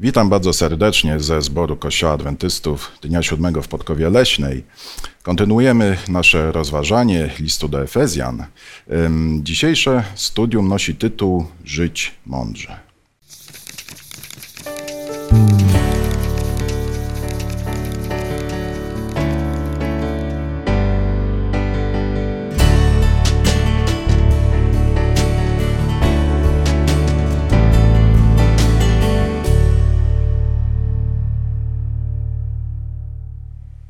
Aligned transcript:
Witam 0.00 0.28
bardzo 0.28 0.52
serdecznie 0.52 1.20
ze 1.20 1.42
zboru 1.42 1.76
Kościoła 1.76 2.12
Adwentystów 2.12 2.92
Dnia 3.02 3.22
Siódmego 3.22 3.62
w 3.62 3.68
Podkowie 3.68 4.10
Leśnej. 4.10 4.64
Kontynuujemy 5.22 5.96
nasze 6.08 6.52
rozważanie 6.52 7.30
listu 7.40 7.68
do 7.68 7.82
Efezjan. 7.82 8.44
Dzisiejsze 9.42 10.04
studium 10.14 10.68
nosi 10.68 10.94
tytuł 10.94 11.46
Żyć 11.64 12.14
mądrze. 12.26 12.80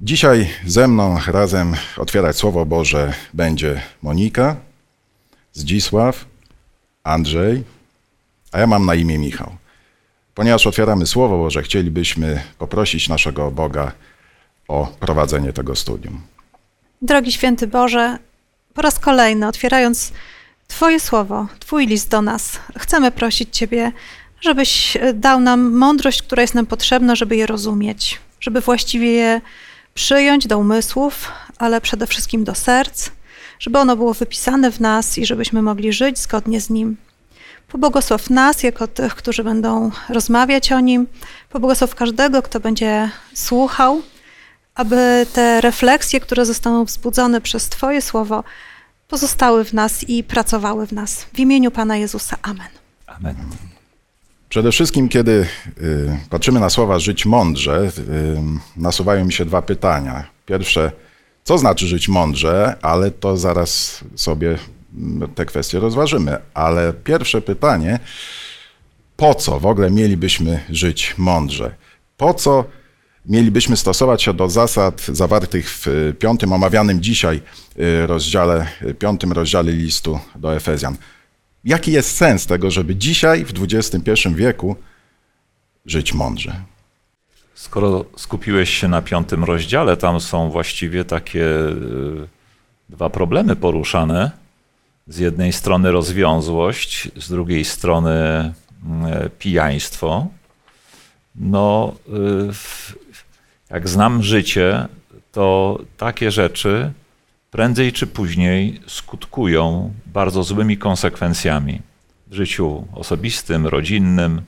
Dzisiaj 0.09 0.49
ze 0.67 0.89
mną 0.89 1.19
razem 1.27 1.75
otwierać 1.97 2.37
Słowo 2.37 2.67
Boże 2.67 3.13
będzie 3.35 3.83
Monika, 4.03 4.57
Zdzisław, 5.53 6.25
Andrzej, 7.05 7.65
a 8.53 8.59
ja 8.59 8.67
mam 8.67 8.87
na 8.87 8.95
imię 8.95 9.19
Michał. 9.19 9.57
Ponieważ 10.35 10.67
otwieramy 10.67 11.07
Słowo 11.07 11.39
Boże, 11.39 11.63
chcielibyśmy 11.63 12.43
poprosić 12.59 13.09
naszego 13.09 13.51
Boga 13.51 13.93
o 14.69 14.87
prowadzenie 15.01 15.53
tego 15.53 15.77
studium. 15.77 16.21
Drogi 17.03 17.33
święty 17.33 17.67
Boże, 17.67 18.19
po 18.75 18.83
raz 18.83 18.99
kolejny 18.99 19.47
otwierając 19.47 20.13
Twoje 20.69 21.01
słowo, 21.01 21.47
Twój 21.61 21.87
list 21.87 22.11
do 22.11 22.23
nas, 22.23 22.61
chcemy 22.79 23.11
prosić 23.11 23.57
Ciebie, 23.57 23.93
żebyś 24.41 24.99
dał 25.15 25.41
nam 25.41 25.73
mądrość, 25.73 26.23
która 26.23 26.43
jest 26.43 26.55
nam 26.55 26.67
potrzebna, 26.67 27.17
żeby 27.17 27.37
je 27.37 27.47
rozumieć, 27.47 28.21
żeby 28.41 28.61
właściwie 28.61 29.11
je 29.13 29.41
przyjąć 29.99 30.47
do 30.47 30.59
umysłów, 30.59 31.33
ale 31.59 31.81
przede 31.81 32.07
wszystkim 32.07 32.45
do 32.45 32.55
serc, 32.55 33.11
żeby 33.59 33.79
ono 33.79 33.97
było 33.97 34.15
wypisane 34.15 34.71
w 34.71 34.81
nas 34.81 35.19
i 35.19 35.27
żebyśmy 35.27 35.63
mogli 35.63 35.93
żyć 35.93 36.19
zgodnie 36.19 36.61
z 36.61 36.71
nim. 36.71 36.97
Pobłogosław 37.69 38.31
nas 38.31 38.63
jako 38.63 38.87
tych, 38.87 39.15
którzy 39.15 39.45
będą 39.45 39.91
rozmawiać 40.09 40.73
o 40.73 40.81
nim. 40.81 41.07
Pobłogosław 41.51 41.95
każdego, 41.95 42.43
kto 42.43 42.61
będzie 42.61 43.11
słuchał, 43.35 44.03
aby 44.75 45.27
te 45.33 45.61
refleksje, 45.61 46.21
które 46.21 46.47
zostaną 46.47 46.85
wzbudzone 46.85 47.41
przez 47.41 47.69
Twoje 47.69 48.03
słowo, 48.03 48.45
pozostały 49.09 49.65
w 49.65 49.73
nas 49.73 50.09
i 50.09 50.25
pracowały 50.25 50.87
w 50.87 50.93
nas. 50.93 51.27
W 51.35 51.39
imieniu 51.39 51.71
Pana 51.71 51.97
Jezusa. 51.97 52.37
Amen. 52.43 52.69
Amen. 53.07 53.37
Przede 54.49 54.73
wszystkim, 54.73 55.09
kiedy 55.09 55.47
y, 55.83 56.19
patrzymy 56.31 56.61
na 56.61 56.71
słowa 56.71 56.99
żyć 56.99 57.27
mądrze, 57.27 57.91
y, 57.99 58.37
nasuwają 58.77 59.25
mi 59.25 59.33
się 59.33 59.45
dwa 59.45 59.63
pytania. 59.63 60.25
Pierwsze, 60.47 60.93
co 61.45 61.59
znaczy 61.59 61.87
żyć 61.87 62.09
mądrze, 62.09 62.77
ale 62.83 63.11
to 63.11 63.37
zaraz 63.37 64.01
sobie 64.15 64.59
mm, 64.97 65.31
te 65.35 65.47
kwestie 65.47 65.81
rozważymy. 65.81 66.37
Ale 66.55 66.93
pierwsze 66.93 67.41
pytanie, 67.41 67.99
po 69.17 69.35
co 69.35 69.61
w 69.61 69.67
ogóle 69.67 69.91
mielibyśmy 69.91 70.65
żyć 70.71 71.15
mądrze? 71.19 71.75
Po 72.17 72.35
co 72.35 72.65
mielibyśmy 73.27 73.77
stosować 73.77 74.23
się 74.23 74.35
do 74.35 74.49
zasad 74.49 75.03
zawartych 75.09 75.71
w 75.71 75.87
y, 75.87 76.15
piątym, 76.19 76.53
omawianym 76.53 77.03
dzisiaj 77.03 77.41
rozdziale, 78.07 78.67
piątym 78.99 79.33
rozdziale 79.33 79.73
listu 79.73 80.19
do 80.37 80.57
Efezjan? 80.57 80.97
Jaki 81.65 81.93
jest 81.93 82.17
sens 82.17 82.47
tego, 82.47 82.71
żeby 82.71 82.97
dzisiaj, 82.97 83.45
w 83.45 83.53
XXI 83.63 84.13
wieku, 84.35 84.77
żyć 85.87 86.15
mądrze? 86.15 86.53
Skoro 87.55 88.05
skupiłeś 88.17 88.71
się 88.71 88.89
na 88.89 89.03
piątym 89.03 89.45
rozdziale, 89.45 89.97
tam 89.97 90.21
są 90.21 90.51
właściwie 90.51 91.05
takie 91.05 91.45
y, 91.45 92.29
dwa 92.89 93.11
problemy 93.11 93.57
poruszane. 93.57 94.31
Z 95.07 95.19
jednej 95.19 95.53
strony 95.53 95.93
rozwiązłość, 95.93 97.09
z 97.17 97.29
drugiej 97.29 97.65
strony 97.65 98.11
y, 99.27 99.31
pijaństwo. 99.31 100.27
No, 101.35 101.95
y, 102.09 102.53
jak 103.71 103.89
znam 103.89 104.23
życie, 104.23 104.89
to 105.33 105.79
takie 105.97 106.31
rzeczy 106.31 106.93
prędzej 107.51 107.93
czy 107.93 108.07
później 108.07 108.81
skutkują 108.87 109.93
bardzo 110.07 110.43
złymi 110.43 110.79
konsekwencjami 110.79 111.81
w 112.27 112.35
życiu 112.35 112.85
osobistym, 112.95 113.67
rodzinnym. 113.67 114.43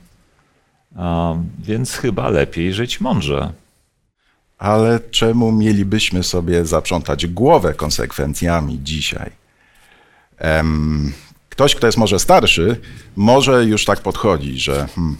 Więc 1.59 1.93
chyba 1.93 2.29
lepiej 2.29 2.73
żyć 2.73 3.01
mądrze. 3.01 3.53
Ale 4.57 4.99
czemu 4.99 5.51
mielibyśmy 5.51 6.23
sobie 6.23 6.65
zaprzątać 6.65 7.27
głowę 7.27 7.73
konsekwencjami 7.73 8.79
dzisiaj? 8.83 9.31
Ktoś, 11.49 11.75
kto 11.75 11.87
jest 11.87 11.97
może 11.97 12.19
starszy, 12.19 12.77
może 13.15 13.65
już 13.65 13.85
tak 13.85 13.99
podchodzi, 13.99 14.59
że 14.59 14.87
hmm, 14.95 15.17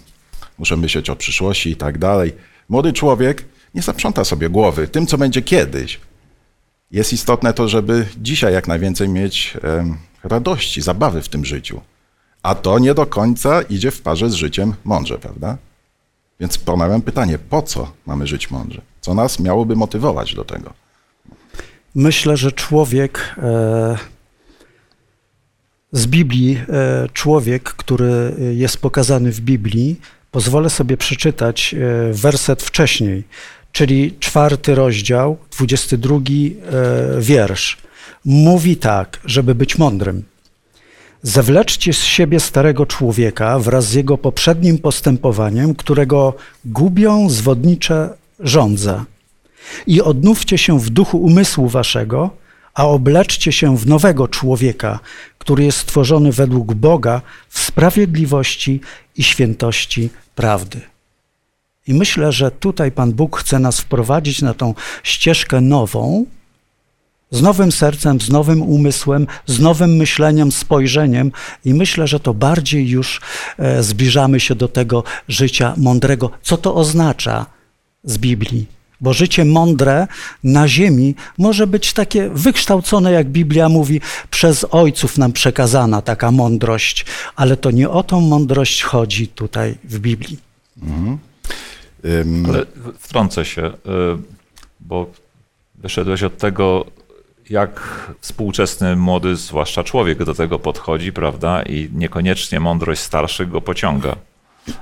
muszę 0.58 0.78
myśleć 0.78 1.10
o 1.10 1.16
przyszłości 1.16 1.70
i 1.70 1.76
tak 1.76 1.98
dalej. 1.98 2.34
Młody 2.70 2.94
człowiek 2.94 3.46
nie 3.74 3.82
zaprząta 3.82 4.24
sobie 4.24 4.50
głowy 4.50 4.88
tym, 4.88 5.08
co 5.08 5.18
będzie 5.18 5.42
kiedyś. 5.42 6.00
Jest 6.92 7.14
istotne 7.14 7.54
to, 7.54 7.68
żeby 7.68 8.06
dzisiaj 8.18 8.54
jak 8.54 8.68
najwięcej 8.68 9.10
mieć 9.10 9.58
radości, 10.24 10.82
zabawy 10.82 11.22
w 11.22 11.30
tym 11.30 11.46
życiu. 11.46 11.82
A 12.44 12.56
to 12.56 12.80
nie 12.80 12.94
do 12.94 13.06
końca 13.06 13.62
idzie 13.62 13.92
w 13.92 14.02
parze 14.02 14.30
z 14.30 14.34
życiem 14.34 14.74
mądrze, 14.84 15.18
prawda? 15.18 15.58
Więc 16.40 16.58
ponawiam 16.58 17.02
pytanie, 17.02 17.40
po 17.40 17.62
co 17.62 17.92
mamy 18.06 18.28
żyć 18.28 18.52
mądrze? 18.52 18.82
Co 19.02 19.14
nas 19.14 19.40
miałoby 19.40 19.76
motywować 19.76 20.36
do 20.36 20.46
tego? 20.46 20.74
Myślę, 21.96 22.38
że 22.38 22.52
człowiek 22.52 23.36
e, 23.38 23.98
z 25.92 26.08
Biblii, 26.08 26.58
e, 26.70 27.08
człowiek, 27.14 27.64
który 27.64 28.36
jest 28.54 28.78
pokazany 28.78 29.32
w 29.32 29.42
Biblii, 29.42 30.00
pozwolę 30.32 30.70
sobie 30.70 30.98
przeczytać 30.98 31.74
e, 31.74 32.14
werset 32.14 32.64
wcześniej, 32.64 33.24
czyli 33.72 34.16
czwarty 34.20 34.76
rozdział, 34.76 35.38
22 35.58 36.16
e, 36.16 36.22
wiersz. 37.20 37.78
Mówi 38.26 38.78
tak, 38.78 39.20
żeby 39.26 39.56
być 39.56 39.78
mądrym. 39.78 40.24
Zawleczcie 41.24 41.94
z 41.94 42.04
siebie 42.04 42.40
starego 42.40 42.86
człowieka 42.86 43.60
wraz 43.60 43.86
z 43.86 43.94
jego 43.94 44.18
poprzednim 44.18 44.78
postępowaniem, 44.78 45.76
którego 45.76 46.34
gubią 46.66 47.30
zwodnicze 47.30 48.10
żądze 48.40 49.04
i 49.88 50.02
odnówcie 50.02 50.58
się 50.58 50.80
w 50.80 50.90
duchu 50.90 51.18
umysłu 51.18 51.68
waszego, 51.68 52.30
a 52.74 52.88
obleczcie 52.88 53.52
się 53.52 53.78
w 53.78 53.88
nowego 53.88 54.28
człowieka, 54.28 55.00
który 55.38 55.64
jest 55.64 55.78
stworzony 55.78 56.32
według 56.32 56.74
Boga 56.74 57.22
w 57.50 57.60
sprawiedliwości 57.60 58.82
i 59.18 59.24
świętości 59.24 60.10
prawdy. 60.36 60.91
I 61.88 61.94
myślę, 61.94 62.32
że 62.32 62.52
tutaj 62.52 62.92
Pan 62.92 63.12
Bóg 63.12 63.38
chce 63.38 63.60
nas 63.60 63.80
wprowadzić 63.80 64.42
na 64.42 64.54
tą 64.54 64.74
ścieżkę 65.04 65.62
nową, 65.62 66.26
z 67.32 67.42
nowym 67.42 67.72
sercem, 67.72 68.22
z 68.22 68.30
nowym 68.30 68.62
umysłem, 68.62 69.28
z 69.46 69.60
nowym 69.60 69.96
myśleniem, 69.96 70.52
spojrzeniem, 70.52 71.32
i 71.66 71.74
myślę, 71.74 72.08
że 72.08 72.20
to 72.20 72.34
bardziej 72.34 72.90
już 72.90 73.22
e, 73.58 73.84
zbliżamy 73.84 74.40
się 74.40 74.56
do 74.56 74.68
tego 74.68 75.04
życia 75.28 75.74
mądrego. 75.78 76.32
Co 76.42 76.58
to 76.58 76.76
oznacza 76.76 77.46
z 78.04 78.18
Biblii? 78.18 78.66
Bo 79.02 79.14
życie 79.14 79.46
mądre 79.46 80.08
na 80.44 80.68
ziemi 80.68 81.16
może 81.38 81.68
być 81.68 81.94
takie 81.94 82.30
wykształcone, 82.30 83.12
jak 83.12 83.30
Biblia 83.30 83.70
mówi, 83.70 84.02
przez 84.30 84.66
ojców 84.72 85.18
nam 85.18 85.32
przekazana 85.32 86.02
taka 86.02 86.32
mądrość, 86.32 87.06
ale 87.36 87.58
to 87.58 87.72
nie 87.72 87.90
o 87.90 88.04
tą 88.04 88.22
mądrość 88.22 88.84
chodzi 88.84 89.28
tutaj 89.28 89.78
w 89.84 90.00
Biblii. 90.00 90.38
Ym, 92.06 92.46
Ale 92.46 92.66
wtrącę 93.00 93.46
się, 93.46 93.66
y, 93.66 93.72
bo 94.80 95.12
wyszedłeś 95.76 96.24
od 96.24 96.38
tego, 96.38 96.86
jak 97.50 97.82
współczesny 98.20 98.96
młody, 98.96 99.36
zwłaszcza 99.36 99.84
człowiek, 99.84 100.24
do 100.24 100.34
tego 100.34 100.60
podchodzi, 100.60 101.14
prawda? 101.14 101.64
I 101.64 101.90
niekoniecznie 101.94 102.60
mądrość 102.60 103.02
starszych 103.02 103.50
go 103.50 103.62
pociąga, 103.62 104.16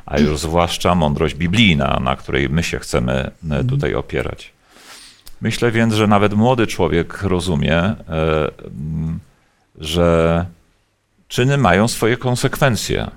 a 0.06 0.20
już 0.20 0.40
zwłaszcza 0.40 0.96
mądrość 0.96 1.36
biblijna, 1.36 2.00
na 2.04 2.16
której 2.16 2.50
my 2.50 2.64
się 2.64 2.80
chcemy 2.80 3.32
y, 3.62 3.66
tutaj 3.68 3.96
opierać. 3.96 4.54
Myślę 5.42 5.72
więc, 5.72 5.94
że 5.94 6.08
nawet 6.08 6.34
młody 6.34 6.68
człowiek 6.68 7.24
rozumie, 7.24 7.92
y, 7.92 7.96
że 9.76 10.46
czyny 11.28 11.58
mają 11.58 11.88
swoje 11.88 12.18
konsekwencje. 12.18 13.12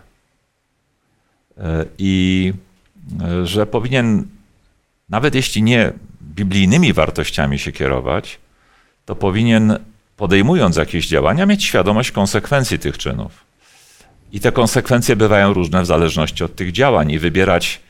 I 1.99 2.53
że 3.44 3.66
powinien, 3.66 4.26
nawet 5.08 5.34
jeśli 5.34 5.62
nie 5.62 5.93
biblijnymi 6.22 6.93
wartościami 6.93 7.58
się 7.58 7.72
kierować, 7.72 8.38
to 9.04 9.16
powinien, 9.16 9.78
podejmując 10.16 10.76
jakieś 10.76 11.08
działania, 11.08 11.46
mieć 11.46 11.64
świadomość 11.64 12.10
konsekwencji 12.10 12.78
tych 12.78 12.99
czynów. 12.99 13.44
I 14.32 14.40
te 14.40 14.52
konsekwencje 14.52 15.16
bywają 15.16 15.52
różne 15.52 15.82
w 15.82 15.87
zależności 15.87 16.44
od 16.44 16.56
tych 16.56 16.72
działań 16.72 17.10
i 17.10 17.19
wybierać 17.19 17.81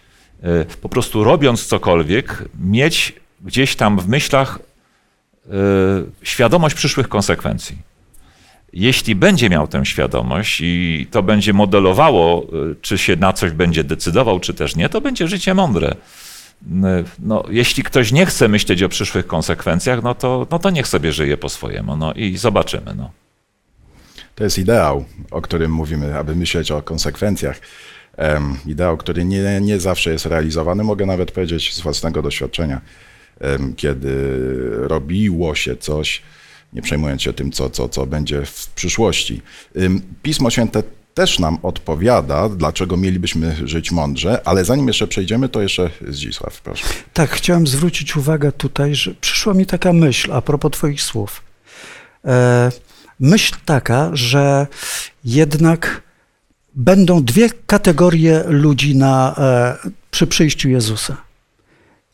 e, 0.42 0.64
po 0.64 0.88
prostu 0.88 1.24
robiąc 1.24 1.66
cokolwiek, 1.66 2.44
mieć 2.60 3.12
gdzieś 3.40 3.76
tam 3.76 3.98
w 3.98 4.08
myślach 4.08 4.58
e, 4.58 5.52
świadomość 6.22 6.74
przyszłych 6.74 7.08
konsekwencji. 7.08 7.91
Jeśli 8.72 9.14
będzie 9.14 9.50
miał 9.50 9.68
tę 9.68 9.86
świadomość 9.86 10.60
i 10.60 11.06
to 11.10 11.22
będzie 11.22 11.52
modelowało, 11.52 12.42
e, 12.42 12.46
czy 12.80 12.98
się 12.98 13.16
na 13.16 13.32
coś 13.32 13.50
będzie 13.50 13.84
decydował, 13.84 14.40
czy 14.40 14.54
też 14.54 14.76
nie, 14.76 14.88
to 14.88 15.00
będzie 15.00 15.28
życie 15.28 15.54
mądre. 15.54 15.94
No, 17.18 17.44
jeśli 17.50 17.82
ktoś 17.82 18.12
nie 18.12 18.26
chce 18.26 18.48
myśleć 18.48 18.82
o 18.82 18.88
przyszłych 18.88 19.26
konsekwencjach, 19.26 20.02
no 20.02 20.14
to, 20.14 20.46
no 20.50 20.58
to 20.58 20.70
niech 20.70 20.88
sobie 20.88 21.12
żyje 21.12 21.36
po 21.36 21.48
swojemu. 21.48 21.96
No 21.96 22.12
i 22.12 22.36
zobaczymy. 22.36 22.94
No. 22.96 23.10
To 24.34 24.44
jest 24.44 24.58
ideał, 24.58 25.04
o 25.30 25.42
którym 25.42 25.70
mówimy, 25.70 26.18
aby 26.18 26.36
myśleć 26.36 26.70
o 26.70 26.82
konsekwencjach. 26.82 27.60
Um, 28.18 28.56
ideał, 28.66 28.96
który 28.96 29.24
nie, 29.24 29.60
nie 29.60 29.80
zawsze 29.80 30.12
jest 30.12 30.26
realizowany. 30.26 30.84
Mogę 30.84 31.06
nawet 31.06 31.30
powiedzieć 31.30 31.74
z 31.74 31.80
własnego 31.80 32.22
doświadczenia, 32.22 32.80
um, 33.40 33.74
kiedy 33.74 34.40
robiło 34.70 35.54
się 35.54 35.76
coś, 35.76 36.22
nie 36.72 36.82
przejmując 36.82 37.22
się 37.22 37.32
tym, 37.32 37.52
co, 37.52 37.70
co, 37.70 37.88
co 37.88 38.06
będzie 38.06 38.44
w 38.46 38.66
przyszłości. 38.66 39.42
Pismo 40.22 40.50
Święte 40.50 40.82
też 41.14 41.38
nam 41.38 41.58
odpowiada, 41.62 42.48
dlaczego 42.48 42.96
mielibyśmy 42.96 43.56
żyć 43.64 43.90
mądrze, 43.90 44.40
ale 44.44 44.64
zanim 44.64 44.88
jeszcze 44.88 45.06
przejdziemy, 45.06 45.48
to 45.48 45.62
jeszcze 45.62 45.90
Zdzisław, 46.08 46.60
proszę. 46.60 46.84
Tak, 47.12 47.30
chciałem 47.30 47.66
zwrócić 47.66 48.16
uwagę 48.16 48.52
tutaj, 48.52 48.94
że 48.94 49.14
przyszła 49.14 49.54
mi 49.54 49.66
taka 49.66 49.92
myśl 49.92 50.32
a 50.32 50.42
propos 50.42 50.72
Twoich 50.72 51.02
słów. 51.02 51.42
E, 52.24 52.72
myśl 53.20 53.54
taka, 53.64 54.10
że 54.12 54.66
jednak 55.24 56.02
będą 56.74 57.24
dwie 57.24 57.50
kategorie 57.66 58.44
ludzi 58.46 58.96
na, 58.96 59.34
e, 59.38 59.90
przy 60.10 60.26
przyjściu 60.26 60.68
Jezusa. 60.68 61.16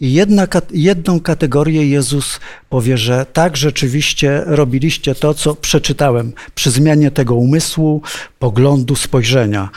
I 0.00 0.12
jedna, 0.12 0.46
jedną 0.70 1.20
kategorię 1.20 1.88
Jezus 1.88 2.40
powie, 2.68 2.98
że 2.98 3.26
tak, 3.32 3.56
rzeczywiście 3.56 4.42
robiliście 4.46 5.14
to, 5.14 5.34
co 5.34 5.54
przeczytałem, 5.54 6.32
przy 6.54 6.70
zmianie 6.70 7.10
tego 7.10 7.34
umysłu, 7.34 8.02
poglądu, 8.38 8.96
spojrzenia. 8.96 9.68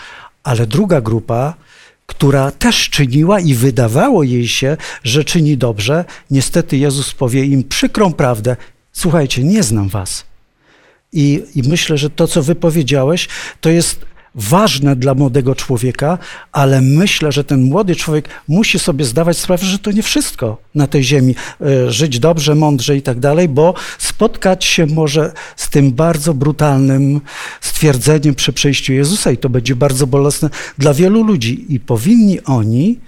Ale 0.43 0.67
druga 0.67 1.01
grupa, 1.01 1.53
która 2.05 2.51
też 2.51 2.89
czyniła 2.89 3.39
i 3.39 3.53
wydawało 3.53 4.23
jej 4.23 4.47
się, 4.47 4.77
że 5.03 5.23
czyni 5.23 5.57
dobrze, 5.57 6.05
niestety 6.31 6.77
Jezus 6.77 7.13
powie 7.13 7.45
im 7.45 7.63
przykrą 7.63 8.13
prawdę: 8.13 8.55
Słuchajcie, 8.93 9.43
nie 9.43 9.63
znam 9.63 9.89
was. 9.89 10.25
I, 11.13 11.43
I 11.55 11.69
myślę, 11.69 11.97
że 11.97 12.09
to, 12.09 12.27
co 12.27 12.43
wypowiedziałeś, 12.43 13.27
to 13.61 13.69
jest 13.69 14.05
ważne 14.35 14.95
dla 14.95 15.13
młodego 15.13 15.55
człowieka, 15.55 16.17
ale 16.51 16.81
myślę, 16.81 17.31
że 17.31 17.43
ten 17.43 17.63
młody 17.63 17.95
człowiek 17.95 18.29
musi 18.47 18.79
sobie 18.79 19.05
zdawać 19.05 19.37
sprawę, 19.37 19.65
że 19.65 19.79
to 19.79 19.91
nie 19.91 20.03
wszystko 20.03 20.57
na 20.75 20.87
tej 20.87 21.03
ziemi, 21.03 21.35
e, 21.61 21.91
żyć 21.91 22.19
dobrze, 22.19 22.55
mądrze 22.55 22.97
i 22.97 23.01
tak 23.01 23.19
dalej, 23.19 23.49
bo 23.49 23.73
spotkać 23.97 24.65
się 24.65 24.85
może 24.85 25.33
z 25.55 25.69
tym 25.69 25.91
bardzo 25.91 26.33
brutalnym 26.33 27.21
stwierdzeniem 27.61 28.35
przy 28.35 28.53
przyjściu 28.53 28.93
Jezusa 28.93 29.31
i 29.31 29.37
to 29.37 29.49
będzie 29.49 29.75
bardzo 29.75 30.07
bolesne 30.07 30.49
dla 30.77 30.93
wielu 30.93 31.23
ludzi 31.23 31.65
i 31.69 31.79
powinni 31.79 32.43
oni 32.43 32.99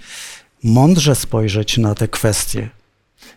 mądrze 0.64 1.14
spojrzeć 1.14 1.78
na 1.78 1.94
te 1.94 2.08
kwestie. 2.08 2.68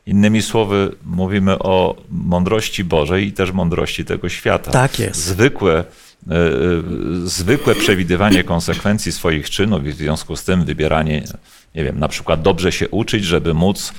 Innymi 0.06 0.42
słowy, 0.42 0.96
mówimy 1.06 1.60
o 1.60 1.96
mądrości 2.10 2.84
Bożej 2.84 3.28
i 3.28 3.32
też 3.32 3.52
mądrości 3.52 4.06
tego 4.06 4.30
świata. 4.30 4.72
Tak 4.72 5.00
jest. 5.00 5.24
Zwykłe 5.24 5.84
zwykłe 7.24 7.76
przewidywanie 7.76 8.44
konsekwencji 8.44 9.12
swoich 9.12 9.50
czynów 9.50 9.86
i 9.86 9.92
w 9.92 9.96
związku 9.96 10.36
z 10.36 10.44
tym 10.44 10.66
wybieranie, 10.66 11.24
nie 11.76 11.84
wiem, 11.84 12.00
na 12.00 12.08
przykład 12.08 12.42
dobrze 12.42 12.72
się 12.72 12.90
uczyć, 12.90 13.26
żeby 13.26 13.54
móc 13.54 13.94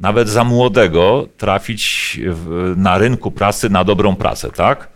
nawet 0.00 0.28
za 0.28 0.44
młodego 0.44 1.28
trafić 1.36 2.20
na 2.76 2.98
rynku 2.98 3.30
pracy 3.30 3.70
na 3.70 3.84
dobrą 3.84 4.16
pracę, 4.16 4.50
tak? 4.50 4.88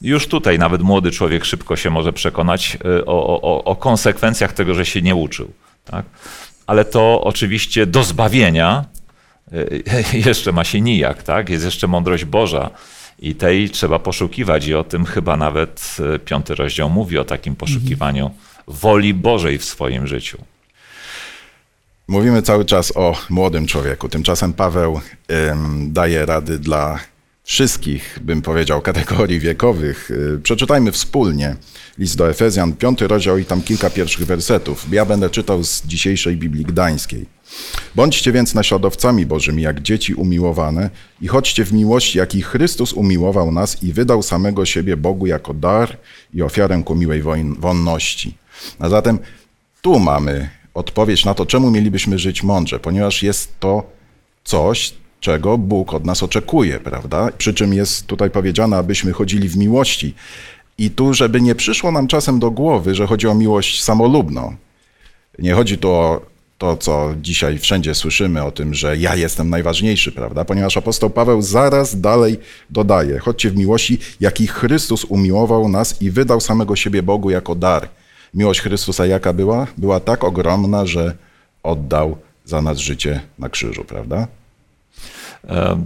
Już 0.00 0.26
tutaj 0.26 0.58
nawet 0.58 0.82
młody 0.82 1.10
człowiek 1.10 1.44
szybko 1.44 1.76
się 1.76 1.90
może 1.90 2.12
przekonać 2.12 2.78
e, 2.84 3.06
o, 3.06 3.40
o, 3.42 3.64
o 3.64 3.76
konsekwencjach 3.76 4.52
tego, 4.52 4.74
że 4.74 4.86
się 4.86 5.02
nie 5.02 5.14
uczył. 5.14 5.52
Tak? 5.84 6.04
Ale 6.66 6.84
to 6.84 7.20
oczywiście 7.24 7.86
do 7.86 8.04
zbawienia 8.04 8.84
jeszcze 10.26 10.52
ma 10.52 10.64
się 10.64 10.80
nijak, 10.80 11.22
tak? 11.22 11.48
Jest 11.48 11.64
jeszcze 11.64 11.86
mądrość 11.86 12.24
Boża 12.24 12.70
i 13.20 13.34
tej 13.34 13.70
trzeba 13.70 13.98
poszukiwać, 13.98 14.66
i 14.66 14.74
o 14.74 14.84
tym 14.84 15.04
chyba 15.04 15.36
nawet 15.36 15.96
e, 16.14 16.18
piąty 16.18 16.54
rozdział 16.54 16.90
mówi 16.90 17.18
o 17.18 17.24
takim 17.24 17.56
poszukiwaniu 17.56 18.30
woli 18.66 19.14
Bożej 19.14 19.58
w 19.58 19.64
swoim 19.64 20.06
życiu. 20.06 20.38
Mówimy 22.08 22.42
cały 22.42 22.64
czas 22.64 22.96
o 22.96 23.16
młodym 23.30 23.66
człowieku. 23.66 24.08
Tymczasem 24.08 24.52
Paweł 24.52 25.00
ym, 25.50 25.92
daje 25.92 26.26
rady 26.26 26.58
dla 26.58 26.98
wszystkich, 27.50 28.18
bym 28.22 28.42
powiedział, 28.42 28.82
kategorii 28.82 29.40
wiekowych. 29.40 30.10
E, 30.34 30.38
przeczytajmy 30.38 30.92
wspólnie 30.92 31.56
list 31.98 32.16
do 32.16 32.30
Efezjan, 32.30 32.72
piąty 32.72 33.08
rozdział 33.08 33.38
i 33.38 33.44
tam 33.44 33.62
kilka 33.62 33.90
pierwszych 33.90 34.26
wersetów. 34.26 34.86
Ja 34.92 35.04
będę 35.04 35.30
czytał 35.30 35.64
z 35.64 35.82
dzisiejszej 35.86 36.36
Biblii 36.36 36.64
Gdańskiej. 36.64 37.26
Bądźcie 37.94 38.32
więc 38.32 38.54
naśladowcami 38.54 39.26
Bożymi, 39.26 39.62
jak 39.62 39.80
dzieci 39.80 40.14
umiłowane, 40.14 40.90
i 41.20 41.28
chodźcie 41.28 41.64
w 41.64 41.72
miłości, 41.72 42.18
jaki 42.18 42.42
Chrystus 42.42 42.92
umiłował 42.92 43.52
nas 43.52 43.82
i 43.82 43.92
wydał 43.92 44.22
samego 44.22 44.66
siebie 44.66 44.96
Bogu 44.96 45.26
jako 45.26 45.54
dar 45.54 45.96
i 46.34 46.42
ofiarę 46.42 46.82
ku 46.84 46.94
miłej 46.94 47.22
wonności. 47.58 48.34
A 48.78 48.88
zatem 48.88 49.18
tu 49.82 49.98
mamy 49.98 50.50
odpowiedź 50.74 51.24
na 51.24 51.34
to, 51.34 51.46
czemu 51.46 51.70
mielibyśmy 51.70 52.18
żyć 52.18 52.42
mądrze, 52.42 52.78
ponieważ 52.78 53.22
jest 53.22 53.60
to 53.60 53.90
coś, 54.44 55.00
czego 55.20 55.58
Bóg 55.58 55.94
od 55.94 56.04
nas 56.04 56.22
oczekuje, 56.22 56.80
prawda? 56.80 57.28
Przy 57.38 57.54
czym 57.54 57.74
jest 57.74 58.06
tutaj 58.06 58.30
powiedziane, 58.30 58.76
abyśmy 58.76 59.12
chodzili 59.12 59.48
w 59.48 59.56
miłości. 59.56 60.14
I 60.78 60.90
tu, 60.90 61.14
żeby 61.14 61.40
nie 61.40 61.54
przyszło 61.54 61.92
nam 61.92 62.06
czasem 62.06 62.38
do 62.38 62.50
głowy, 62.50 62.94
że 62.94 63.06
chodzi 63.06 63.28
o 63.28 63.34
miłość 63.34 63.82
samolubną. 63.82 64.56
Nie 65.38 65.54
chodzi 65.54 65.78
tu 65.78 65.90
o 65.90 66.20
to, 66.58 66.76
co 66.76 67.14
dzisiaj 67.22 67.58
wszędzie 67.58 67.94
słyszymy 67.94 68.44
o 68.44 68.50
tym, 68.50 68.74
że 68.74 68.96
ja 68.96 69.16
jestem 69.16 69.50
najważniejszy, 69.50 70.12
prawda? 70.12 70.44
Ponieważ 70.44 70.76
apostoł 70.76 71.10
Paweł 71.10 71.42
zaraz 71.42 72.00
dalej 72.00 72.38
dodaje: 72.70 73.18
chodźcie 73.18 73.50
w 73.50 73.56
miłości, 73.56 73.98
jaki 74.20 74.46
Chrystus 74.46 75.04
umiłował 75.04 75.68
nas 75.68 76.02
i 76.02 76.10
wydał 76.10 76.40
samego 76.40 76.76
siebie 76.76 77.02
Bogu 77.02 77.30
jako 77.30 77.54
dar. 77.54 77.88
Miłość 78.34 78.60
Chrystusa 78.60 79.06
jaka 79.06 79.32
była? 79.32 79.66
Była 79.78 80.00
tak 80.00 80.24
ogromna, 80.24 80.86
że 80.86 81.16
oddał 81.62 82.16
za 82.44 82.62
nas 82.62 82.78
życie 82.78 83.20
na 83.38 83.48
krzyżu, 83.48 83.84
prawda? 83.84 84.26
E, 85.48 85.84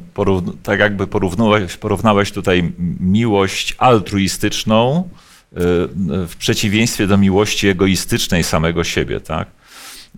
tak 0.62 0.80
jakby 0.80 1.06
porównałeś, 1.06 1.76
porównałeś 1.76 2.32
tutaj 2.32 2.73
miłość 3.00 3.75
altruistyczną 3.78 4.96
e, 4.99 5.61
w 6.26 6.34
przeciwieństwie 6.38 7.06
do 7.06 7.16
miłości 7.16 7.68
egoistycznej 7.68 8.44
samego 8.44 8.84
siebie, 8.84 9.20
tak? 9.20 9.49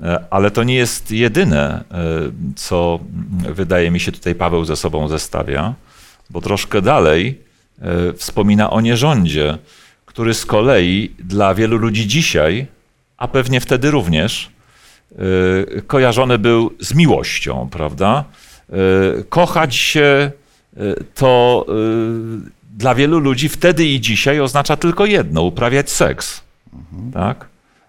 E, 0.02 0.24
ale 0.30 0.50
to 0.50 0.64
nie 0.64 0.74
jest 0.74 1.10
jedyne, 1.10 1.84
co 2.56 3.00
wydaje 3.54 3.90
mi 3.90 4.00
się 4.00 4.12
tutaj 4.12 4.34
Paweł 4.34 4.64
ze 4.64 4.76
sobą 4.76 5.08
zestawia, 5.08 5.74
bo 6.30 6.40
troszkę 6.40 6.82
dalej 6.82 7.46
wspomina 8.16 8.70
o 8.70 8.80
nierządzie, 8.80 9.58
który 10.06 10.34
z 10.34 10.46
kolei 10.46 11.14
dla 11.18 11.54
wielu 11.54 11.76
ludzi 11.76 12.06
dzisiaj, 12.06 12.66
a 13.16 13.28
pewnie 13.28 13.60
wtedy 13.60 13.90
również, 13.90 14.50
kojarzony 15.86 16.38
był 16.38 16.74
z 16.80 16.94
miłością, 16.94 17.68
prawda? 17.72 18.24
Kochać 19.28 19.76
się 19.76 20.30
to 21.14 21.66
dla 22.76 22.94
wielu 22.94 23.18
ludzi 23.18 23.48
wtedy 23.48 23.86
i 23.86 24.00
dzisiaj 24.00 24.40
oznacza 24.40 24.76
tylko 24.76 25.06
jedno 25.06 25.42
uprawiać 25.42 25.90
seks. 25.90 26.42
Mhm. 26.72 27.12
Tak? 27.12 27.48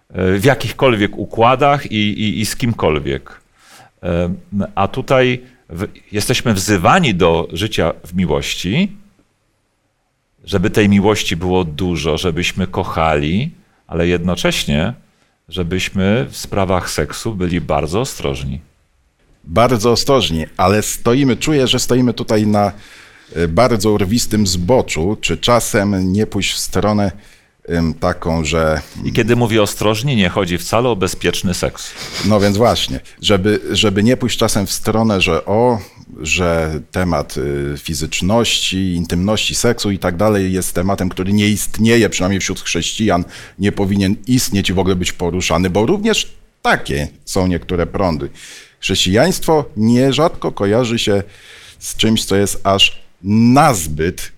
w 0.10 0.44
jakichkolwiek 0.44 1.18
układach 1.18 1.92
i, 1.92 1.96
i, 1.96 2.42
i 2.42 2.46
z 2.46 2.56
kimkolwiek. 2.56 3.42
A 4.76 4.88
tutaj 4.88 5.42
w, 5.70 5.88
jesteśmy 6.12 6.54
wzywani 6.54 7.16
do 7.16 7.48
życia 7.54 7.94
w 8.06 8.16
miłości, 8.16 8.92
żeby 10.46 10.70
tej 10.70 10.90
miłości 10.90 11.36
było 11.36 11.64
dużo, 11.64 12.18
żebyśmy 12.18 12.68
kochali, 12.68 13.52
ale 13.88 14.08
jednocześnie, 14.08 14.94
żebyśmy 15.50 16.26
w 16.30 16.38
sprawach 16.38 16.90
seksu 16.90 17.36
byli 17.36 17.62
bardzo 17.62 18.02
ostrożni. 18.02 18.60
Bardzo 19.50 19.92
ostrożni, 19.92 20.46
ale 20.58 20.82
stoimy, 20.82 21.38
czuję, 21.38 21.68
że 21.68 21.80
stoimy 21.80 22.14
tutaj 22.14 22.48
na 22.48 22.72
e, 23.36 23.48
bardzo 23.48 23.92
urwistym 23.92 24.48
zboczu, 24.48 25.18
czy 25.22 25.38
czasem 25.38 26.14
nie 26.14 26.28
pójść 26.28 26.54
w 26.54 26.58
stronę 26.58 27.12
taką, 28.00 28.46
że... 28.46 28.82
I 29.04 29.12
kiedy 29.14 29.36
mówię 29.36 29.62
ostrożnie, 29.62 30.16
nie 30.16 30.30
chodzi 30.30 30.58
wcale 30.58 30.90
o 30.90 30.96
bezpieczny 30.96 31.54
seks. 31.54 31.92
No 32.26 32.40
więc 32.40 32.58
właśnie, 32.58 33.00
żeby, 33.22 33.60
żeby 33.72 34.04
nie 34.04 34.18
pójść 34.18 34.38
czasem 34.38 34.68
w 34.68 34.72
stronę, 34.72 35.22
że 35.22 35.46
o, 35.46 35.80
że 36.22 36.80
temat 36.92 37.38
y, 37.38 37.76
fizyczności, 37.78 38.94
intymności, 38.94 39.56
seksu 39.56 39.92
i 39.92 40.00
tak 40.00 40.18
dalej 40.18 40.54
jest 40.54 40.74
tematem, 40.74 41.10
który 41.10 41.34
nie 41.34 41.48
istnieje, 41.48 42.10
przynajmniej 42.10 42.40
wśród 42.40 42.62
chrześcijan, 42.62 43.26
nie 43.60 43.72
powinien 43.72 44.16
istnieć 44.28 44.70
i 44.70 44.74
w 44.74 44.80
ogóle 44.80 44.96
być 44.96 45.14
poruszany, 45.14 45.70
bo 45.70 45.86
również 45.86 46.34
takie 46.62 47.08
są 47.26 47.48
niektóre 47.48 47.86
prądy. 47.86 48.30
Chrześcijaństwo 48.80 49.66
nierzadko 49.78 50.52
kojarzy 50.52 51.00
się 51.00 51.24
z 51.80 51.96
czymś, 51.96 52.26
co 52.26 52.36
jest 52.36 52.62
aż 52.64 53.02
nazbyt 53.24 54.32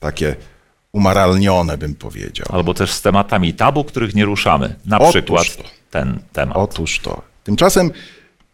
takie 0.00 0.36
umaralnione, 0.92 1.78
bym 1.78 1.94
powiedział. 1.94 2.46
Albo 2.52 2.74
też 2.74 2.92
z 2.92 3.02
tematami 3.02 3.54
tabu, 3.54 3.84
których 3.84 4.14
nie 4.14 4.24
ruszamy. 4.24 4.74
Na 4.86 4.98
Otóż 4.98 5.10
przykład 5.10 5.56
to. 5.56 5.62
ten 5.90 6.20
temat. 6.32 6.56
Otóż 6.56 6.98
to. 6.98 7.22
Tymczasem, 7.44 7.90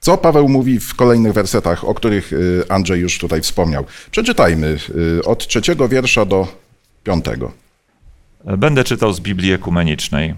co 0.01 0.19
Paweł 0.19 0.49
mówi 0.49 0.81
w 0.81 0.95
kolejnych 0.95 1.33
wersetach, 1.33 1.85
o 1.85 1.95
których 1.95 2.33
y, 2.33 2.65
Andrzej 2.69 3.01
już 3.01 3.19
tutaj 3.19 3.41
wspomniał? 3.41 3.85
Przeczytajmy 4.11 4.79
y, 5.19 5.25
od 5.25 5.47
trzeciego 5.47 5.89
wiersza 5.89 6.25
do 6.25 6.49
piątego. 7.05 7.53
Będę 8.45 8.85
czytał 8.85 9.13
z 9.13 9.21
Biblii 9.21 9.53
Ekumenicznej. 9.53 10.35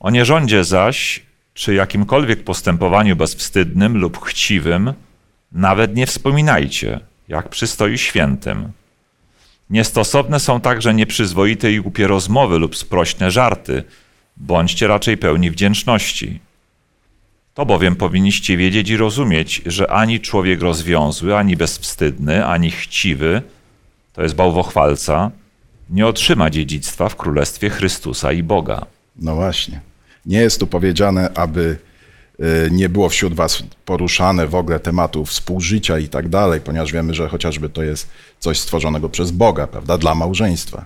O 0.00 0.10
nierządzie 0.10 0.64
zaś, 0.64 1.22
czy 1.58 1.74
jakimkolwiek 1.74 2.44
postępowaniu 2.44 3.16
bezwstydnym 3.16 3.98
lub 3.98 4.24
chciwym, 4.24 4.92
nawet 5.52 5.96
nie 5.96 6.06
wspominajcie, 6.06 7.00
jak 7.28 7.48
przystoi 7.48 7.98
świętym. 7.98 8.72
Niestosowne 9.70 10.40
są 10.40 10.60
także 10.60 10.94
nieprzyzwoite 10.94 11.72
i 11.72 11.80
głupie 11.80 12.06
rozmowy 12.06 12.58
lub 12.58 12.76
sprośne 12.76 13.30
żarty. 13.30 13.84
Bądźcie 14.36 14.86
raczej 14.86 15.16
pełni 15.16 15.50
wdzięczności. 15.50 16.40
To 17.54 17.66
bowiem 17.66 17.96
powinniście 17.96 18.56
wiedzieć 18.56 18.90
i 18.90 18.96
rozumieć, 18.96 19.62
że 19.66 19.90
ani 19.90 20.20
człowiek 20.20 20.60
rozwiązły, 20.60 21.36
ani 21.36 21.56
bezwstydny, 21.56 22.46
ani 22.46 22.70
chciwy, 22.70 23.42
to 24.12 24.22
jest 24.22 24.34
bałwochwalca, 24.34 25.30
nie 25.90 26.06
otrzyma 26.06 26.50
dziedzictwa 26.50 27.08
w 27.08 27.16
Królestwie 27.16 27.70
Chrystusa 27.70 28.32
i 28.32 28.42
Boga. 28.42 28.86
No 29.16 29.34
właśnie. 29.34 29.87
Nie 30.28 30.40
jest 30.40 30.60
tu 30.60 30.66
powiedziane, 30.66 31.30
aby 31.34 31.76
y, 32.40 32.70
nie 32.70 32.88
było 32.88 33.08
wśród 33.08 33.34
was 33.34 33.62
poruszane 33.84 34.46
w 34.46 34.54
ogóle 34.54 34.80
tematu 34.80 35.24
współżycia 35.24 35.98
i 35.98 36.08
tak 36.08 36.28
dalej, 36.28 36.60
ponieważ 36.60 36.92
wiemy, 36.92 37.14
że 37.14 37.28
chociażby 37.28 37.68
to 37.68 37.82
jest 37.82 38.08
coś 38.38 38.60
stworzonego 38.60 39.08
przez 39.08 39.30
Boga, 39.30 39.66
prawda, 39.66 39.98
dla 39.98 40.14
małżeństwa. 40.14 40.84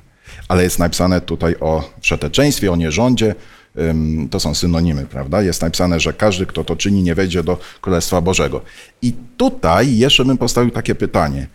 Ale 0.48 0.62
jest 0.62 0.78
napisane 0.78 1.20
tutaj 1.20 1.54
o 1.60 1.90
wszeteczeństwie, 2.00 2.72
o 2.72 2.76
nierządzie, 2.76 3.34
to 4.30 4.40
są 4.40 4.54
synonimy, 4.54 5.06
prawda? 5.06 5.42
Jest 5.42 5.62
napisane, 5.62 6.00
że 6.00 6.12
każdy, 6.12 6.46
kto 6.46 6.64
to 6.64 6.76
czyni, 6.76 7.02
nie 7.02 7.14
wejdzie 7.14 7.42
do 7.42 7.58
Królestwa 7.80 8.20
Bożego. 8.20 8.60
I 9.02 9.12
tutaj 9.36 9.96
jeszcze 9.96 10.24
bym 10.24 10.38
postawił 10.38 10.70
takie 10.70 10.94
pytanie. 10.94 11.46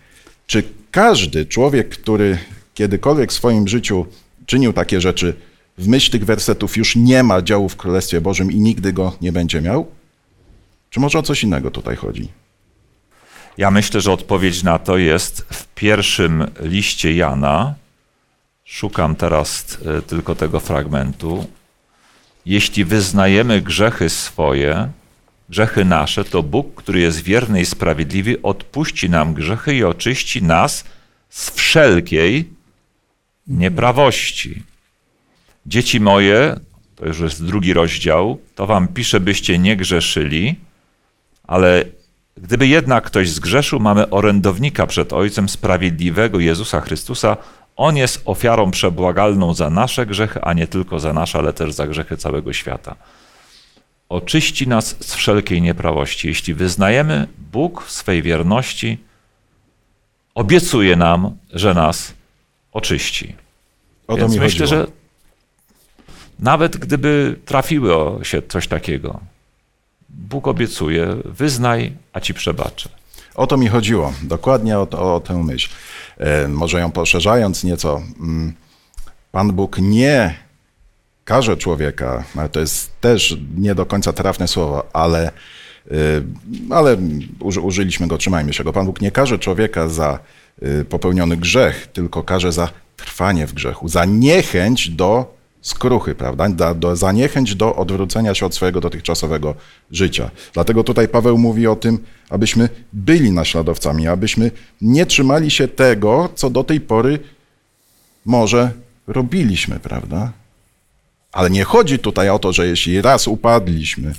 Czy 0.48 0.64
każdy 0.92 1.46
człowiek, 1.46 1.90
który 1.90 2.38
kiedykolwiek 2.74 3.32
w 3.32 3.36
swoim 3.36 3.68
życiu 3.68 4.06
czynił 4.46 4.74
takie 4.74 5.02
rzeczy, 5.02 5.34
w 5.78 5.88
myśl 5.88 6.12
tych 6.12 6.26
wersetów 6.26 6.78
już 6.78 6.96
nie 6.96 7.24
ma 7.24 7.42
działu 7.42 7.70
w 7.70 7.76
Królestwie 7.76 8.22
Bożym 8.22 8.52
i 8.52 8.56
nigdy 8.56 8.94
go 8.94 9.18
nie 9.22 9.32
będzie 9.32 9.62
miał? 9.62 9.88
Czy 10.90 11.00
może 11.00 11.20
o 11.20 11.24
coś 11.24 11.44
innego 11.44 11.72
tutaj 11.72 11.96
chodzi? 11.96 12.28
Ja 13.58 13.72
myślę, 13.72 14.02
że 14.02 14.12
odpowiedź 14.12 14.64
na 14.64 14.80
to 14.80 14.98
jest 14.98 15.42
w 15.42 15.68
pierwszym 15.68 16.48
liście 16.60 17.14
Jana. 17.14 17.76
Szukam 18.66 19.16
teraz 19.16 19.78
e, 19.86 20.02
tylko 20.02 20.36
tego 20.36 20.60
fragmentu. 20.60 21.48
Jeśli 22.46 22.86
wyznajemy 22.86 23.62
grzechy 23.62 24.10
swoje, 24.10 24.90
grzechy 25.50 25.86
nasze, 25.86 26.26
to 26.26 26.44
Bóg, 26.44 26.76
który 26.76 27.00
jest 27.00 27.22
wierny 27.22 27.62
i 27.62 27.66
sprawiedliwy, 27.66 28.42
odpuści 28.42 29.10
nam 29.10 29.34
grzechy 29.34 29.76
i 29.76 29.84
oczyści 29.84 30.44
nas 30.44 30.84
z 31.30 31.50
wszelkiej 31.50 32.50
nieprawości. 33.48 34.64
Dzieci 35.68 36.00
moje, 36.00 36.60
to 36.96 37.06
już 37.06 37.20
jest 37.20 37.46
drugi 37.46 37.74
rozdział, 37.74 38.38
to 38.56 38.68
wam 38.68 38.88
piszę, 38.88 39.20
byście 39.20 39.60
nie 39.60 39.78
grzeszyli, 39.78 40.56
ale 41.44 41.86
gdyby 42.38 42.68
jednak 42.68 43.04
ktoś 43.04 43.30
zgrzeszył, 43.30 43.80
mamy 43.80 44.10
orędownika 44.10 44.88
przed 44.88 45.14
Ojcem 45.14 45.50
Sprawiedliwego 45.50 46.40
Jezusa 46.40 46.82
Chrystusa. 46.82 47.38
On 47.76 47.98
jest 47.98 48.22
ofiarą 48.26 48.72
przebłagalną 48.72 49.54
za 49.54 49.70
nasze 49.70 50.06
grzechy, 50.06 50.42
a 50.42 50.54
nie 50.54 50.68
tylko 50.68 51.00
za 51.00 51.14
nasze, 51.14 51.40
ale 51.40 51.54
też 51.54 51.74
za 51.74 51.88
grzechy 51.88 52.18
całego 52.18 52.54
świata. 52.54 52.96
Oczyści 54.10 54.68
nas 54.68 54.96
z 55.00 55.16
wszelkiej 55.16 55.62
nieprawości. 55.62 56.28
Jeśli 56.28 56.54
wyznajemy, 56.54 57.28
Bóg 57.52 57.84
w 57.84 57.92
swej 57.92 58.22
wierności 58.22 58.98
obiecuje 60.36 60.96
nam, 60.96 61.38
że 61.54 61.74
nas 61.74 62.14
oczyści. 62.72 63.36
O 64.08 64.14
to 64.14 64.22
Więc 64.22 64.34
mi 64.34 64.40
myślę, 64.40 64.66
chodziło. 64.66 64.86
że 64.86 64.97
nawet 66.40 66.78
gdyby 66.78 67.40
trafiło 67.46 68.24
się 68.24 68.42
coś 68.42 68.68
takiego, 68.68 69.20
Bóg 70.10 70.48
obiecuje, 70.48 71.16
wyznaj, 71.26 71.94
a 72.14 72.20
ci 72.20 72.34
przebaczę. 72.34 72.90
O 73.36 73.48
to 73.48 73.58
mi 73.58 73.68
chodziło, 73.68 74.14
dokładnie 74.24 74.80
o, 74.80 75.16
o 75.16 75.20
tę 75.20 75.44
myśl. 75.44 75.70
E, 76.18 76.48
może 76.48 76.80
ją 76.80 76.92
poszerzając 76.92 77.64
nieco, 77.64 78.02
mm, 78.20 78.54
Pan 79.32 79.52
Bóg 79.52 79.78
nie 79.80 80.48
karze 81.28 81.58
człowieka, 81.58 82.24
to 82.52 82.60
jest 82.60 83.02
też 83.02 83.38
nie 83.58 83.76
do 83.76 83.86
końca 83.86 84.14
trafne 84.14 84.48
słowo, 84.48 84.86
ale, 84.94 85.32
y, 85.92 86.24
ale 86.70 86.98
uży, 87.40 87.62
użyliśmy 87.62 88.08
go, 88.08 88.18
trzymajmy 88.18 88.54
się 88.54 88.64
go. 88.64 88.74
Pan 88.74 88.86
Bóg 88.86 89.02
nie 89.02 89.12
karze 89.12 89.40
człowieka 89.40 89.88
za 89.90 90.20
y, 90.64 90.86
popełniony 90.86 91.38
grzech, 91.38 91.88
tylko 91.88 92.24
karze 92.24 92.52
za 92.52 92.70
trwanie 92.98 93.48
w 93.48 93.54
grzechu, 93.54 93.88
za 93.88 94.06
niechęć 94.06 94.90
do 94.90 95.37
skruchy, 95.68 96.16
prawda? 96.16 96.50
Da, 96.50 96.74
do, 96.74 96.96
za 96.96 97.12
niechęć 97.12 97.56
do 97.56 97.76
odwrócenia 97.76 98.36
się 98.36 98.46
od 98.46 98.56
swojego 98.56 98.82
dotychczasowego 98.82 99.56
życia. 99.92 100.32
Dlatego 100.54 100.84
tutaj 100.84 101.08
Paweł 101.08 101.38
mówi 101.38 101.68
o 101.68 101.76
tym, 101.76 102.00
abyśmy 102.30 102.70
byli 102.94 103.32
naśladowcami, 103.32 104.08
abyśmy 104.08 104.52
nie 104.82 105.06
trzymali 105.06 105.52
się 105.52 105.68
tego, 105.68 106.30
co 106.36 106.50
do 106.50 106.64
tej 106.64 106.82
pory 106.82 107.20
może 108.26 108.72
robiliśmy, 109.08 109.80
prawda? 109.80 110.32
Ale 111.32 111.50
nie 111.50 111.64
chodzi 111.64 112.00
tutaj 112.00 112.30
o 112.30 112.40
to, 112.40 112.54
że 112.54 112.68
jeśli 112.68 113.02
raz 113.02 113.28
upadliśmy, 113.28 114.14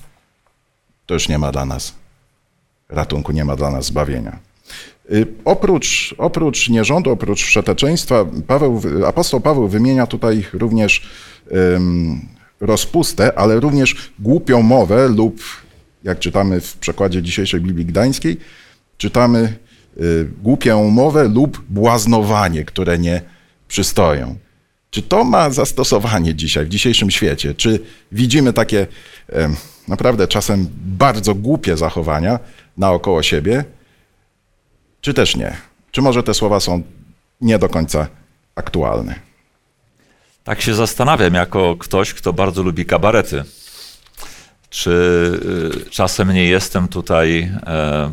to 1.07 1.15
już 1.15 1.29
nie 1.29 1.39
ma 1.39 1.53
dla 1.53 1.65
nas 1.65 1.95
ratunku, 2.89 3.33
nie 3.33 3.45
ma 3.45 3.57
dla 3.57 3.71
nas 3.71 3.85
zbawienia. 3.85 4.48
Y, 5.13 5.27
Oprócz, 5.45 6.15
oprócz 6.19 6.69
nierządu, 6.69 7.11
oprócz 7.11 7.43
wszeteczeństwa, 7.43 8.25
Paweł, 8.47 8.81
apostoł 9.07 9.41
Paweł 9.41 9.69
wymienia 9.69 10.07
tutaj 10.07 10.45
również 10.53 11.09
ym, 11.77 12.21
rozpustę, 12.61 13.39
ale 13.39 13.61
również 13.61 14.13
głupią 14.19 14.63
mowę 14.63 15.09
lub, 15.09 15.43
jak 16.05 16.19
czytamy 16.19 16.61
w 16.61 16.77
przekładzie 16.77 17.23
dzisiejszej 17.23 17.61
Biblii 17.61 17.87
Gdańskiej, 17.87 18.37
czytamy 18.97 19.57
y, 20.01 20.29
głupią 20.43 20.91
mowę 20.91 21.29
lub 21.29 21.65
błaznowanie, 21.69 22.65
które 22.65 22.99
nie 22.99 23.23
przystoją. 23.69 24.37
Czy 24.91 25.03
to 25.03 25.25
ma 25.25 25.51
zastosowanie 25.51 26.35
dzisiaj, 26.35 26.65
w 26.65 26.69
dzisiejszym 26.69 27.11
świecie? 27.11 27.55
Czy 27.55 27.81
widzimy 28.13 28.53
takie 28.53 28.87
em, 29.29 29.57
naprawdę 29.89 30.29
czasem 30.29 30.67
bardzo 30.99 31.35
głupie 31.35 31.77
zachowania 31.77 32.39
naokoło 32.77 33.23
siebie, 33.23 33.65
czy 35.01 35.15
też 35.15 35.37
nie? 35.37 35.57
Czy 35.91 36.03
może 36.03 36.23
te 36.23 36.35
słowa 36.35 36.61
są 36.61 36.83
nie 37.41 37.59
do 37.59 37.69
końca 37.69 38.07
aktualne? 38.55 39.15
Tak 40.45 40.61
się 40.61 40.75
zastanawiam, 40.75 41.35
jako 41.35 41.77
ktoś, 41.77 42.15
kto 42.15 42.33
bardzo 42.33 42.63
lubi 42.63 42.87
kabarety. 42.87 43.45
Czy 44.71 44.91
y, 45.87 45.91
czasem 45.91 46.33
nie 46.33 46.45
jestem 46.45 46.89
tutaj 46.89 47.53
e, 47.67 48.13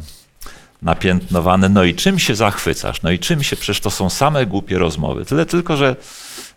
napiętnowany? 0.81 1.69
No 1.69 1.83
i 1.83 1.95
czym 1.95 2.19
się 2.19 2.35
zachwycasz? 2.35 3.01
No 3.01 3.11
i 3.11 3.19
czym 3.19 3.43
się? 3.43 3.55
Przecież 3.55 3.79
to 3.79 3.91
są 3.91 4.09
same 4.09 4.45
głupie 4.45 4.77
rozmowy. 4.77 5.25
Tyle 5.25 5.45
tylko, 5.45 5.77
że 5.77 5.95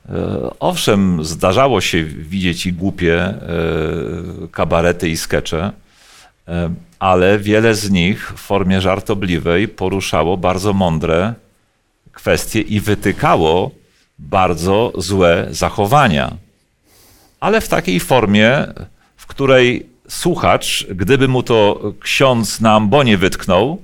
e, 0.08 0.50
owszem, 0.60 1.24
zdarzało 1.24 1.80
się 1.80 2.04
widzieć 2.04 2.66
i 2.66 2.72
głupie 2.72 3.20
e, 3.24 3.38
kabarety 4.52 5.08
i 5.08 5.16
skecze, 5.16 5.72
e, 6.48 6.74
ale 6.98 7.38
wiele 7.38 7.74
z 7.74 7.90
nich 7.90 8.32
w 8.36 8.40
formie 8.40 8.80
żartobliwej 8.80 9.68
poruszało 9.68 10.36
bardzo 10.36 10.72
mądre 10.72 11.34
kwestie 12.12 12.60
i 12.60 12.80
wytykało 12.80 13.70
bardzo 14.18 14.92
złe 14.96 15.46
zachowania. 15.50 16.36
Ale 17.40 17.60
w 17.60 17.68
takiej 17.68 18.00
formie, 18.00 18.66
w 19.16 19.26
której 19.26 19.86
słuchacz, 20.08 20.86
gdyby 20.90 21.28
mu 21.28 21.42
to 21.42 21.80
ksiądz 22.00 22.60
na 22.60 22.74
ambonie 22.74 23.18
wytknął, 23.18 23.82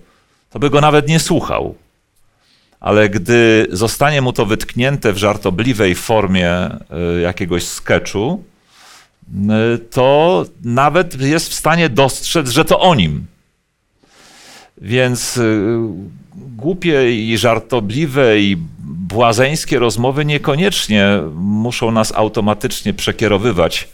to 0.50 0.59
by 0.59 0.71
go 0.71 0.80
nawet 0.80 1.09
nie 1.09 1.21
słuchał. 1.21 1.75
Ale 2.80 3.09
gdy 3.09 3.66
zostanie 3.71 4.23
mu 4.23 4.33
to 4.33 4.47
wytknięte 4.47 5.12
w 5.12 5.18
żartobliwej 5.18 5.94
formie 5.94 6.66
y, 7.18 7.21
jakiegoś 7.21 7.64
sketchu, 7.66 8.44
to 9.90 10.44
nawet 10.64 11.20
jest 11.20 11.48
w 11.48 11.54
stanie 11.54 11.88
dostrzec, 11.88 12.50
że 12.50 12.64
to 12.64 12.80
o 12.80 12.94
nim. 12.94 13.26
Więc 14.80 15.36
y, 15.36 15.76
głupie 16.34 17.24
i 17.30 17.38
żartobliwe 17.38 18.40
i 18.40 18.56
błazeńskie 18.84 19.78
rozmowy 19.78 20.24
niekoniecznie 20.24 21.06
muszą 21.34 21.90
nas 21.90 22.12
automatycznie 22.12 22.94
przekierowywać 22.94 23.88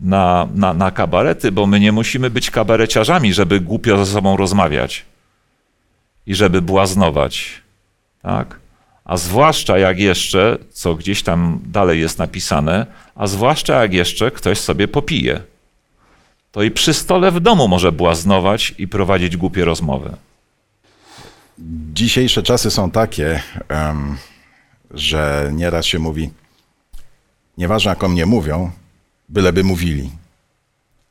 na, 0.00 0.48
na, 0.54 0.74
na 0.74 0.90
kabarety, 0.90 1.52
bo 1.52 1.66
my 1.66 1.80
nie 1.80 1.92
musimy 1.92 2.30
być 2.30 2.50
kabareciarzami, 2.50 3.34
żeby 3.34 3.60
głupio 3.60 4.04
ze 4.04 4.12
sobą 4.12 4.36
rozmawiać 4.36 5.04
i 6.26 6.34
żeby 6.34 6.62
błaznować. 6.62 7.62
Tak? 8.22 8.58
A 9.06 9.16
zwłaszcza 9.16 9.78
jak 9.78 9.98
jeszcze, 9.98 10.58
co 10.70 10.94
gdzieś 10.94 11.22
tam 11.22 11.60
dalej 11.66 12.00
jest 12.00 12.18
napisane, 12.18 12.86
a 13.14 13.26
zwłaszcza 13.26 13.82
jak 13.82 13.92
jeszcze 13.92 14.30
ktoś 14.30 14.58
sobie 14.58 14.88
popije. 14.88 15.40
To 16.52 16.62
i 16.62 16.70
przy 16.70 16.94
stole 16.94 17.30
w 17.30 17.40
domu 17.40 17.68
może 17.68 17.92
błaznować 17.92 18.74
i 18.78 18.88
prowadzić 18.88 19.36
głupie 19.36 19.64
rozmowy. 19.64 20.16
Dzisiejsze 21.94 22.42
czasy 22.42 22.70
są 22.70 22.90
takie, 22.90 23.42
że 24.90 25.50
nieraz 25.54 25.86
się 25.86 25.98
mówi, 25.98 26.30
nieważne 27.58 27.88
jak 27.88 28.04
o 28.04 28.08
mnie 28.08 28.26
mówią, 28.26 28.70
byleby 29.28 29.64
mówili. 29.64 30.10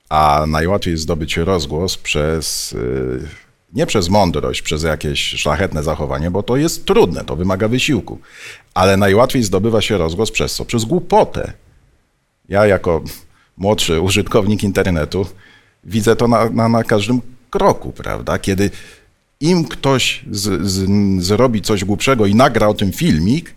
A 0.09 0.43
najłatwiej 0.47 0.97
zdobyć 0.97 1.37
rozgłos 1.37 1.97
przez, 1.97 2.73
y, 2.73 3.27
nie 3.75 3.85
przez 3.85 4.09
mądrość, 4.09 4.61
przez 4.61 4.83
jakieś 4.83 5.19
szlachetne 5.19 5.83
zachowanie, 5.83 6.31
bo 6.31 6.43
to 6.43 6.57
jest 6.57 6.85
trudne, 6.85 7.23
to 7.23 7.35
wymaga 7.35 7.67
wysiłku. 7.67 8.19
Ale 8.73 8.97
najłatwiej 8.97 9.43
zdobywa 9.43 9.81
się 9.81 9.97
rozgłos 9.97 10.31
przez 10.31 10.55
co? 10.55 10.65
Przez 10.65 10.85
głupotę. 10.85 11.53
Ja 12.49 12.65
jako 12.65 13.03
młodszy 13.57 14.01
użytkownik 14.01 14.63
internetu 14.63 15.25
widzę 15.83 16.15
to 16.15 16.27
na, 16.27 16.49
na, 16.49 16.69
na 16.69 16.83
każdym 16.83 17.21
kroku, 17.49 17.91
prawda? 17.91 18.39
Kiedy 18.39 18.71
im 19.39 19.65
ktoś 19.65 20.25
z, 20.31 20.67
z, 20.67 20.89
zrobi 21.23 21.61
coś 21.61 21.85
głupszego 21.85 22.25
i 22.25 22.35
nagra 22.35 22.67
o 22.67 22.73
tym 22.73 22.91
filmik 22.91 23.55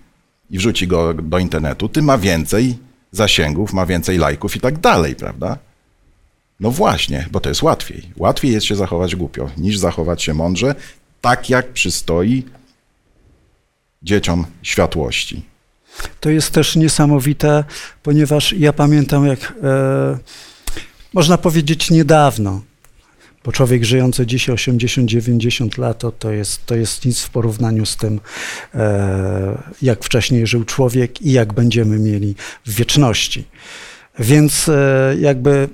i 0.50 0.58
wrzuci 0.58 0.86
go 0.86 1.14
do 1.14 1.38
internetu, 1.38 1.88
tym 1.88 2.04
ma 2.04 2.18
więcej 2.18 2.78
zasięgów, 3.12 3.72
ma 3.72 3.86
więcej 3.86 4.18
lajków 4.18 4.56
i 4.56 4.60
tak 4.60 4.78
dalej, 4.78 5.14
prawda? 5.14 5.58
No 6.60 6.70
właśnie, 6.70 7.26
bo 7.30 7.40
to 7.40 7.48
jest 7.48 7.62
łatwiej. 7.62 8.10
Łatwiej 8.16 8.52
jest 8.52 8.66
się 8.66 8.76
zachować 8.76 9.16
głupio, 9.16 9.50
niż 9.56 9.78
zachować 9.78 10.22
się 10.22 10.34
mądrze, 10.34 10.74
tak 11.20 11.50
jak 11.50 11.72
przystoi 11.72 12.44
dzieciom 14.02 14.46
światłości. 14.62 15.42
To 16.20 16.30
jest 16.30 16.50
też 16.50 16.76
niesamowite, 16.76 17.64
ponieważ 18.02 18.52
ja 18.52 18.72
pamiętam, 18.72 19.26
jak 19.26 19.54
e, 19.62 20.18
można 21.14 21.38
powiedzieć 21.38 21.90
niedawno, 21.90 22.62
bo 23.44 23.52
człowiek 23.52 23.84
żyjący 23.84 24.26
dzisiaj 24.26 24.54
80-90 24.56 25.78
lat, 25.78 25.98
to, 25.98 26.12
to, 26.12 26.30
jest, 26.30 26.66
to 26.66 26.74
jest 26.74 27.04
nic 27.04 27.22
w 27.22 27.30
porównaniu 27.30 27.86
z 27.86 27.96
tym, 27.96 28.20
e, 28.74 29.62
jak 29.82 30.04
wcześniej 30.04 30.46
żył 30.46 30.64
człowiek 30.64 31.22
i 31.22 31.32
jak 31.32 31.52
będziemy 31.52 31.98
mieli 31.98 32.34
w 32.66 32.74
wieczności. 32.74 33.44
Więc 34.18 34.68
e, 34.68 35.14
jakby 35.18 35.68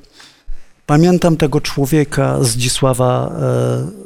pamiętam 0.87 1.37
tego 1.37 1.61
człowieka 1.61 2.45
Zdzisława 2.45 3.33
e, 3.41 4.05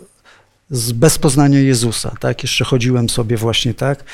z 0.70 0.92
bez 0.92 1.18
poznania 1.18 1.61
Jezusa, 1.61 2.14
tak? 2.20 2.42
Jeszcze 2.42 2.64
chodziłem 2.64 3.08
sobie 3.08 3.37
właśnie 3.37 3.75
tak. 3.75 4.04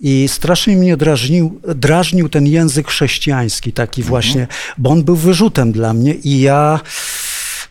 I 0.00 0.28
strasznie 0.28 0.76
mnie 0.76 0.96
drażnił, 0.96 1.60
drażnił 1.74 2.28
ten 2.28 2.46
język 2.46 2.88
chrześcijański, 2.88 3.72
taki 3.72 4.02
właśnie, 4.02 4.46
bo 4.78 4.90
on 4.90 5.04
był 5.04 5.16
wyrzutem 5.16 5.72
dla 5.72 5.92
mnie 5.92 6.14
i 6.14 6.40
ja 6.40 6.80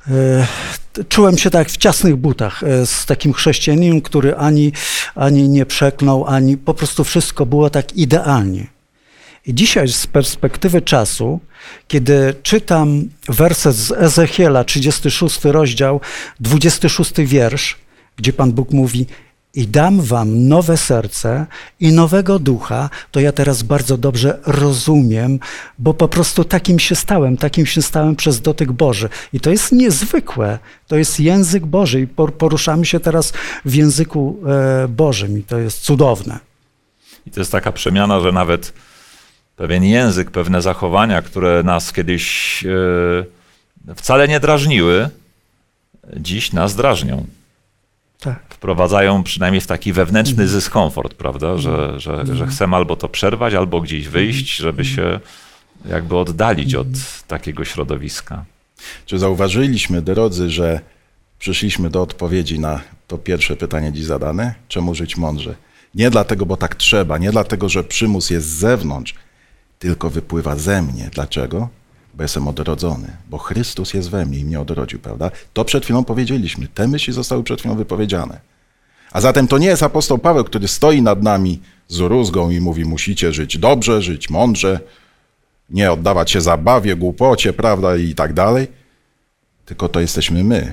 e, 0.07 0.47
czułem 1.09 1.37
się 1.37 1.49
tak 1.49 1.69
w 1.69 1.77
ciasnych 1.77 2.15
butach 2.15 2.63
e, 2.63 2.85
z 2.85 3.05
takim 3.05 3.33
chrześcijaninem, 3.33 4.01
który 4.01 4.35
ani, 4.35 4.71
ani 5.15 5.49
nie 5.49 5.65
przeklął, 5.65 6.25
ani 6.27 6.57
po 6.57 6.73
prostu 6.73 7.03
wszystko 7.03 7.45
było 7.45 7.69
tak 7.69 7.93
idealnie. 7.93 8.74
I 9.47 9.53
dzisiaj 9.53 9.87
z 9.87 10.07
perspektywy 10.07 10.81
czasu, 10.81 11.39
kiedy 11.87 12.35
czytam 12.43 13.09
werset 13.27 13.75
z 13.75 13.91
Ezechiela, 13.91 14.63
36 14.63 15.45
rozdział, 15.45 16.01
26 16.39 17.11
wiersz, 17.17 17.77
gdzie 18.17 18.33
Pan 18.33 18.51
Bóg 18.51 18.71
mówi: 18.71 19.05
I 19.53 19.67
dam 19.67 20.01
wam 20.01 20.47
nowe 20.47 20.77
serce 20.77 21.45
i 21.79 21.91
nowego 21.91 22.39
ducha, 22.39 22.89
to 23.11 23.19
ja 23.19 23.31
teraz 23.31 23.63
bardzo 23.63 23.97
dobrze 23.97 24.39
rozumiem, 24.45 25.39
bo 25.79 25.93
po 25.93 26.07
prostu 26.07 26.43
takim 26.43 26.79
się 26.79 26.95
stałem, 26.95 27.37
takim 27.37 27.65
się 27.65 27.81
stałem 27.81 28.15
przez 28.15 28.41
dotyk 28.41 28.71
Boży. 28.71 29.09
I 29.33 29.39
to 29.39 29.51
jest 29.51 29.71
niezwykłe. 29.71 30.59
To 30.87 30.95
jest 30.95 31.19
język 31.19 31.65
Boży 31.65 32.01
i 32.01 32.07
poruszamy 32.37 32.85
się 32.85 32.99
teraz 32.99 33.33
w 33.65 33.73
języku 33.75 34.39
e, 34.83 34.87
Bożym 34.87 35.39
i 35.39 35.43
to 35.43 35.59
jest 35.59 35.79
cudowne. 35.79 36.39
I 37.27 37.31
to 37.31 37.41
jest 37.41 37.51
taka 37.51 37.71
przemiana, 37.71 38.19
że 38.19 38.31
nawet 38.31 38.73
pewien 39.55 39.83
język, 39.83 40.31
pewne 40.31 40.61
zachowania, 40.61 41.21
które 41.21 41.63
nas 41.63 41.93
kiedyś 41.93 42.63
e, 43.87 43.95
wcale 43.95 44.27
nie 44.27 44.39
drażniły, 44.39 45.09
dziś 46.17 46.53
nas 46.53 46.75
drażnią. 46.75 47.25
Tak. 48.19 48.39
Wprowadzają 48.49 49.23
przynajmniej 49.23 49.61
w 49.61 49.67
taki 49.67 49.93
wewnętrzny 49.93 50.43
Mhm. 50.43 50.49
dyskomfort, 50.59 51.13
prawda? 51.13 51.57
Że, 51.57 51.99
że, 51.99 52.25
że 52.35 52.47
chcemy 52.47 52.75
albo 52.75 52.95
to 52.95 53.09
przerwać, 53.09 53.53
albo 53.53 53.81
gdzieś 53.81 54.07
wyjść, 54.07 54.59
Mhm. 54.61 54.63
żeby 54.75 54.85
się 54.85 55.19
jakby 55.89 56.17
oddalić 56.17 56.75
od 56.75 56.87
takiego 57.27 57.65
środowiska. 57.65 58.45
Czy 59.05 59.19
zauważyliśmy, 59.19 60.01
drodzy, 60.01 60.49
że 60.49 60.79
przyszliśmy 61.39 61.89
do 61.89 62.01
odpowiedzi 62.01 62.59
na 62.59 62.81
to 63.07 63.17
pierwsze 63.17 63.55
pytanie 63.55 63.91
dziś 63.93 64.05
zadane? 64.05 64.55
Czemu 64.67 64.95
żyć 64.95 65.17
mądrze? 65.17 65.55
Nie 65.95 66.09
dlatego, 66.09 66.45
bo 66.45 66.57
tak 66.57 66.75
trzeba, 66.75 67.17
nie 67.17 67.31
dlatego, 67.31 67.69
że 67.69 67.83
przymus 67.83 68.29
jest 68.29 68.47
z 68.47 68.53
zewnątrz, 68.57 69.15
tylko 69.79 70.09
wypływa 70.09 70.55
ze 70.55 70.81
mnie. 70.81 71.09
Dlaczego? 71.13 71.69
Bo 72.13 72.23
jestem 72.23 72.47
odrodzony, 72.47 73.07
bo 73.29 73.37
Chrystus 73.37 73.93
jest 73.93 74.09
we 74.09 74.25
mnie 74.25 74.39
i 74.39 74.45
mnie 74.45 74.59
odrodził, 74.59 74.99
prawda? 74.99 75.31
To 75.53 75.65
przed 75.65 75.83
chwilą 75.83 76.03
powiedzieliśmy. 76.03 76.67
Te 76.67 76.87
myśli 76.87 77.13
zostały 77.13 77.43
przed 77.43 77.59
chwilą 77.59 77.75
wypowiedziane. 77.75 78.39
A 79.11 79.21
zatem 79.21 79.47
to 79.47 79.57
nie 79.57 79.67
jest 79.67 79.83
apostoł 79.83 80.17
Paweł, 80.17 80.43
który 80.43 80.67
stoi 80.67 81.01
nad 81.01 81.23
nami 81.23 81.61
z 81.87 81.99
rózgą 81.99 82.49
i 82.49 82.59
mówi: 82.59 82.85
musicie 82.85 83.33
żyć 83.33 83.57
dobrze, 83.57 84.01
żyć 84.01 84.29
mądrze, 84.29 84.79
nie 85.69 85.91
oddawać 85.91 86.31
się 86.31 86.41
zabawie, 86.41 86.95
głupocie, 86.95 87.53
prawda, 87.53 87.95
i 87.95 88.15
tak 88.15 88.33
dalej. 88.33 88.67
Tylko 89.65 89.89
to 89.89 89.99
jesteśmy 89.99 90.43
my. 90.43 90.71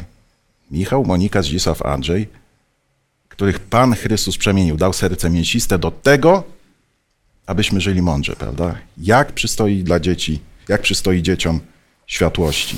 Michał, 0.70 1.04
Monika, 1.04 1.42
Zdzisław, 1.42 1.82
Andrzej, 1.82 2.28
których 3.28 3.60
Pan 3.60 3.94
Chrystus 3.94 4.38
przemienił, 4.38 4.76
dał 4.76 4.92
serce 4.92 5.30
mięsiste 5.30 5.78
do 5.78 5.90
tego, 5.90 6.44
abyśmy 7.46 7.81
żyli 7.81 8.02
mądrze, 8.02 8.37
prawda? 8.37 8.74
Jak 8.98 9.33
przystoi 9.33 9.83
dla 9.83 10.00
dzieci, 10.00 10.40
jak 10.68 10.83
przystoi 10.83 11.22
dzieciom 11.22 11.61
światłości. 12.07 12.76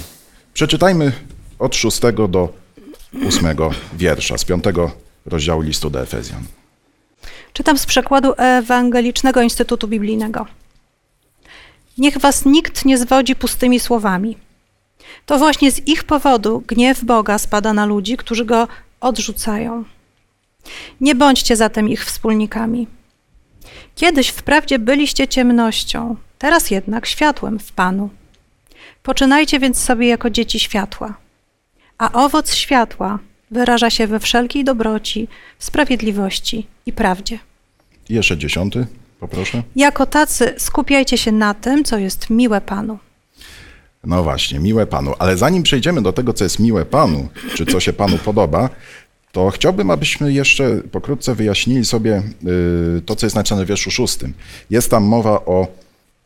Przeczytajmy 0.54 1.12
od 1.58 1.76
szóstego 1.76 2.28
do 2.28 2.52
ósmego 3.26 3.70
wiersza, 3.92 4.38
z 4.38 4.44
piątego 4.44 4.92
rozdziału 5.26 5.62
listu 5.62 5.90
do 5.90 6.02
Efezjan. 6.02 6.44
Czytam 7.52 7.78
z 7.78 7.86
przekładu 7.86 8.32
Ewangelicznego 8.36 9.42
Instytutu 9.42 9.88
Biblijnego. 9.88 10.46
Niech 11.98 12.18
was 12.18 12.44
nikt 12.44 12.84
nie 12.84 12.98
zwodzi 12.98 13.36
pustymi 13.36 13.80
słowami. 13.80 14.36
To 15.26 15.38
właśnie 15.38 15.72
z 15.72 15.88
ich 15.88 16.04
powodu 16.04 16.62
gniew 16.66 17.04
Boga 17.04 17.38
spada 17.38 17.72
na 17.72 17.86
ludzi, 17.86 18.16
którzy 18.16 18.44
go 18.44 18.68
odrzucają. 19.00 19.84
Nie 21.00 21.14
bądźcie 21.14 21.56
zatem 21.56 21.88
ich 21.88 22.04
wspólnikami. 22.04 22.86
Kiedyś 23.94 24.28
wprawdzie 24.28 24.78
byliście 24.78 25.28
ciemnością, 25.28 26.16
teraz 26.38 26.70
jednak 26.70 27.06
światłem 27.06 27.58
w 27.58 27.72
Panu. 27.72 28.10
Poczynajcie 29.02 29.60
więc 29.60 29.78
sobie 29.78 30.08
jako 30.08 30.30
dzieci 30.30 30.60
światła. 30.60 31.14
A 31.98 32.12
owoc 32.12 32.54
światła 32.54 33.18
wyraża 33.50 33.90
się 33.90 34.06
we 34.06 34.20
wszelkiej 34.20 34.64
dobroci, 34.64 35.28
sprawiedliwości 35.58 36.66
i 36.86 36.92
prawdzie. 36.92 37.38
Jeszcze 38.08 38.38
dziesiąty, 38.38 38.86
poproszę. 39.20 39.62
Jako 39.76 40.06
tacy 40.06 40.54
skupiajcie 40.58 41.18
się 41.18 41.32
na 41.32 41.54
tym, 41.54 41.84
co 41.84 41.98
jest 41.98 42.30
miłe 42.30 42.60
Panu. 42.60 42.98
No 44.04 44.22
właśnie, 44.22 44.58
miłe 44.58 44.86
Panu. 44.86 45.14
Ale 45.18 45.36
zanim 45.36 45.62
przejdziemy 45.62 46.02
do 46.02 46.12
tego, 46.12 46.32
co 46.32 46.44
jest 46.44 46.58
miłe 46.58 46.84
Panu, 46.84 47.28
czy 47.54 47.66
co 47.66 47.80
się 47.80 47.92
Panu 47.92 48.18
podoba, 48.18 48.70
to 49.34 49.50
chciałbym, 49.50 49.90
abyśmy 49.90 50.32
jeszcze 50.32 50.76
pokrótce 50.92 51.34
wyjaśnili 51.34 51.84
sobie 51.84 52.22
y, 52.98 53.02
to, 53.06 53.16
co 53.16 53.26
jest 53.26 53.36
napisane 53.36 53.64
w 53.64 53.68
wierszu 53.68 53.90
szóstym. 53.90 54.34
Jest 54.70 54.90
tam 54.90 55.04
mowa 55.04 55.30
o 55.30 55.66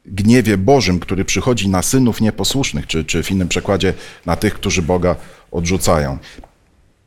gniewie 0.07 0.59
Bożym, 0.59 1.01
który 1.01 1.25
przychodzi 1.25 1.69
na 1.69 1.83
synów 1.83 2.21
nieposłusznych, 2.21 2.87
czy, 2.87 3.05
czy 3.05 3.23
w 3.23 3.31
innym 3.31 3.49
przekładzie 3.49 3.95
na 4.27 4.37
tych, 4.37 4.55
którzy 4.55 4.83
Boga 4.83 5.17
odrzucają. 5.51 6.19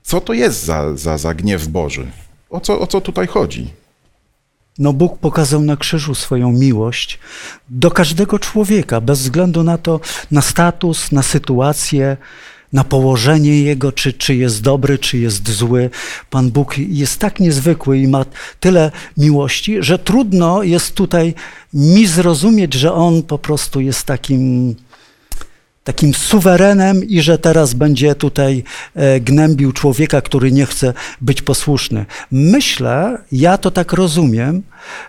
Co 0.04 0.22
to 0.22 0.34
jest 0.34 0.66
za, 0.66 0.98
za, 0.98 1.18
za 1.18 1.34
gniew 1.34 1.68
Boży? 1.68 2.08
O 2.50 2.60
co, 2.60 2.80
o 2.80 2.88
co 2.88 3.02
tutaj 3.02 3.28
chodzi? 3.28 3.68
No 4.78 4.94
Bóg 4.94 5.18
pokazał 5.18 5.62
na 5.62 5.78
krzyżu 5.78 6.16
swoją 6.16 6.52
miłość 6.52 7.20
do 7.70 7.92
każdego 7.92 8.40
człowieka, 8.40 9.02
bez 9.02 9.20
względu 9.20 9.64
na 9.64 9.78
to, 9.78 10.00
na 10.32 10.42
status, 10.42 11.12
na 11.12 11.24
sytuację, 11.24 12.18
na 12.74 12.84
położenie 12.84 13.62
jego, 13.62 13.92
czy, 13.92 14.14
czy 14.14 14.36
jest 14.36 14.62
dobry, 14.62 14.98
czy 14.98 15.18
jest 15.18 15.50
zły. 15.50 15.90
Pan 16.30 16.52
Bóg 16.52 16.78
jest 16.78 17.20
tak 17.20 17.40
niezwykły 17.40 18.00
i 18.00 18.08
ma 18.08 18.26
tyle 18.60 18.92
miłości, 19.18 19.78
że 19.80 20.00
trudno 20.00 20.64
jest 20.64 20.96
tutaj 20.96 21.34
mi 21.74 22.08
zrozumieć, 22.08 22.74
że 22.74 22.94
On 22.94 23.24
po 23.24 23.38
prostu 23.38 23.82
jest 23.82 24.04
takim 24.06 24.76
takim 25.84 26.14
suwerenem 26.14 27.04
i 27.04 27.22
że 27.22 27.38
teraz 27.38 27.74
będzie 27.74 28.16
tutaj 28.16 28.64
e, 28.96 29.20
gnębił 29.20 29.72
człowieka, 29.72 30.22
który 30.22 30.52
nie 30.52 30.66
chce 30.66 30.94
być 31.22 31.42
posłuszny. 31.42 32.06
Myślę, 32.32 33.18
ja 33.32 33.58
to 33.58 33.72
tak 33.72 33.94
rozumiem, 33.94 34.64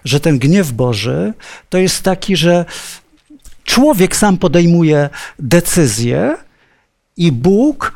że 0.05 0.20
ten 0.20 0.38
gniew 0.38 0.72
Boży 0.72 1.33
to 1.68 1.79
jest 1.79 2.03
taki, 2.03 2.37
że 2.37 2.64
człowiek 3.64 4.16
sam 4.16 4.38
podejmuje 4.38 5.09
decyzję 5.38 6.37
i 7.16 7.33
Bóg 7.33 7.92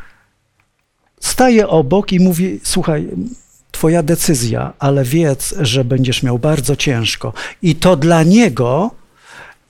staje 1.20 1.68
obok 1.68 2.12
i 2.12 2.20
mówi: 2.20 2.60
Słuchaj, 2.62 3.08
Twoja 3.76 4.02
decyzja, 4.02 4.72
ale 4.78 5.04
wiedz, 5.04 5.54
że 5.60 5.84
będziesz 5.84 6.22
miał 6.22 6.38
bardzo 6.38 6.76
ciężko. 6.76 7.32
I 7.62 7.74
to 7.74 7.96
dla 7.96 8.22
niego 8.22 8.90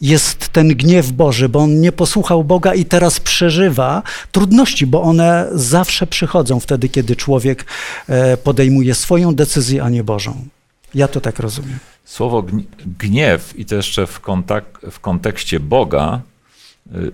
jest 0.01 0.49
ten 0.49 0.69
gniew 0.69 1.13
Boży, 1.13 1.49
bo 1.49 1.59
on 1.59 1.81
nie 1.81 1.93
posłuchał 1.93 2.45
Boga 2.45 2.75
i 2.75 2.85
teraz 2.85 3.21
przeżywa 3.21 4.03
trudności, 4.33 4.87
bo 4.87 5.03
one 5.03 5.49
zawsze 5.53 6.07
przychodzą 6.07 6.61
wtedy, 6.61 6.89
kiedy 6.89 7.17
człowiek 7.17 7.65
e, 8.09 8.37
podejmuje 8.37 8.95
swoją 8.95 9.35
decyzję, 9.35 9.83
a 9.83 9.89
nie 9.89 10.05
Bożą. 10.05 10.45
Ja 10.95 11.09
to 11.09 11.21
tak 11.21 11.39
rozumiem. 11.39 11.79
Słowo 12.05 12.45
gniew 12.99 13.59
i 13.59 13.65
to 13.65 13.75
jeszcze 13.75 14.07
w, 14.07 14.21
kontak- 14.21 14.91
w 14.91 15.01
kontekście 15.01 15.61
Boga 15.61 16.21
y, 16.95 16.99
y, 16.99 17.11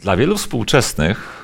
dla 0.00 0.16
wielu 0.16 0.36
współczesnych 0.36 1.41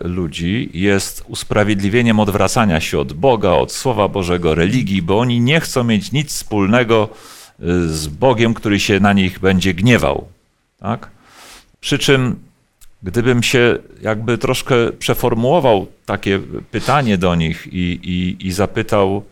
ludzi 0.00 0.70
jest 0.74 1.24
usprawiedliwieniem 1.28 2.20
odwracania 2.20 2.80
się 2.80 2.98
od 2.98 3.12
Boga, 3.12 3.50
od 3.50 3.72
Słowa 3.72 4.08
Bożego, 4.08 4.54
religii, 4.54 5.02
bo 5.02 5.18
oni 5.18 5.40
nie 5.40 5.60
chcą 5.60 5.84
mieć 5.84 6.12
nic 6.12 6.28
wspólnego 6.28 7.08
z 7.86 8.06
Bogiem, 8.06 8.54
który 8.54 8.80
się 8.80 9.00
na 9.00 9.12
nich 9.12 9.38
będzie 9.38 9.74
gniewał. 9.74 10.28
Tak? 10.78 11.10
Przy 11.80 11.98
czym, 11.98 12.36
gdybym 13.02 13.42
się 13.42 13.78
jakby 14.02 14.38
troszkę 14.38 14.92
przeformułował 14.92 15.86
takie 16.06 16.40
pytanie 16.70 17.18
do 17.18 17.34
nich 17.34 17.66
i, 17.72 18.00
i, 18.02 18.46
i 18.46 18.52
zapytał, 18.52 19.22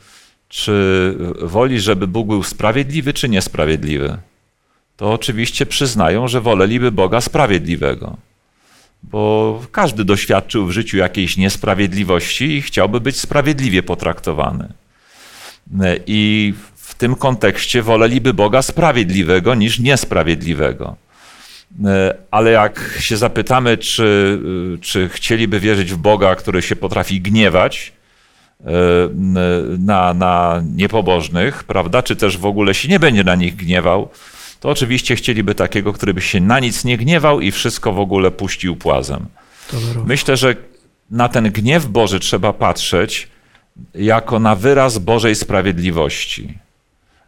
czy 0.49 1.15
woli, 1.43 1.81
żeby 1.81 2.07
Bóg 2.07 2.27
był 2.27 2.43
sprawiedliwy, 2.43 3.13
czy 3.13 3.29
niesprawiedliwy, 3.29 4.19
to 4.97 5.13
oczywiście 5.13 5.67
przyznają, 5.67 6.29
że 6.29 6.41
woleliby 6.41 6.93
Boga 6.93 7.21
sprawiedliwego. 7.21 8.17
Bo 9.11 9.63
każdy 9.73 10.05
doświadczył 10.05 10.67
w 10.67 10.71
życiu 10.71 10.97
jakiejś 10.97 11.37
niesprawiedliwości 11.37 12.45
i 12.45 12.63
chciałby 12.63 13.01
być 13.01 13.21
sprawiedliwie 13.21 13.83
potraktowany. 13.83 14.69
I 16.07 16.55
w 16.75 16.95
tym 16.95 17.15
kontekście 17.15 17.83
woleliby 17.83 18.35
Boga 18.35 18.63
sprawiedliwego 18.63 19.55
niż 19.55 19.79
niesprawiedliwego. 19.79 20.97
Ale 22.31 22.51
jak 22.51 22.99
się 23.01 23.17
zapytamy, 23.17 23.79
czy, 23.79 24.41
czy 24.81 25.09
chcieliby 25.09 25.61
wierzyć 25.61 25.93
w 25.93 25.97
Boga, 25.97 26.35
który 26.35 26.63
się 26.63 26.77
potrafi 26.77 27.21
gniewać 27.21 27.93
na, 29.79 30.15
na 30.15 30.63
niepobożnych, 30.77 31.65
prawda, 31.65 32.03
czy 32.03 32.17
też 32.17 32.39
w 32.39 32.47
ogóle 32.47 32.75
się 32.75 32.89
nie 32.89 33.01
będzie 33.01 33.25
na 33.25 33.35
nich 33.35 33.57
gniewał, 33.57 34.09
to 34.61 34.69
oczywiście 34.69 35.17
chcieliby 35.17 35.55
takiego, 35.55 35.93
który 35.93 36.15
by 36.15 36.21
się 36.21 36.41
na 36.41 36.61
nic 36.61 36.85
nie 36.85 36.97
gniewał 36.99 37.41
i 37.41 37.51
wszystko 37.51 37.93
w 37.93 37.99
ogóle 37.99 38.31
puścił 38.31 38.77
płazem. 38.77 39.27
Myślę, 40.07 40.37
że 40.37 40.57
na 41.11 41.29
ten 41.29 41.51
gniew 41.51 41.87
Boży 41.87 42.21
trzeba 42.21 42.53
patrzeć 42.53 43.29
jako 43.95 44.39
na 44.39 44.55
wyraz 44.55 44.99
Bożej 44.99 45.35
sprawiedliwości. 45.35 46.59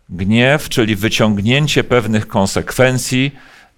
Gniew, 0.08 0.68
czyli 0.68 0.96
wyciągnięcie 0.96 1.84
pewnych 1.84 2.28
konsekwencji 2.28 3.32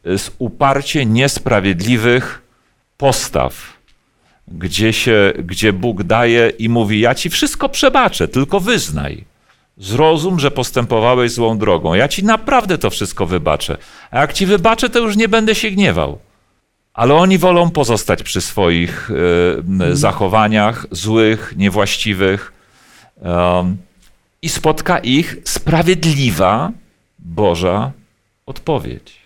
z 0.05 0.31
uparcie 0.39 1.07
niesprawiedliwych 1.07 2.43
postaw, 2.97 3.79
gdzie, 4.49 4.93
się, 4.93 5.33
gdzie 5.45 5.73
Bóg 5.73 6.03
daje 6.03 6.53
i 6.59 6.69
mówi: 6.69 7.01
Ja 7.01 7.15
ci 7.15 7.31
wszystko 7.31 7.69
przebaczę, 7.69 8.29
tylko 8.29 8.61
wyznaj. 8.61 9.25
Zrozum, 9.79 10.41
że 10.41 10.51
postępowałeś 10.51 11.33
złą 11.33 11.59
drogą. 11.59 11.95
Ja 11.95 12.09
ci 12.09 12.25
naprawdę 12.25 12.79
to 12.79 12.91
wszystko 12.91 13.27
wybaczę. 13.27 13.77
A 14.11 14.21
jak 14.21 14.33
ci 14.33 14.47
wybaczę, 14.47 14.91
to 14.91 14.99
już 14.99 15.17
nie 15.17 15.29
będę 15.29 15.55
się 15.55 15.71
gniewał. 15.71 16.19
Ale 16.95 17.15
oni 17.15 17.39
wolą 17.39 17.71
pozostać 17.71 18.23
przy 18.23 18.41
swoich 18.41 19.11
y, 19.11 19.97
zachowaniach 19.97 20.87
złych, 20.91 21.55
niewłaściwych 21.57 22.53
i 24.43 24.49
spotka 24.49 24.99
ich 24.99 25.37
sprawiedliwa 25.45 26.73
Boża 27.19 27.93
odpowiedź. 28.47 29.17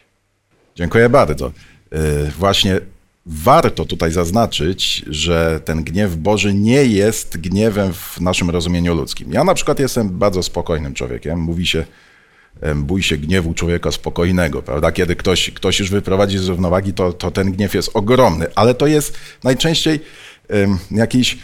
Dziękuję 0.77 1.09
bardzo. 1.09 1.53
Y, 1.93 2.31
właśnie 2.38 2.81
warto 3.27 3.85
tutaj 3.85 4.13
zaznaczyć, 4.13 5.05
że 5.07 5.61
ten 5.65 5.85
gniew 5.85 6.17
Boży 6.17 6.55
nie 6.55 6.85
jest 6.85 7.37
gniewem 7.37 7.93
w 7.93 8.21
naszym 8.21 8.51
rozumieniu 8.51 8.95
ludzkim. 8.95 9.33
Ja 9.33 9.45
na 9.45 9.55
przykład 9.55 9.79
jestem 9.79 10.19
bardzo 10.19 10.43
spokojnym 10.43 10.95
człowiekiem. 10.95 11.41
Mówi 11.41 11.67
się, 11.67 11.85
bój 12.77 13.03
się 13.03 13.17
gniewu 13.17 13.55
człowieka 13.55 13.93
spokojnego, 13.93 14.63
prawda? 14.63 14.93
Kiedy 14.93 15.17
ktoś, 15.17 15.51
ktoś 15.51 15.81
już 15.81 15.91
wyprowadzi 15.91 16.39
z 16.39 16.49
równowagi, 16.49 16.93
to, 16.93 17.13
to 17.13 17.31
ten 17.31 17.53
gniew 17.53 17.75
jest 17.75 17.91
ogromny, 17.95 18.47
ale 18.55 18.75
to 18.75 18.87
jest 18.87 19.19
najczęściej 19.45 20.01
jakiś 20.91 21.39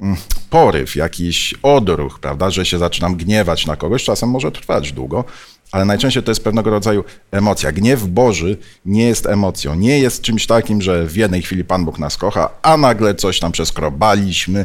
Mm, 0.00 0.16
poryw, 0.50 0.96
jakiś 0.96 1.54
odruch, 1.62 2.18
prawda, 2.18 2.50
że 2.50 2.66
się 2.66 2.78
zaczynam 2.78 3.16
gniewać 3.16 3.66
na 3.66 3.76
kogoś, 3.76 4.04
czasem 4.04 4.28
może 4.28 4.52
trwać 4.52 4.92
długo, 4.92 5.24
ale 5.72 5.84
najczęściej 5.84 6.22
to 6.22 6.30
jest 6.30 6.44
pewnego 6.44 6.70
rodzaju 6.70 7.04
emocja. 7.30 7.72
Gniew 7.72 8.06
Boży 8.06 8.56
nie 8.84 9.08
jest 9.08 9.26
emocją, 9.26 9.74
nie 9.74 9.98
jest 9.98 10.22
czymś 10.22 10.46
takim, 10.46 10.82
że 10.82 11.06
w 11.06 11.16
jednej 11.16 11.42
chwili 11.42 11.64
Pan 11.64 11.84
Bóg 11.84 11.98
nas 11.98 12.16
kocha, 12.16 12.50
a 12.62 12.76
nagle 12.76 13.14
coś 13.14 13.40
tam 13.40 13.52
przeskrobaliśmy 13.52 14.64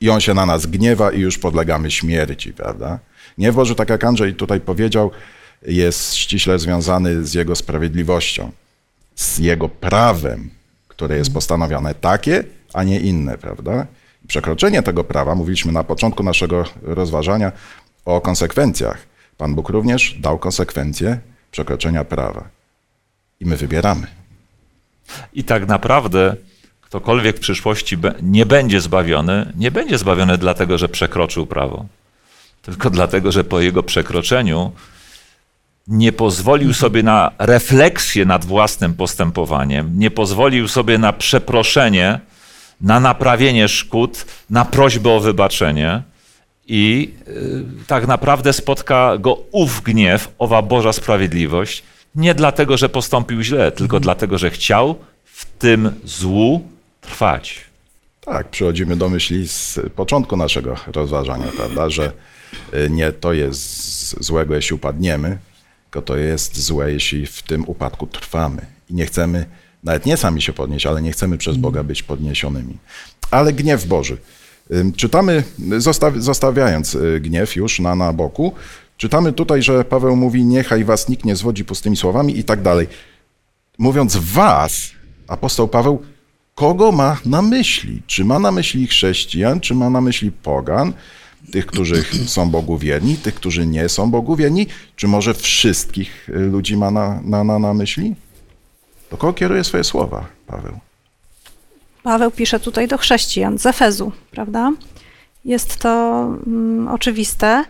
i 0.00 0.10
On 0.10 0.20
się 0.20 0.34
na 0.34 0.46
nas 0.46 0.66
gniewa 0.66 1.12
i 1.12 1.20
już 1.20 1.38
podlegamy 1.38 1.90
śmierci, 1.90 2.52
prawda? 2.52 2.98
Gniew 3.38 3.54
Boży, 3.54 3.74
tak 3.74 3.90
jak 3.90 4.04
Andrzej 4.04 4.34
tutaj 4.34 4.60
powiedział, 4.60 5.10
jest 5.66 6.14
ściśle 6.14 6.58
związany 6.58 7.26
z 7.26 7.34
Jego 7.34 7.56
sprawiedliwością, 7.56 8.52
z 9.14 9.38
Jego 9.38 9.68
prawem, 9.68 10.50
które 10.88 11.16
jest 11.16 11.34
postanowione 11.34 11.94
takie, 11.94 12.44
a 12.74 12.82
nie 12.82 13.00
inne, 13.00 13.38
prawda? 13.38 13.86
przekroczenie 14.28 14.82
tego 14.82 15.04
prawa, 15.04 15.34
mówiliśmy 15.34 15.72
na 15.72 15.84
początku 15.84 16.22
naszego 16.22 16.64
rozważania 16.82 17.52
o 18.04 18.20
konsekwencjach. 18.20 19.11
Pan 19.42 19.54
Bóg 19.54 19.68
również 19.68 20.14
dał 20.18 20.38
konsekwencje 20.38 21.18
przekroczenia 21.50 22.04
prawa. 22.04 22.48
I 23.40 23.46
my 23.46 23.56
wybieramy. 23.56 24.06
I 25.32 25.44
tak 25.44 25.68
naprawdę 25.68 26.36
ktokolwiek 26.80 27.36
w 27.36 27.40
przyszłości 27.40 27.96
nie 28.22 28.46
będzie 28.46 28.80
zbawiony, 28.80 29.52
nie 29.56 29.70
będzie 29.70 29.98
zbawiony 29.98 30.38
dlatego, 30.38 30.78
że 30.78 30.88
przekroczył 30.88 31.46
prawo, 31.46 31.86
tylko 32.62 32.90
dlatego, 32.90 33.32
że 33.32 33.44
po 33.44 33.60
jego 33.60 33.82
przekroczeniu 33.82 34.72
nie 35.88 36.12
pozwolił 36.12 36.74
sobie 36.74 37.02
na 37.02 37.30
refleksję 37.38 38.24
nad 38.24 38.44
własnym 38.44 38.94
postępowaniem, 38.94 39.98
nie 39.98 40.10
pozwolił 40.10 40.68
sobie 40.68 40.98
na 40.98 41.12
przeproszenie 41.12 42.20
na 42.80 43.00
naprawienie 43.00 43.68
szkód, 43.68 44.26
na 44.50 44.64
prośbę 44.64 45.10
o 45.10 45.20
wybaczenie. 45.20 46.02
I 46.66 47.14
y, 47.28 47.86
tak 47.86 48.06
naprawdę 48.06 48.52
spotka 48.52 49.18
go 49.18 49.38
ów 49.52 49.82
gniew, 49.82 50.28
owa 50.38 50.62
Boża 50.62 50.92
sprawiedliwość, 50.92 51.82
nie 52.14 52.34
dlatego, 52.34 52.76
że 52.76 52.88
postąpił 52.88 53.42
źle, 53.42 53.72
tylko 53.72 53.96
mhm. 53.96 54.02
dlatego, 54.02 54.38
że 54.38 54.50
chciał 54.50 54.94
w 55.24 55.44
tym 55.44 55.90
złu 56.04 56.68
trwać. 57.00 57.60
Tak, 58.20 58.48
przychodzimy 58.48 58.96
do 58.96 59.08
myśli 59.08 59.48
z 59.48 59.80
początku 59.96 60.36
naszego 60.36 60.76
rozważania, 60.86 61.46
prawda, 61.56 61.90
że 61.90 62.12
y, 62.74 62.90
nie 62.90 63.12
to 63.12 63.32
jest 63.32 64.24
złego, 64.24 64.54
jeśli 64.54 64.76
upadniemy, 64.76 65.38
tylko 65.84 66.02
to 66.02 66.16
jest 66.16 66.60
złe, 66.60 66.92
jeśli 66.92 67.26
w 67.26 67.42
tym 67.42 67.64
upadku 67.68 68.06
trwamy 68.06 68.66
i 68.90 68.94
nie 68.94 69.06
chcemy 69.06 69.46
nawet 69.84 70.06
nie 70.06 70.16
sami 70.16 70.42
się 70.42 70.52
podnieść, 70.52 70.86
ale 70.86 71.02
nie 71.02 71.12
chcemy 71.12 71.38
przez 71.38 71.56
Boga 71.56 71.82
być 71.82 72.02
podniesionymi. 72.02 72.78
Ale 73.30 73.52
gniew 73.52 73.86
Boży. 73.86 74.16
Czytamy, 74.96 75.44
zostawiając 76.16 76.94
y, 76.94 77.20
gniew 77.20 77.56
już 77.56 77.80
na, 77.80 77.94
na 77.94 78.12
boku, 78.12 78.52
czytamy 78.96 79.32
tutaj, 79.32 79.62
że 79.62 79.84
Paweł 79.84 80.16
mówi, 80.16 80.44
niechaj 80.44 80.84
was 80.84 81.08
nikt 81.08 81.24
nie 81.24 81.36
zwodzi 81.36 81.64
pustymi 81.64 81.96
słowami 81.96 82.38
i 82.38 82.44
tak 82.44 82.62
dalej. 82.62 82.88
Mówiąc 83.78 84.16
was, 84.16 84.90
apostoł 85.28 85.68
Paweł, 85.68 86.02
kogo 86.54 86.92
ma 86.92 87.16
na 87.24 87.42
myśli? 87.42 88.02
Czy 88.06 88.24
ma 88.24 88.38
na 88.38 88.52
myśli 88.52 88.86
chrześcijan, 88.86 89.60
czy 89.60 89.74
ma 89.74 89.90
na 89.90 90.00
myśli 90.00 90.32
pogan? 90.32 90.92
Tych, 91.52 91.66
którzy 91.66 92.04
są 92.26 92.50
Bogu 92.50 92.78
wierni, 92.78 93.16
tych, 93.16 93.34
którzy 93.34 93.66
nie 93.66 93.88
są 93.88 94.10
Bogu 94.10 94.36
wierni, 94.36 94.66
czy 94.96 95.08
może 95.08 95.34
wszystkich 95.34 96.28
y, 96.28 96.32
ludzi 96.32 96.76
ma 96.76 96.90
na, 96.90 97.20
na, 97.24 97.44
na, 97.44 97.58
na 97.58 97.74
myśli? 97.74 98.14
Do 99.10 99.16
kogo 99.16 99.32
kieruje 99.32 99.64
swoje 99.64 99.84
słowa 99.84 100.26
Paweł? 100.46 100.91
Paweł 102.02 102.30
pisze 102.30 102.60
tutaj 102.60 102.88
do 102.88 102.98
chrześcijan 102.98 103.58
z 103.58 103.66
Efezu, 103.66 104.12
prawda? 104.30 104.72
Jest 105.44 105.76
to 105.76 106.22
mm, 106.46 106.88
oczywiste 106.88 107.64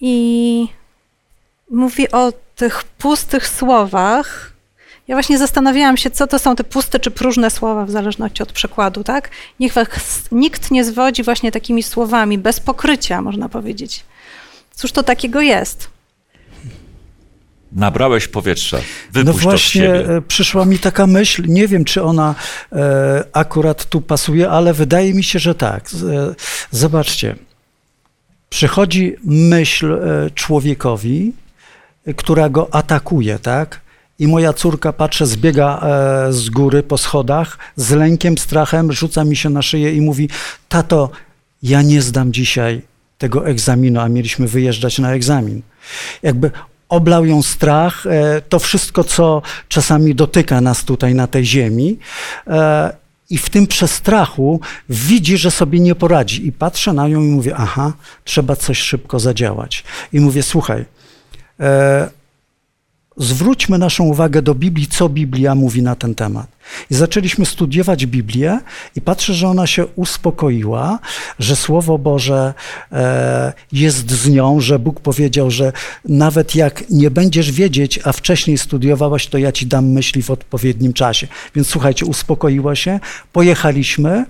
i 0.00 0.68
mówi 1.70 2.10
o 2.10 2.32
tych 2.56 2.84
pustych 2.84 3.48
słowach 3.48 4.52
Ja 5.08 5.14
właśnie 5.14 5.38
zastanawiałam 5.38 5.96
się, 5.96 6.10
co 6.10 6.26
to 6.26 6.38
są 6.38 6.56
te 6.56 6.64
puste 6.64 7.00
czy 7.00 7.10
próżne 7.10 7.50
słowa, 7.50 7.84
w 7.84 7.90
zależności 7.90 8.42
od 8.42 8.52
przekładu, 8.52 9.04
tak? 9.04 9.30
Niech 9.60 9.72
was 9.72 9.88
nikt 10.32 10.70
nie 10.70 10.84
zwodzi 10.84 11.22
właśnie 11.22 11.52
takimi 11.52 11.82
słowami, 11.82 12.38
bez 12.38 12.60
pokrycia, 12.60 13.22
można 13.22 13.48
powiedzieć. 13.48 14.04
Cóż 14.74 14.92
to 14.92 15.02
takiego 15.02 15.40
jest? 15.40 15.90
Nabrałeś 17.72 18.28
powietrza, 18.28 18.78
No 19.14 19.24
wypuść 19.24 19.38
z 19.38 19.42
właśnie 19.42 19.94
e, 19.94 20.22
przyszła 20.22 20.64
mi 20.64 20.78
taka 20.78 21.06
myśl, 21.06 21.44
nie 21.48 21.68
wiem 21.68 21.84
czy 21.84 22.02
ona 22.02 22.34
e, 22.72 23.24
akurat 23.32 23.84
tu 23.88 24.00
pasuje, 24.00 24.50
ale 24.50 24.74
wydaje 24.74 25.14
mi 25.14 25.24
się, 25.24 25.38
że 25.38 25.54
tak. 25.54 25.88
E, 25.88 26.34
Zobaczcie, 26.70 27.36
przychodzi 28.50 29.16
myśl 29.24 29.92
e, 29.92 30.30
człowiekowi, 30.30 31.32
która 32.16 32.48
go 32.48 32.74
atakuje, 32.74 33.38
tak? 33.38 33.80
I 34.18 34.28
moja 34.28 34.52
córka, 34.52 34.92
patrzę, 34.92 35.26
zbiega 35.26 35.80
e, 35.80 36.32
z 36.32 36.50
góry 36.50 36.82
po 36.82 36.98
schodach, 36.98 37.58
z 37.76 37.90
lękiem, 37.90 38.38
strachem, 38.38 38.92
rzuca 38.92 39.24
mi 39.24 39.36
się 39.36 39.50
na 39.50 39.62
szyję 39.62 39.92
i 39.92 40.00
mówi: 40.00 40.28
Tato, 40.68 41.10
ja 41.62 41.82
nie 41.82 42.02
zdam 42.02 42.32
dzisiaj 42.32 42.82
tego 43.18 43.46
egzaminu, 43.46 44.00
a 44.00 44.08
mieliśmy 44.08 44.48
wyjeżdżać 44.48 44.98
na 44.98 45.12
egzamin. 45.12 45.62
Jakby 46.22 46.50
oblał 46.88 47.26
ją 47.26 47.42
strach, 47.42 48.06
e, 48.06 48.40
to 48.48 48.58
wszystko, 48.58 49.04
co 49.04 49.42
czasami 49.68 50.14
dotyka 50.14 50.60
nas 50.60 50.84
tutaj 50.84 51.14
na 51.14 51.26
tej 51.26 51.46
ziemi. 51.46 51.98
e, 52.46 52.96
I 53.30 53.38
w 53.38 53.50
tym 53.50 53.66
przestrachu 53.66 54.60
widzi, 54.88 55.38
że 55.38 55.50
sobie 55.50 55.80
nie 55.80 55.94
poradzi. 55.94 56.46
I 56.46 56.52
patrzę 56.52 56.92
na 56.92 57.08
nią 57.08 57.22
i 57.22 57.28
mówię: 57.28 57.54
Aha, 57.56 57.92
trzeba 58.24 58.56
coś 58.56 58.78
szybko 58.78 59.20
zadziałać. 59.20 59.84
I 60.12 60.20
mówię: 60.20 60.42
Słuchaj, 60.42 60.84
e, 61.60 62.10
zwróćmy 63.18 63.78
naszą 63.78 64.04
uwagę 64.04 64.42
do 64.42 64.54
Biblii, 64.54 64.86
co 64.86 65.08
Biblia 65.08 65.54
mówi 65.54 65.82
na 65.82 65.96
ten 65.96 66.14
temat. 66.14 66.46
I 66.90 66.94
zaczęliśmy 66.94 67.46
studiować 67.46 68.06
Biblię 68.06 68.60
i 68.96 69.00
patrzę, 69.00 69.34
że 69.34 69.48
ona 69.48 69.66
się 69.66 69.86
uspokoiła, 69.86 70.98
że 71.38 71.56
Słowo 71.56 71.98
Boże 71.98 72.54
e, 72.92 73.52
jest 73.72 74.10
z 74.10 74.28
nią, 74.28 74.60
że 74.60 74.78
Bóg 74.78 75.00
powiedział, 75.00 75.50
że 75.50 75.72
nawet 76.04 76.54
jak 76.54 76.90
nie 76.90 77.10
będziesz 77.10 77.52
wiedzieć, 77.52 78.00
a 78.04 78.12
wcześniej 78.12 78.58
studiowałaś, 78.58 79.26
to 79.26 79.38
ja 79.38 79.52
ci 79.52 79.66
dam 79.66 79.86
myśli 79.86 80.22
w 80.22 80.30
odpowiednim 80.30 80.92
czasie. 80.92 81.26
Więc 81.54 81.68
słuchajcie, 81.68 82.06
uspokoiła 82.06 82.76
się, 82.76 83.00
pojechaliśmy, 83.32 84.24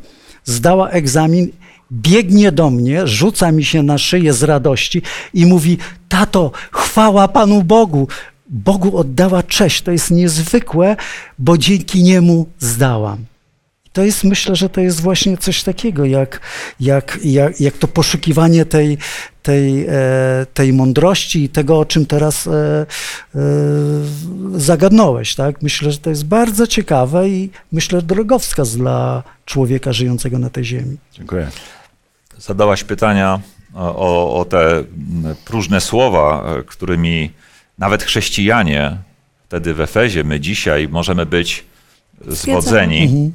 zdała 0.44 0.90
egzamin 0.90 1.48
biegnie 1.92 2.52
do 2.52 2.70
mnie, 2.70 3.06
rzuca 3.06 3.52
mi 3.52 3.64
się 3.64 3.82
na 3.82 3.98
szyję 3.98 4.32
z 4.32 4.42
radości 4.42 5.02
i 5.34 5.46
mówi: 5.46 5.78
Tato, 6.08 6.50
chwała 6.72 7.28
Panu 7.28 7.62
Bogu. 7.62 8.08
Bogu 8.48 8.98
oddała 8.98 9.42
cześć. 9.42 9.82
To 9.82 9.92
jest 9.92 10.10
niezwykłe, 10.10 10.96
bo 11.38 11.58
dzięki 11.58 12.02
niemu 12.02 12.46
zdałam. 12.58 13.24
To 13.92 14.04
jest, 14.04 14.24
myślę, 14.24 14.56
że 14.56 14.68
to 14.68 14.80
jest 14.80 15.00
właśnie 15.00 15.36
coś 15.36 15.62
takiego, 15.62 16.04
jak, 16.04 16.40
jak, 16.80 17.18
jak, 17.24 17.60
jak 17.60 17.78
to 17.78 17.88
poszukiwanie 17.88 18.66
tej, 18.66 18.98
tej, 19.42 19.86
e, 19.88 20.46
tej 20.54 20.72
mądrości 20.72 21.44
i 21.44 21.48
tego, 21.48 21.78
o 21.78 21.84
czym 21.84 22.06
teraz 22.06 22.46
e, 22.46 22.50
e, 22.52 22.86
zagadnąłeś. 24.54 25.34
Tak? 25.34 25.62
Myślę, 25.62 25.92
że 25.92 25.98
to 25.98 26.10
jest 26.10 26.24
bardzo 26.24 26.66
ciekawe 26.66 27.28
i 27.28 27.50
myślę, 27.72 28.02
drogowskaz 28.02 28.76
dla 28.76 29.22
człowieka 29.44 29.92
żyjącego 29.92 30.38
na 30.38 30.50
tej 30.50 30.64
ziemi. 30.64 30.96
Dziękuję. 31.12 31.50
Zadałaś 32.38 32.84
pytania 32.84 33.40
o, 33.74 34.40
o 34.40 34.44
te 34.44 34.84
próżne 35.44 35.80
słowa, 35.80 36.44
którymi 36.66 37.30
nawet 37.78 38.02
chrześcijanie 38.02 38.96
wtedy 39.48 39.74
w 39.74 39.80
Efezie, 39.80 40.24
my 40.24 40.40
dzisiaj 40.40 40.88
możemy 40.88 41.26
być 41.26 41.64
zwodzeni, 42.26 43.02
Mhm. 43.02 43.32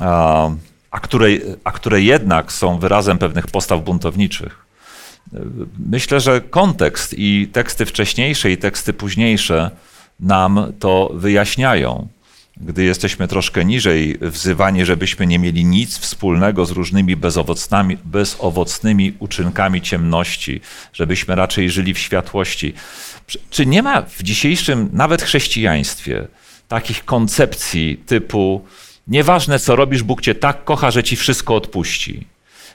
a, 0.00 0.50
a, 0.90 1.00
które, 1.00 1.28
a 1.64 1.72
które 1.72 2.02
jednak 2.02 2.52
są 2.52 2.78
wyrazem 2.78 3.18
pewnych 3.18 3.46
postaw 3.46 3.84
buntowniczych. 3.84 4.58
Myślę, 5.78 6.20
że 6.20 6.40
kontekst 6.40 7.14
i 7.18 7.48
teksty 7.52 7.86
wcześniejsze 7.86 8.50
i 8.50 8.56
teksty 8.58 8.92
późniejsze 8.92 9.70
nam 10.20 10.72
to 10.78 11.10
wyjaśniają. 11.14 12.08
Gdy 12.60 12.84
jesteśmy 12.84 13.28
troszkę 13.28 13.64
niżej 13.64 14.18
wzywani, 14.20 14.84
żebyśmy 14.84 15.26
nie 15.26 15.38
mieli 15.38 15.64
nic 15.64 15.98
wspólnego 15.98 16.66
z 16.66 16.70
różnymi 16.70 17.16
bezowocnymi, 18.04 19.14
uczynkami 19.18 19.82
ciemności, 19.82 20.60
żebyśmy 20.92 21.34
raczej 21.34 21.70
żyli 21.70 21.94
w 21.94 21.98
światłości. 21.98 22.74
Czy 23.50 23.66
nie 23.66 23.82
ma 23.82 24.02
w 24.02 24.22
dzisiejszym, 24.22 24.90
nawet 24.92 25.22
chrześcijaństwie, 25.22 26.28
takich 26.68 27.04
koncepcji 27.04 27.96
typu 28.06 28.64
nieważne 29.08 29.58
co 29.58 29.76
robisz, 29.76 30.02
Bóg 30.02 30.20
cię 30.20 30.34
tak 30.34 30.64
kocha, 30.64 30.90
że 30.90 31.02
ci 31.02 31.16
wszystko 31.16 31.54
odpuści. 31.56 32.26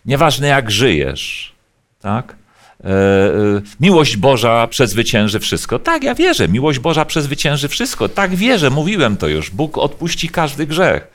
Nieważne 0.06 0.48
jak 0.48 0.72
żyjesz, 0.72 1.54
tak? 2.00 2.36
E, 2.84 2.88
e, 2.88 3.62
Miłość 3.80 4.17
Boża 4.17 4.67
przezwycięży 4.67 5.39
wszystko. 5.39 5.80
Tak, 5.80 6.04
ja 6.04 6.15
wierzę, 6.15 6.48
miłość 6.48 6.80
Boża 6.80 7.06
przezwycięży 7.06 7.67
wszystko. 7.67 8.10
Tak 8.10 8.36
wierzę, 8.36 8.69
mówiłem 8.69 9.17
to 9.17 9.28
już. 9.28 9.50
Bóg 9.50 9.78
odpuści 9.78 10.30
każdy 10.30 10.67
grzech. 10.67 11.08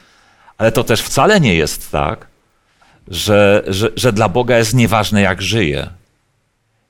Ale 0.59 0.73
to 0.73 0.85
też 0.85 1.03
wcale 1.03 1.41
nie 1.41 1.55
jest 1.55 1.91
tak, 1.91 2.27
że, 3.09 3.65
że, 3.67 3.91
że 3.97 4.13
dla 4.13 4.29
Boga 4.29 4.59
jest 4.59 4.75
nieważne, 4.75 5.23
jak 5.23 5.43
żyję. 5.43 5.91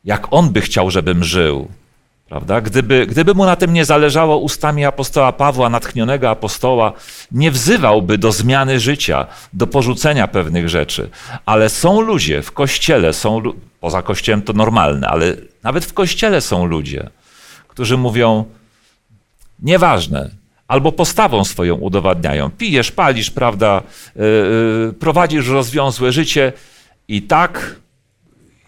Jak 0.04 0.26
On 0.30 0.50
by 0.50 0.60
chciał, 0.60 0.90
żebym 0.90 1.24
żył. 1.24 1.68
Prawda? 2.28 2.60
Gdyby, 2.60 3.06
gdyby 3.06 3.34
mu 3.34 3.44
na 3.44 3.56
tym 3.56 3.72
nie 3.72 3.84
zależało 3.84 4.38
ustami 4.38 4.84
apostoła 4.84 5.32
Pawła, 5.32 5.70
natchnionego 5.70 6.30
apostoła, 6.30 6.92
nie 7.32 7.50
wzywałby 7.50 8.18
do 8.18 8.32
zmiany 8.32 8.80
życia, 8.80 9.26
do 9.52 9.66
porzucenia 9.66 10.28
pewnych 10.28 10.68
rzeczy. 10.68 11.10
Ale 11.46 11.68
są 11.68 12.00
ludzie 12.00 12.42
w 12.42 12.52
kościele, 12.52 13.12
są, 13.12 13.42
poza 13.80 14.02
kościołem 14.02 14.42
to 14.42 14.52
normalne, 14.52 15.08
ale 15.08 15.36
nawet 15.62 15.84
w 15.84 15.92
kościele 15.92 16.40
są 16.40 16.66
ludzie, 16.66 17.10
którzy 17.68 17.96
mówią, 17.96 18.44
nieważne, 19.58 20.30
albo 20.68 20.92
postawą 20.92 21.44
swoją 21.44 21.74
udowadniają. 21.74 22.50
Pijesz, 22.50 22.92
palisz, 22.92 23.30
prawda, 23.30 23.82
yy, 24.16 24.24
yy, 24.86 24.92
prowadzisz 24.92 25.48
rozwiązłe 25.48 26.12
życie 26.12 26.52
i 27.08 27.22
tak 27.22 27.76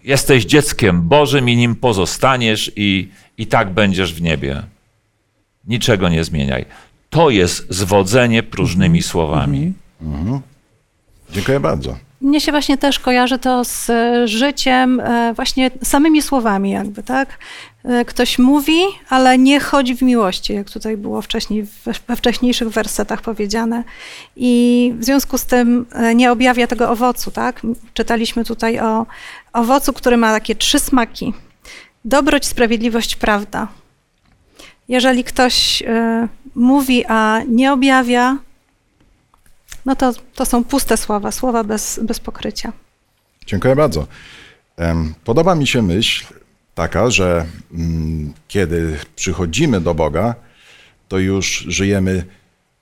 jesteś 0.04 0.44
dzieckiem 0.44 1.02
Bożym 1.02 1.48
i 1.48 1.56
nim 1.56 1.76
pozostaniesz 1.76 2.72
i, 2.76 3.08
i 3.38 3.46
tak 3.46 3.70
będziesz 3.70 4.14
w 4.14 4.22
niebie. 4.22 4.62
Niczego 5.66 6.08
nie 6.08 6.24
zmieniaj. 6.24 6.64
To 7.10 7.30
jest 7.30 7.66
zwodzenie 7.70 8.42
próżnymi 8.42 9.02
słowami. 9.02 9.72
Dziękuję 11.30 11.60
bardzo. 11.60 11.96
Mnie 12.20 12.40
się 12.40 12.52
właśnie 12.52 12.78
też 12.78 12.98
kojarzy 12.98 13.38
to 13.38 13.64
z 13.64 13.90
życiem, 14.24 15.00
e, 15.00 15.32
właśnie 15.34 15.70
samymi 15.82 16.22
słowami 16.22 16.70
jakby, 16.70 17.02
tak? 17.02 17.38
E, 17.84 18.04
Ktoś 18.04 18.38
mówi, 18.38 18.80
ale 19.08 19.38
nie 19.38 19.60
chodzi 19.60 19.96
w 19.96 20.02
miłości, 20.02 20.52
jak 20.52 20.70
tutaj 20.70 20.96
było 20.96 21.22
wcześniej, 21.22 21.66
we, 22.08 22.16
wcześniejszych 22.16 22.68
wersetach 22.68 23.22
powiedziane. 23.22 23.84
I 24.36 24.92
w 24.98 25.04
związku 25.04 25.38
z 25.38 25.44
tym 25.44 25.86
e, 25.92 26.14
nie 26.14 26.32
objawia 26.32 26.66
tego 26.66 26.90
owocu, 26.90 27.30
tak? 27.30 27.62
Czytaliśmy 27.94 28.44
tutaj 28.44 28.80
o 28.80 29.06
owocu, 29.52 29.92
który 29.92 30.16
ma 30.16 30.32
takie 30.32 30.54
trzy 30.54 30.78
smaki. 30.78 31.34
Dobroć, 32.04 32.46
sprawiedliwość, 32.46 33.16
prawda. 33.16 33.68
Jeżeli 34.88 35.24
ktoś 35.24 35.82
e, 35.82 36.28
mówi, 36.54 37.04
a 37.08 37.40
nie 37.48 37.72
objawia, 37.72 38.38
no 39.86 39.96
to, 39.96 40.12
to 40.34 40.46
są 40.46 40.64
puste 40.64 40.96
słowa, 40.96 41.32
słowa 41.32 41.64
bez, 41.64 42.00
bez 42.02 42.20
pokrycia. 42.20 42.72
Dziękuję 43.46 43.76
bardzo. 43.76 44.06
Podoba 45.24 45.54
mi 45.54 45.66
się 45.66 45.82
myśl 45.82 46.24
taka, 46.74 47.10
że 47.10 47.46
mm, 47.74 48.32
kiedy 48.48 48.98
przychodzimy 49.16 49.80
do 49.80 49.94
Boga, 49.94 50.34
to 51.08 51.18
już 51.18 51.64
żyjemy 51.68 52.24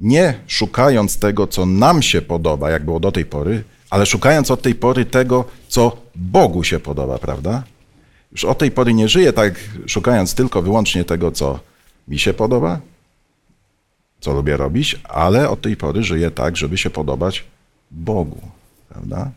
nie 0.00 0.34
szukając 0.46 1.18
tego, 1.18 1.46
co 1.46 1.66
nam 1.66 2.02
się 2.02 2.22
podoba, 2.22 2.70
jak 2.70 2.84
było 2.84 3.00
do 3.00 3.12
tej 3.12 3.24
pory, 3.24 3.64
ale 3.90 4.06
szukając 4.06 4.50
od 4.50 4.62
tej 4.62 4.74
pory 4.74 5.04
tego, 5.04 5.44
co 5.68 5.96
Bogu 6.14 6.64
się 6.64 6.78
podoba, 6.78 7.18
prawda? 7.18 7.62
Już 8.32 8.44
od 8.44 8.58
tej 8.58 8.70
pory 8.70 8.94
nie 8.94 9.08
żyję 9.08 9.32
tak, 9.32 9.54
szukając 9.86 10.34
tylko 10.34 10.62
wyłącznie 10.62 11.04
tego, 11.04 11.32
co 11.32 11.60
mi 12.08 12.18
się 12.18 12.34
podoba, 12.34 12.80
co 14.20 14.32
lubię 14.32 14.56
robić, 14.56 15.00
ale 15.04 15.50
od 15.50 15.60
tej 15.60 15.76
pory 15.76 16.02
żyję 16.02 16.30
tak, 16.30 16.56
żeby 16.56 16.78
się 16.78 16.90
podobać 16.90 17.44
Bogu, 17.90 18.40
prawda? 18.88 19.30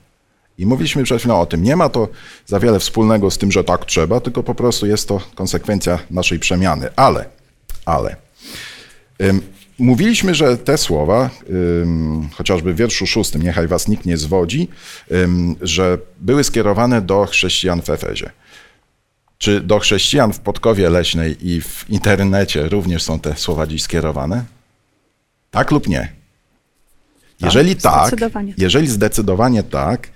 I 0.62 0.66
mówiliśmy 0.66 1.04
przed 1.04 1.20
chwilą 1.20 1.40
o 1.40 1.46
tym. 1.46 1.64
Nie 1.64 1.76
ma 1.76 1.90
to 1.90 2.08
za 2.46 2.60
wiele 2.60 2.80
wspólnego 2.80 3.32
z 3.32 3.38
tym, 3.38 3.52
że 3.52 3.64
tak 3.64 3.86
trzeba, 3.86 4.20
tylko 4.20 4.44
po 4.44 4.56
prostu 4.56 4.88
jest 4.88 5.08
to 5.08 5.22
konsekwencja 5.36 6.00
naszej 6.12 6.40
przemiany. 6.40 6.90
Ale, 6.96 7.26
ale. 7.86 8.16
Ym, 9.22 9.42
mówiliśmy, 9.80 10.36
że 10.36 10.58
te 10.58 10.78
słowa, 10.78 11.30
ym, 11.50 12.30
chociażby 12.34 12.74
w 12.74 12.78
wierszu 12.78 13.08
szóstym, 13.08 13.42
niechaj 13.44 13.68
was 13.68 13.88
nikt 13.88 14.06
nie 14.06 14.18
zwodzi, 14.18 14.68
ym, 15.12 15.56
że 15.62 15.98
były 16.20 16.44
skierowane 16.44 17.02
do 17.02 17.26
chrześcijan 17.26 17.82
w 17.82 17.90
Efezie. 17.90 18.30
Czy 19.38 19.62
do 19.62 19.80
chrześcijan 19.80 20.34
w 20.34 20.40
Podkowie 20.40 20.90
Leśnej 20.90 21.48
i 21.48 21.62
w 21.62 21.86
internecie 21.90 22.70
również 22.70 23.04
są 23.04 23.20
te 23.20 23.36
słowa 23.36 23.68
dziś 23.68 23.84
skierowane? 23.84 24.44
Tak 25.52 25.72
lub 25.72 25.88
nie? 25.88 26.12
Jeżeli 27.42 27.76
tak, 27.76 28.08
Zdecydowanie 28.08 28.52
tak. 28.52 28.60
jeżeli 28.60 28.88
zdecydowanie 28.88 29.64
tak, 29.64 30.08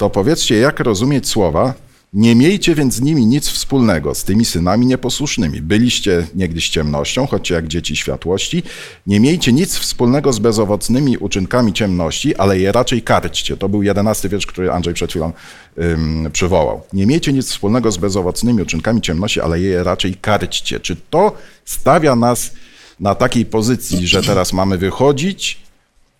to 0.00 0.10
powiedzcie, 0.10 0.58
jak 0.58 0.80
rozumieć 0.80 1.28
słowa 1.28 1.74
nie 2.12 2.34
miejcie 2.34 2.74
więc 2.74 2.94
z 2.94 3.00
nimi 3.00 3.26
nic 3.26 3.48
wspólnego, 3.48 4.14
z 4.14 4.24
tymi 4.24 4.44
synami 4.44 4.86
nieposłusznymi. 4.86 5.62
Byliście 5.62 6.26
niegdyś 6.34 6.68
ciemnością, 6.68 7.26
choćcie 7.26 7.54
jak 7.54 7.68
dzieci 7.68 7.96
światłości. 7.96 8.62
Nie 9.06 9.20
miejcie 9.20 9.52
nic 9.52 9.76
wspólnego 9.76 10.32
z 10.32 10.38
bezowocnymi 10.38 11.16
uczynkami 11.18 11.72
ciemności, 11.72 12.36
ale 12.36 12.58
je 12.58 12.72
raczej 12.72 13.02
karćcie. 13.02 13.56
To 13.56 13.68
był 13.68 13.82
jedenasty 13.82 14.28
wiersz, 14.28 14.46
który 14.46 14.72
Andrzej 14.72 14.94
przed 14.94 15.10
chwilą 15.10 15.32
ym, 15.78 16.28
przywołał. 16.32 16.82
Nie 16.92 17.06
miejcie 17.06 17.32
nic 17.32 17.46
wspólnego 17.46 17.92
z 17.92 17.96
bezowocnymi 17.96 18.62
uczynkami 18.62 19.00
ciemności, 19.00 19.40
ale 19.40 19.60
je 19.60 19.84
raczej 19.84 20.14
karćcie. 20.14 20.80
Czy 20.80 20.96
to 21.10 21.32
stawia 21.64 22.16
nas 22.16 22.52
na 23.00 23.14
takiej 23.14 23.46
pozycji, 23.46 24.06
że 24.06 24.22
teraz 24.22 24.52
mamy 24.52 24.78
wychodzić, 24.78 25.60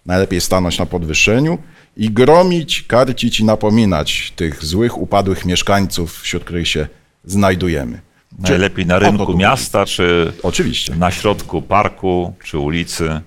najlepiej 0.07 0.40
stanąć 0.40 0.79
na 0.79 0.87
podwyższeniu 0.87 1.59
i 2.00 2.10
gromić, 2.10 2.82
karcić 2.82 3.40
i 3.40 3.44
napominać 3.44 4.32
tych 4.36 4.64
złych, 4.64 4.98
upadłych 4.98 5.44
mieszkańców, 5.44 6.20
wśród 6.20 6.44
których 6.44 6.68
się 6.68 6.88
znajdujemy. 7.24 8.00
Czy 8.44 8.50
Najlepiej 8.50 8.86
na 8.86 8.98
rynku 8.98 9.36
miasta, 9.36 9.86
czy? 9.86 10.32
Oczywiście. 10.42 10.94
na 10.94 11.10
środku 11.10 11.62
parku, 11.62 12.34
czy 12.44 12.58
ulicy. 12.58 13.20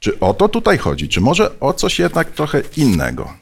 Czy 0.00 0.20
o 0.20 0.34
to 0.34 0.48
tutaj 0.48 0.78
chodzi? 0.78 1.08
Czy 1.08 1.20
może 1.20 1.60
o 1.60 1.72
coś 1.72 1.98
jednak 1.98 2.30
trochę 2.30 2.62
innego? 2.76 3.32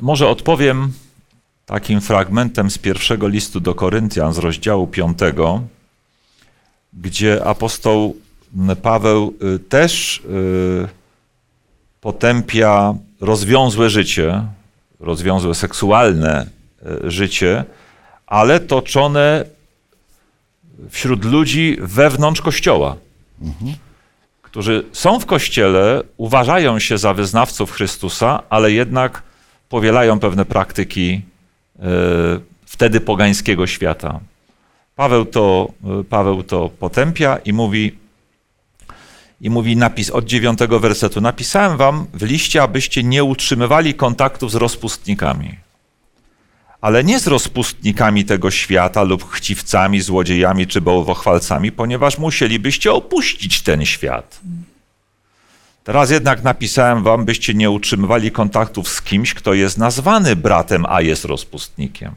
Może 0.00 0.28
odpowiem 0.28 0.92
takim 1.66 2.00
fragmentem 2.00 2.70
z 2.70 2.78
pierwszego 2.78 3.28
listu 3.28 3.60
do 3.60 3.74
Koryntian 3.74 4.32
z 4.32 4.38
rozdziału 4.38 4.86
5, 4.86 5.18
gdzie 6.92 7.44
apostoł 7.44 8.16
Paweł 8.82 9.34
y, 9.54 9.58
też 9.58 10.18
y, 10.18 11.05
potępia 12.06 12.94
rozwiązłe 13.20 13.90
życie, 13.90 14.42
rozwiązłe 15.00 15.54
seksualne 15.54 16.46
y, 17.04 17.10
życie, 17.10 17.64
ale 18.26 18.60
toczone 18.60 19.44
wśród 20.90 21.24
ludzi 21.24 21.76
wewnątrz 21.80 22.40
kościoła, 22.40 22.96
którzy 24.42 24.84
są 24.92 25.20
w 25.20 25.26
kościele, 25.26 26.02
uważają 26.16 26.78
się 26.78 26.98
za 26.98 27.14
wyznawców 27.14 27.72
Chrystusa, 27.72 28.42
ale 28.50 28.72
jednak 28.72 29.22
powielają 29.68 30.18
pewne 30.18 30.44
praktyki 30.44 31.22
e, 31.78 31.82
wtedy 32.66 33.00
pogańskiego 33.00 33.66
świata. 33.66 34.20
Paweł 34.96 35.24
to, 35.24 35.68
e, 36.00 36.04
Paweł 36.04 36.42
to 36.42 36.70
potępia 36.78 37.36
i 37.36 37.52
mówi, 37.52 38.05
i 39.40 39.50
mówi 39.50 39.76
napis 39.76 40.10
od 40.10 40.24
dziewiątego 40.24 40.80
wersetu. 40.80 41.20
Napisałem 41.20 41.76
wam 41.76 42.06
w 42.14 42.22
liście, 42.22 42.62
abyście 42.62 43.02
nie 43.02 43.24
utrzymywali 43.24 43.94
kontaktów 43.94 44.52
z 44.52 44.54
rozpustnikami. 44.54 45.56
Ale 46.80 47.04
nie 47.04 47.20
z 47.20 47.26
rozpustnikami 47.26 48.24
tego 48.24 48.50
świata 48.50 49.02
lub 49.02 49.30
chciwcami, 49.30 50.00
złodziejami 50.00 50.66
czy 50.66 50.80
bałwochwalcami, 50.80 51.72
ponieważ 51.72 52.18
musielibyście 52.18 52.92
opuścić 52.92 53.62
ten 53.62 53.84
świat. 53.84 54.40
Teraz 55.84 56.10
jednak 56.10 56.42
napisałem 56.42 57.02
wam, 57.02 57.24
byście 57.24 57.54
nie 57.54 57.70
utrzymywali 57.70 58.30
kontaktów 58.30 58.88
z 58.88 59.02
kimś, 59.02 59.34
kto 59.34 59.54
jest 59.54 59.78
nazwany 59.78 60.36
bratem, 60.36 60.86
a 60.88 61.00
jest 61.00 61.24
rozpustnikiem. 61.24 62.12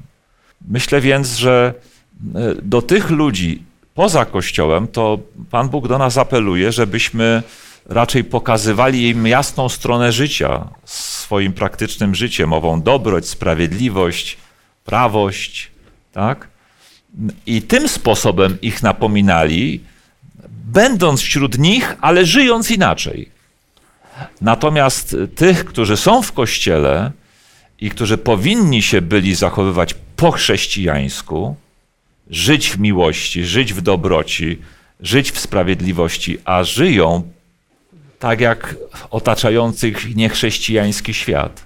Myślę 0.68 1.02
więc, 1.02 1.36
że 1.36 1.74
e, 2.36 2.56
do 2.62 2.82
tych 2.82 3.10
ludzi 3.10 3.64
poza 4.00 4.26
Kościołem, 4.26 4.88
to 4.88 5.20
Pan 5.52 5.70
Bóg 5.70 5.88
do 5.88 5.98
nas 5.98 6.18
apeluje, 6.18 6.72
żebyśmy 6.72 7.44
raczej 7.86 8.24
pokazywali 8.24 9.10
im 9.10 9.28
jasną 9.28 9.70
stronę 9.70 10.12
życia 10.12 10.68
swoim 10.86 11.54
praktycznym 11.54 12.16
życiem, 12.16 12.54
ową 12.54 12.82
dobroć, 12.82 13.28
sprawiedliwość, 13.28 14.38
prawość, 14.86 15.72
tak? 16.14 16.48
I 17.46 17.62
tym 17.62 17.90
sposobem 17.90 18.58
ich 18.62 18.84
napominali, 18.84 19.84
będąc 20.50 21.22
wśród 21.22 21.58
nich, 21.58 21.96
ale 22.02 22.26
żyjąc 22.26 22.72
inaczej. 22.72 23.30
Natomiast 24.42 25.16
tych, 25.36 25.66
którzy 25.66 25.98
są 25.98 26.22
w 26.22 26.32
kościele 26.32 27.12
i 27.80 27.90
którzy 27.90 28.18
powinni 28.18 28.82
się 28.82 29.02
byli 29.02 29.36
zachowywać 29.36 29.96
po 30.16 30.32
chrześcijańsku, 30.32 31.56
żyć 32.30 32.70
w 32.70 32.80
miłości, 32.80 33.46
żyć 33.46 33.74
w 33.74 33.82
dobroci, 33.82 34.62
żyć 35.00 35.32
w 35.32 35.40
sprawiedliwości, 35.40 36.38
a 36.46 36.64
żyją 36.64 37.24
tak 38.20 38.42
jak 38.42 38.76
otaczający 39.10 39.90
ich 39.90 40.16
niechrześcijański 40.16 41.14
świat, 41.14 41.66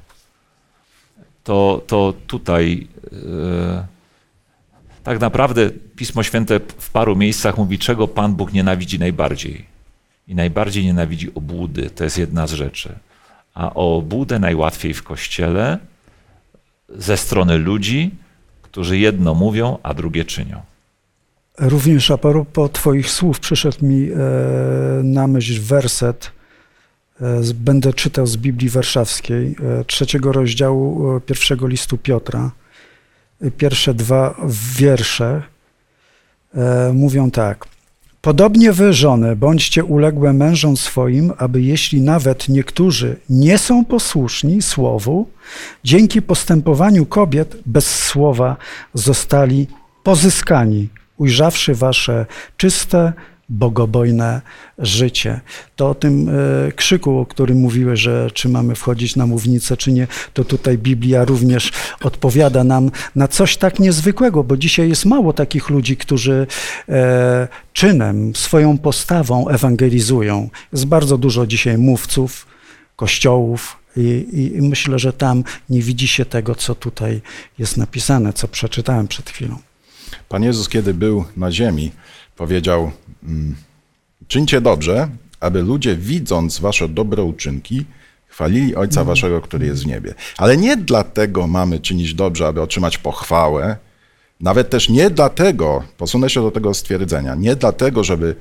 to, 1.44 1.82
to 1.88 2.14
tutaj 2.28 2.88
e, 3.12 3.88
tak 5.04 5.20
naprawdę 5.20 5.70
Pismo 5.96 6.24
Święte 6.24 6.60
w 6.78 6.90
paru 6.92 7.16
miejscach 7.16 7.58
mówi, 7.58 7.80
czego 7.80 8.08
Pan 8.08 8.36
Bóg 8.36 8.54
nienawidzi 8.54 9.00
najbardziej. 9.00 9.66
I 10.28 10.36
najbardziej 10.36 10.86
nienawidzi 10.86 11.34
obłudy, 11.36 11.90
to 11.90 12.04
jest 12.04 12.18
jedna 12.18 12.48
z 12.48 12.54
rzeczy. 12.54 12.96
A 13.54 13.74
o 13.74 13.98
obłudę 13.98 14.40
najłatwiej 14.40 14.94
w 14.94 15.04
kościele 15.04 15.80
ze 16.90 17.18
strony 17.18 17.58
ludzi, 17.58 18.12
którzy 18.74 18.98
jedno 18.98 19.34
mówią, 19.34 19.78
a 19.84 19.94
drugie 19.94 20.26
czynią. 20.26 20.62
Również 21.60 22.12
a 22.12 22.18
propos 22.18 22.72
Twoich 22.74 23.10
słów 23.10 23.40
przyszedł 23.40 23.86
mi 23.86 24.10
e, 24.12 24.16
na 25.04 25.28
myśl 25.28 25.62
werset, 25.62 26.32
e, 27.22 27.42
będę 27.56 27.94
czytał 27.94 28.28
z 28.28 28.38
Biblii 28.38 28.70
Warszawskiej, 28.70 29.56
e, 29.80 29.86
trzeciego 29.86 30.32
rozdziału 30.32 31.20
pierwszego 31.20 31.68
listu 31.68 31.98
Piotra. 31.98 32.52
Pierwsze 33.58 33.94
dwa 33.94 34.36
wiersze 34.78 35.42
mówią 36.94 37.32
tak. 37.32 37.66
Podobnie 38.24 38.72
wy, 38.72 38.94
żony, 38.94 39.36
bądźcie 39.36 39.84
uległe 39.84 40.34
mężom 40.34 40.78
swoim, 40.78 41.34
aby 41.38 41.62
jeśli 41.62 42.02
nawet 42.02 42.50
niektórzy 42.50 43.16
nie 43.30 43.58
są 43.58 43.86
posłuszni 43.86 44.62
słowu, 44.62 45.30
dzięki 45.84 46.22
postępowaniu 46.22 47.06
kobiet 47.06 47.58
bez 47.66 47.96
słowa 48.06 48.58
zostali 48.94 49.68
pozyskani, 50.04 50.90
ujrzawszy 51.18 51.76
wasze 51.76 52.26
czyste, 52.58 53.14
bogobojne 53.50 54.42
życie. 54.78 55.42
To 55.76 55.90
o 55.90 55.96
tym 55.96 56.30
e, 56.30 56.72
krzyku, 56.72 57.20
o 57.20 57.26
którym 57.26 57.58
mówiłeś, 57.58 58.00
że 58.00 58.32
czy 58.34 58.50
mamy 58.50 58.76
wchodzić 58.76 59.16
na 59.16 59.26
mównicę, 59.26 59.78
czy 59.78 59.92
nie, 59.92 60.08
to 60.34 60.44
tutaj 60.44 60.78
Biblia 60.78 61.26
również 61.26 61.72
odpowiada 62.02 62.64
nam 62.64 62.92
na 63.16 63.28
coś 63.28 63.58
tak 63.58 63.80
niezwykłego, 63.80 64.44
bo 64.44 64.58
dzisiaj 64.58 64.90
jest 64.90 65.06
mało 65.06 65.34
takich 65.34 65.70
ludzi, 65.70 65.98
którzy 65.98 66.48
e, 66.90 67.48
czynem, 67.74 68.36
swoją 68.36 68.78
postawą 68.78 69.48
ewangelizują. 69.48 70.50
Jest 70.74 70.86
bardzo 70.86 71.18
dużo 71.18 71.48
dzisiaj 71.48 71.78
mówców, 71.78 72.48
kościołów, 72.96 73.84
i, 73.98 74.02
i, 74.02 74.58
I 74.58 74.62
myślę, 74.62 75.00
że 75.00 75.14
tam 75.14 75.44
nie 75.70 75.82
widzi 75.82 76.08
się 76.08 76.26
tego, 76.26 76.56
co 76.56 76.76
tutaj 76.76 77.22
jest 77.60 77.78
napisane, 77.78 78.34
co 78.34 78.48
przeczytałem 78.48 79.08
przed 79.08 79.30
chwilą. 79.30 79.58
Pan 80.30 80.44
Jezus, 80.44 80.70
kiedy 80.70 80.94
był 80.94 81.26
na 81.38 81.52
ziemi, 81.52 81.92
powiedział: 82.36 82.92
mm, 83.24 83.56
Czyńcie 84.28 84.62
dobrze, 84.62 85.10
aby 85.40 85.62
ludzie, 85.62 85.96
widząc 85.96 86.60
wasze 86.60 86.90
dobre 86.90 87.24
uczynki, 87.24 87.86
chwalili 88.28 88.76
Ojca 88.76 89.04
waszego, 89.04 89.42
który 89.42 89.66
jest 89.66 89.84
w 89.84 89.88
niebie. 89.88 90.14
Ale 90.38 90.58
nie 90.58 90.78
dlatego 90.78 91.48
mamy 91.48 91.80
czynić 91.80 92.14
dobrze, 92.14 92.48
aby 92.48 92.62
otrzymać 92.62 92.98
pochwałę, 92.98 93.78
nawet 94.40 94.70
też 94.70 94.90
nie 94.90 95.10
dlatego, 95.10 95.84
posunę 95.98 96.30
się 96.30 96.42
do 96.42 96.52
tego 96.52 96.74
stwierdzenia, 96.74 97.36
nie 97.36 97.56
dlatego, 97.56 98.04
żeby 98.04 98.36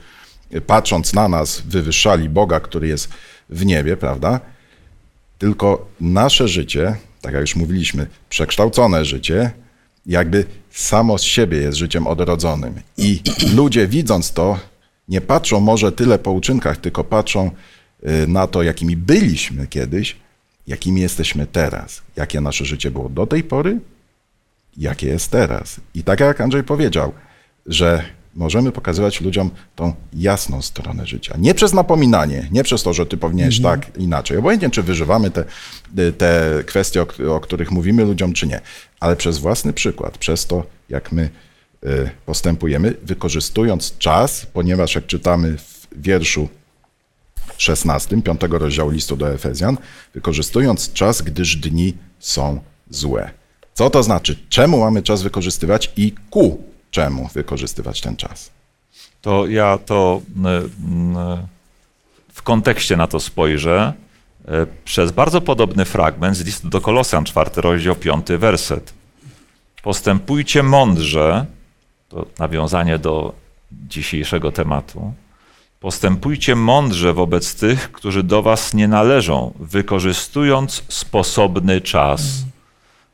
y, 0.54 0.60
patrząc 0.60 1.12
na 1.12 1.28
nas, 1.28 1.60
wywyższali 1.60 2.28
Boga, 2.28 2.60
który 2.60 2.88
jest 2.88 3.08
w 3.48 3.66
niebie, 3.66 3.96
prawda? 3.96 4.40
Tylko 5.38 5.86
nasze 6.00 6.48
życie, 6.48 6.96
tak 7.20 7.32
jak 7.32 7.40
już 7.40 7.56
mówiliśmy, 7.56 8.06
przekształcone 8.28 9.04
życie, 9.04 9.50
jakby 10.06 10.44
samo 10.70 11.18
z 11.18 11.22
siebie 11.22 11.58
jest 11.58 11.78
życiem 11.78 12.06
odrodzonym. 12.06 12.74
I 12.96 13.20
ludzie 13.56 13.88
widząc 13.88 14.32
to, 14.32 14.58
nie 15.08 15.20
patrzą 15.20 15.60
może 15.60 15.92
tyle 15.92 16.18
po 16.18 16.32
uczynkach, 16.32 16.76
tylko 16.76 17.04
patrzą 17.04 17.50
y, 18.04 18.26
na 18.26 18.46
to, 18.46 18.62
jakimi 18.62 18.96
byliśmy 18.96 19.66
kiedyś, 19.66 20.16
jakimi 20.66 21.00
jesteśmy 21.00 21.46
teraz. 21.46 22.02
Jakie 22.16 22.40
nasze 22.40 22.64
życie 22.64 22.90
było 22.90 23.08
do 23.08 23.26
tej 23.26 23.44
pory, 23.44 23.80
jakie 24.76 25.06
jest 25.06 25.30
teraz. 25.30 25.80
I 25.94 26.02
tak 26.02 26.20
jak 26.20 26.40
Andrzej 26.40 26.64
powiedział, 26.64 27.12
że 27.66 28.04
możemy 28.34 28.72
pokazywać 28.72 29.20
ludziom 29.20 29.50
tą 29.76 29.94
jasną 30.12 30.62
stronę 30.62 31.06
życia. 31.06 31.34
Nie 31.38 31.54
przez 31.54 31.72
napominanie, 31.72 32.48
nie 32.52 32.64
przez 32.64 32.82
to, 32.82 32.92
że 32.92 33.06
ty 33.06 33.16
powinieneś 33.16 33.60
tak, 33.60 33.96
inaczej. 33.98 34.36
Obojętnie, 34.38 34.70
czy 34.70 34.82
wyżywamy 34.82 35.30
te, 35.30 35.44
te 36.18 36.62
kwestie, 36.66 37.02
o, 37.02 37.34
o 37.34 37.40
których 37.40 37.70
mówimy 37.70 38.04
ludziom, 38.04 38.32
czy 38.32 38.46
nie, 38.46 38.60
ale 39.00 39.16
przez 39.16 39.38
własny 39.38 39.72
przykład, 39.72 40.18
przez 40.18 40.46
to, 40.46 40.64
jak 40.88 41.12
my 41.12 41.30
y, 41.84 42.10
postępujemy, 42.26 42.94
wykorzystując 43.02 43.98
czas, 43.98 44.46
ponieważ 44.52 44.94
jak 44.94 45.06
czytamy 45.06 45.56
w 45.58 45.88
wierszu 46.02 46.48
16, 47.56 48.22
5 48.22 48.40
rozdziału 48.50 48.90
listu 48.90 49.16
do 49.16 49.32
Efezjan, 49.32 49.76
wykorzystując 50.14 50.92
czas, 50.92 51.22
gdyż 51.22 51.56
dni 51.56 51.94
są 52.18 52.60
złe. 52.90 53.30
Co 53.74 53.90
to 53.90 54.02
znaczy? 54.02 54.36
Czemu 54.48 54.80
mamy 54.80 55.02
czas 55.02 55.22
wykorzystywać 55.22 55.92
i 55.96 56.14
ku 56.30 56.71
czemu 56.92 57.28
wykorzystywać 57.34 58.00
ten 58.00 58.16
czas? 58.16 58.50
To 59.22 59.46
ja 59.46 59.78
to 59.78 60.20
w 62.32 62.42
kontekście 62.42 62.96
na 62.96 63.06
to 63.06 63.20
spojrzę 63.20 63.92
e, 64.48 64.66
przez 64.84 65.12
bardzo 65.12 65.40
podobny 65.40 65.84
fragment 65.84 66.36
z 66.36 66.44
listu 66.44 66.68
do 66.68 66.80
Kolosjan, 66.80 67.24
czwarty 67.24 67.60
rozdział, 67.60 67.94
piąty 67.94 68.38
werset. 68.38 68.94
Postępujcie 69.82 70.62
mądrze, 70.62 71.46
to 72.08 72.26
nawiązanie 72.38 72.98
do 72.98 73.34
dzisiejszego 73.72 74.52
tematu. 74.52 75.14
Postępujcie 75.80 76.54
mądrze 76.54 77.12
wobec 77.12 77.54
tych, 77.54 77.92
którzy 77.92 78.22
do 78.22 78.42
was 78.42 78.74
nie 78.74 78.88
należą, 78.88 79.54
wykorzystując 79.60 80.82
sposobny 80.88 81.80
czas. 81.80 82.22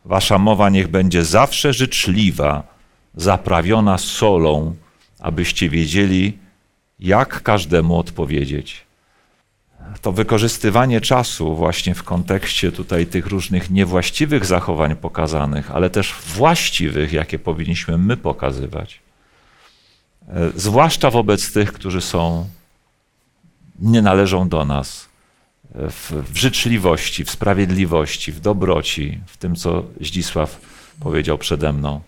Wasza 0.04 0.38
mowa 0.38 0.68
niech 0.68 0.88
będzie 0.88 1.24
zawsze 1.24 1.72
życzliwa, 1.72 2.77
zaprawiona 3.18 3.98
solą, 3.98 4.74
abyście 5.20 5.68
wiedzieli, 5.68 6.38
jak 7.00 7.42
każdemu 7.42 7.98
odpowiedzieć. 7.98 8.84
To 10.02 10.12
wykorzystywanie 10.12 11.00
czasu 11.00 11.56
właśnie 11.56 11.94
w 11.94 12.02
kontekście 12.02 12.72
tutaj 12.72 13.06
tych 13.06 13.26
różnych 13.26 13.70
niewłaściwych 13.70 14.46
zachowań 14.46 14.96
pokazanych, 14.96 15.70
ale 15.70 15.90
też 15.90 16.14
właściwych, 16.26 17.12
jakie 17.12 17.38
powinniśmy 17.38 17.98
my 17.98 18.16
pokazywać. 18.16 19.00
E, 20.28 20.50
zwłaszcza 20.54 21.10
wobec 21.10 21.52
tych, 21.52 21.72
którzy 21.72 22.00
są, 22.00 22.48
nie 23.78 24.02
należą 24.02 24.48
do 24.48 24.64
nas, 24.64 25.08
e, 25.74 25.90
w, 25.90 26.12
w 26.32 26.36
życzliwości, 26.36 27.24
w 27.24 27.30
sprawiedliwości, 27.30 28.32
w 28.32 28.40
dobroci, 28.40 29.20
w 29.26 29.36
tym, 29.36 29.56
co 29.56 29.84
Zdzisław 30.00 30.60
powiedział 31.00 31.38
przede 31.38 31.72
mną. 31.72 32.00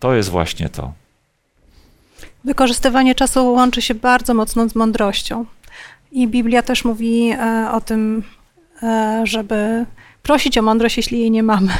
To 0.00 0.14
jest 0.14 0.28
właśnie 0.28 0.68
to. 0.68 0.92
Wykorzystywanie 2.44 3.14
czasu 3.14 3.52
łączy 3.52 3.82
się 3.82 3.94
bardzo 3.94 4.34
mocno 4.34 4.68
z 4.68 4.74
mądrością. 4.74 5.44
I 6.12 6.28
Biblia 6.28 6.62
też 6.62 6.84
mówi 6.84 7.30
e, 7.30 7.68
o 7.72 7.80
tym, 7.80 8.22
e, 8.82 9.22
żeby 9.24 9.86
prosić 10.22 10.58
o 10.58 10.62
mądrość, 10.62 10.96
jeśli 10.96 11.20
jej 11.20 11.30
nie 11.30 11.42
mamy. 11.42 11.72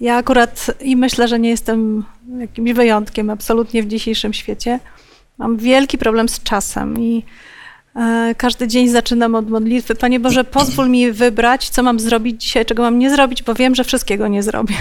Ja 0.00 0.16
akurat 0.16 0.70
i 0.80 0.96
myślę, 0.96 1.28
że 1.28 1.38
nie 1.38 1.48
jestem 1.48 2.04
jakimś 2.38 2.72
wyjątkiem 2.72 3.30
absolutnie 3.30 3.82
w 3.82 3.86
dzisiejszym 3.86 4.32
świecie. 4.32 4.80
Mam 5.38 5.56
wielki 5.56 5.98
problem 5.98 6.28
z 6.28 6.42
czasem 6.42 7.00
i 7.00 7.24
e, 7.96 8.34
każdy 8.38 8.68
dzień 8.68 8.88
zaczynam 8.88 9.34
od 9.34 9.50
modlitwy. 9.50 9.94
Panie 9.94 10.20
Boże, 10.20 10.44
pozwól 10.44 10.88
mi 10.88 11.12
wybrać, 11.12 11.68
co 11.68 11.82
mam 11.82 12.00
zrobić 12.00 12.42
dzisiaj, 12.42 12.66
czego 12.66 12.82
mam 12.82 12.98
nie 12.98 13.10
zrobić, 13.10 13.42
bo 13.42 13.54
wiem, 13.54 13.74
że 13.74 13.84
wszystkiego 13.84 14.28
nie 14.28 14.42
zrobię 14.42 14.74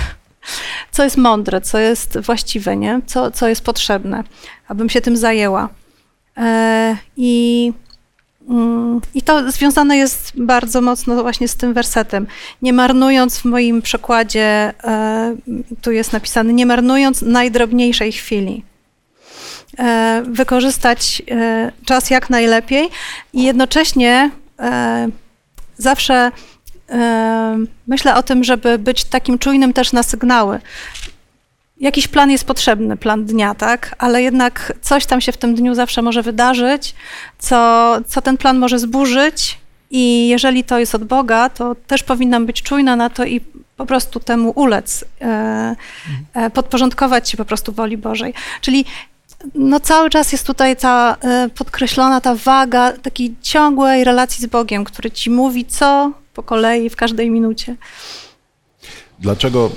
co 0.91 1.03
jest 1.03 1.17
mądre, 1.17 1.61
co 1.61 1.77
jest 1.77 2.19
właściwe, 2.19 2.77
nie? 2.77 3.01
Co, 3.05 3.31
co 3.31 3.47
jest 3.47 3.61
potrzebne, 3.61 4.23
abym 4.67 4.89
się 4.89 5.01
tym 5.01 5.17
zajęła. 5.17 5.69
E, 6.37 6.97
I, 7.17 7.73
mm, 8.49 9.01
I 9.13 9.21
to 9.21 9.51
związane 9.51 9.97
jest 9.97 10.31
bardzo 10.35 10.81
mocno 10.81 11.21
właśnie 11.21 11.47
z 11.47 11.55
tym 11.55 11.73
wersetem. 11.73 12.27
Nie 12.61 12.73
marnując 12.73 13.37
w 13.37 13.45
moim 13.45 13.81
przekładzie, 13.81 14.73
e, 14.83 15.35
tu 15.81 15.91
jest 15.91 16.13
napisane, 16.13 16.53
nie 16.53 16.65
marnując 16.65 17.21
najdrobniejszej 17.21 18.11
chwili 18.11 18.63
e, 19.79 20.23
wykorzystać 20.27 21.21
czas 21.85 22.09
jak 22.09 22.29
najlepiej 22.29 22.89
i 23.33 23.43
jednocześnie 23.43 24.31
zawsze 25.77 26.31
myślę 27.87 28.15
o 28.15 28.23
tym, 28.23 28.43
żeby 28.43 28.79
być 28.79 29.03
takim 29.03 29.39
czujnym 29.39 29.73
też 29.73 29.93
na 29.93 30.03
sygnały. 30.03 30.59
Jakiś 31.79 32.07
plan 32.07 32.31
jest 32.31 32.45
potrzebny, 32.45 32.97
plan 32.97 33.25
dnia, 33.25 33.55
tak? 33.55 33.95
Ale 33.97 34.21
jednak 34.21 34.73
coś 34.81 35.05
tam 35.05 35.21
się 35.21 35.31
w 35.31 35.37
tym 35.37 35.55
dniu 35.55 35.73
zawsze 35.75 36.01
może 36.01 36.21
wydarzyć, 36.21 36.95
co, 37.39 37.97
co 38.07 38.21
ten 38.21 38.37
plan 38.37 38.57
może 38.57 38.79
zburzyć, 38.79 39.57
i 39.91 40.27
jeżeli 40.27 40.63
to 40.63 40.79
jest 40.79 40.95
od 40.95 41.03
Boga, 41.03 41.49
to 41.49 41.75
też 41.87 42.03
powinnam 42.03 42.45
być 42.45 42.61
czujna 42.61 42.95
na 42.95 43.09
to 43.09 43.25
i 43.25 43.41
po 43.77 43.85
prostu 43.85 44.19
temu 44.19 44.53
ulec, 44.55 45.05
e, 45.21 45.75
e, 46.33 46.49
podporządkować 46.49 47.29
się 47.29 47.37
po 47.37 47.45
prostu 47.45 47.71
woli 47.71 47.97
Bożej. 47.97 48.33
Czyli 48.61 48.85
no 49.55 49.79
cały 49.79 50.09
czas 50.09 50.31
jest 50.31 50.47
tutaj 50.47 50.75
ta 50.75 51.17
e, 51.21 51.49
podkreślona 51.49 52.21
ta 52.21 52.35
waga 52.35 52.91
takiej 52.91 53.35
ciągłej 53.41 54.03
relacji 54.03 54.43
z 54.43 54.45
Bogiem, 54.45 54.83
który 54.83 55.11
ci 55.11 55.29
mówi, 55.29 55.65
co 55.65 56.11
po 56.35 56.43
kolei 56.43 56.89
w 56.89 56.95
każdej 56.95 57.31
minucie. 57.31 57.75
Dlaczego 59.19 59.71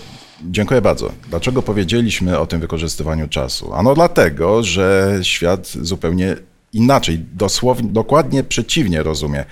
Dziękuję 0.44 0.80
bardzo. 0.80 1.12
Dlaczego 1.30 1.62
powiedzieliśmy 1.62 2.38
o 2.38 2.46
tym 2.46 2.60
wykorzystywaniu 2.60 3.28
czasu? 3.28 3.74
Ano 3.74 3.94
dlatego, 3.94 4.62
że 4.62 5.18
świat 5.22 5.68
zupełnie 5.68 6.36
inaczej, 6.72 7.18
dosłownie, 7.18 7.88
dokładnie 7.90 8.44
przeciwnie 8.44 9.02
rozumie 9.02 9.44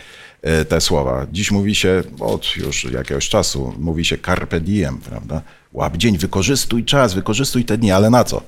e, 0.42 0.64
te 0.64 0.80
słowa. 0.80 1.26
Dziś 1.32 1.50
mówi 1.50 1.74
się, 1.74 2.02
od 2.20 2.56
już 2.56 2.84
jakiegoś 2.84 3.28
czasu, 3.28 3.74
mówi 3.78 4.04
się 4.04 4.18
carpe 4.18 4.60
diem, 4.60 4.98
prawda? 4.98 5.42
Łap 5.72 5.96
dzień, 5.96 6.18
wykorzystuj 6.18 6.84
czas, 6.84 7.14
wykorzystuj 7.14 7.64
te 7.64 7.78
dni, 7.78 7.92
ale 7.92 8.10
na 8.10 8.24
co? 8.24 8.42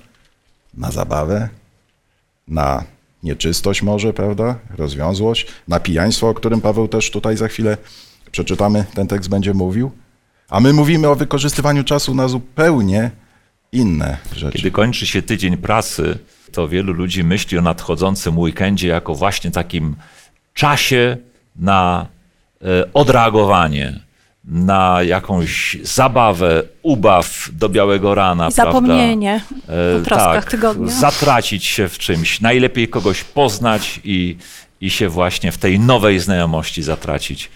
Na 0.75 0.91
zabawę? 0.91 1.49
Na 2.49 2.85
nieczystość 3.23 3.83
może, 3.83 4.13
prawda? 4.13 4.59
Rozwiązłość? 4.77 5.47
Na 5.69 5.81
pijaństwo, 5.81 6.29
o 6.29 6.35
którym 6.35 6.61
Paweł 6.61 6.89
też 6.89 7.11
tutaj 7.11 7.37
za 7.37 7.49
chwilę 7.49 7.77
przeczytamy, 8.33 8.85
ten 8.95 9.07
tekst 9.07 9.31
będzie 9.31 9.55
mówił. 9.55 9.91
A 10.49 10.61
my 10.61 10.73
mówimy 10.73 11.09
o 11.09 11.15
wykorzystywaniu 11.15 11.85
czasu 11.85 12.15
na 12.15 12.29
zupełnie 12.29 13.11
inne 13.73 14.17
rzeczy. 14.37 14.57
Kiedy 14.57 14.71
kończy 14.71 15.07
się 15.07 15.23
tydzień 15.23 15.57
pracy, 15.57 16.19
to 16.53 16.69
wielu 16.69 16.93
ludzi 16.93 17.25
myśli 17.25 17.59
o 17.59 17.63
nadchodzącym 17.63 18.39
weekendzie 18.39 18.89
jako 18.89 19.15
właśnie 19.15 19.51
takim 19.51 19.97
czasie 20.55 21.17
na 21.57 22.07
e, 22.63 22.93
odreagowanie, 22.93 24.01
na 24.45 25.03
jakąś 25.03 25.77
zabawę, 25.83 26.63
ubaw 26.83 27.49
do 27.53 27.69
białego 27.69 28.15
rana. 28.15 28.51
Zapomnienie 28.51 29.41
prawda? 29.67 30.01
o 30.01 30.05
troskach 30.05 30.45
tak, 30.45 30.51
tygodnia. 30.51 30.93
Zatracić 30.93 31.65
się 31.65 31.89
w 31.89 31.99
czymś. 31.99 32.41
Najlepiej 32.41 32.89
kogoś 32.89 33.25
poznać 33.25 34.01
i, 34.05 34.37
i 34.81 34.91
się 34.91 35.09
właśnie 35.09 35.53
w 35.53 35.59
tej 35.59 35.81
nowej 35.81 36.19
znajomości 36.19 36.83
zatracić. 36.83 37.51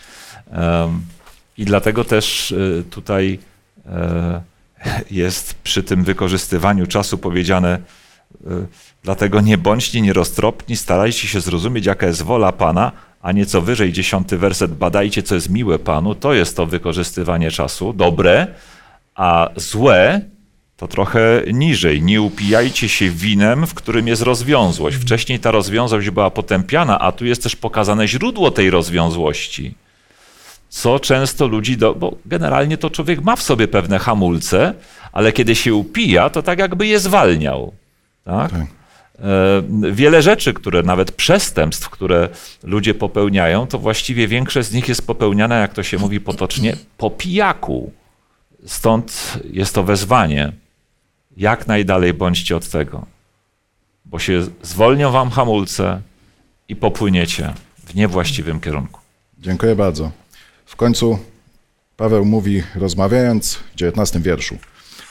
I 1.58 1.64
dlatego 1.64 2.04
też 2.04 2.52
e, 2.52 2.82
tutaj 2.82 3.38
e, 3.86 4.42
jest 5.10 5.54
przy 5.54 5.82
tym 5.82 6.04
wykorzystywaniu 6.04 6.86
czasu 6.86 7.18
powiedziane, 7.18 7.78
e, 8.46 8.50
dlatego 9.02 9.40
nie 9.40 9.58
bądźcie 9.58 10.00
nieroztropni, 10.00 10.76
starajcie 10.76 11.28
się 11.28 11.40
zrozumieć, 11.40 11.86
jaka 11.86 12.06
jest 12.06 12.22
wola 12.22 12.52
Pana, 12.52 12.92
a 13.22 13.32
nieco 13.32 13.60
wyżej 13.60 13.92
dziesiąty 13.92 14.38
werset, 14.38 14.74
badajcie, 14.74 15.22
co 15.22 15.34
jest 15.34 15.50
miłe 15.50 15.78
Panu, 15.78 16.14
to 16.14 16.34
jest 16.34 16.56
to 16.56 16.66
wykorzystywanie 16.66 17.50
czasu, 17.50 17.92
dobre, 17.92 18.46
a 19.14 19.48
złe 19.56 20.20
to 20.76 20.88
trochę 20.88 21.42
niżej. 21.52 22.02
Nie 22.02 22.22
upijajcie 22.22 22.88
się 22.88 23.10
winem, 23.10 23.66
w 23.66 23.74
którym 23.74 24.08
jest 24.08 24.22
rozwiązłość. 24.22 24.96
Wcześniej 24.96 25.40
ta 25.40 25.50
rozwiązłość 25.50 26.10
była 26.10 26.30
potępiana, 26.30 26.98
a 26.98 27.12
tu 27.12 27.26
jest 27.26 27.42
też 27.42 27.56
pokazane 27.56 28.08
źródło 28.08 28.50
tej 28.50 28.70
rozwiązłości 28.70 29.74
co 30.72 30.98
często 30.98 31.46
ludzi, 31.46 31.76
do, 31.76 31.94
bo 31.94 32.16
generalnie 32.26 32.78
to 32.78 32.90
człowiek 32.90 33.22
ma 33.22 33.36
w 33.36 33.42
sobie 33.42 33.68
pewne 33.68 33.98
hamulce, 33.98 34.74
ale 35.12 35.32
kiedy 35.32 35.54
się 35.54 35.74
upija, 35.74 36.30
to 36.30 36.42
tak 36.42 36.58
jakby 36.58 36.86
je 36.86 37.00
zwalniał. 37.00 37.72
Tak? 38.24 38.50
tak. 38.50 38.60
E, 38.60 39.62
wiele 39.92 40.22
rzeczy, 40.22 40.54
które 40.54 40.82
nawet 40.82 41.12
przestępstw, 41.12 41.90
które 41.90 42.28
ludzie 42.62 42.94
popełniają, 42.94 43.66
to 43.66 43.78
właściwie 43.78 44.28
większość 44.28 44.68
z 44.68 44.72
nich 44.72 44.88
jest 44.88 45.06
popełniana, 45.06 45.56
jak 45.56 45.74
to 45.74 45.82
się 45.82 45.98
mówi 45.98 46.20
potocznie, 46.20 46.76
po 46.98 47.10
pijaku. 47.10 47.92
Stąd 48.66 49.38
jest 49.50 49.74
to 49.74 49.82
wezwanie. 49.82 50.52
Jak 51.36 51.66
najdalej 51.66 52.14
bądźcie 52.14 52.56
od 52.56 52.68
tego, 52.68 53.06
bo 54.04 54.18
się 54.18 54.46
zwolnią 54.62 55.10
wam 55.10 55.30
hamulce 55.30 56.00
i 56.68 56.76
popłyniecie 56.76 57.54
w 57.86 57.94
niewłaściwym 57.94 58.60
kierunku. 58.60 59.00
Dziękuję 59.38 59.76
bardzo. 59.76 60.21
W 60.72 60.76
końcu 60.76 61.18
Paweł 61.96 62.24
mówi, 62.24 62.62
rozmawiając 62.74 63.54
w 63.54 63.82
XIX 63.82 64.22
wierszu, 64.22 64.56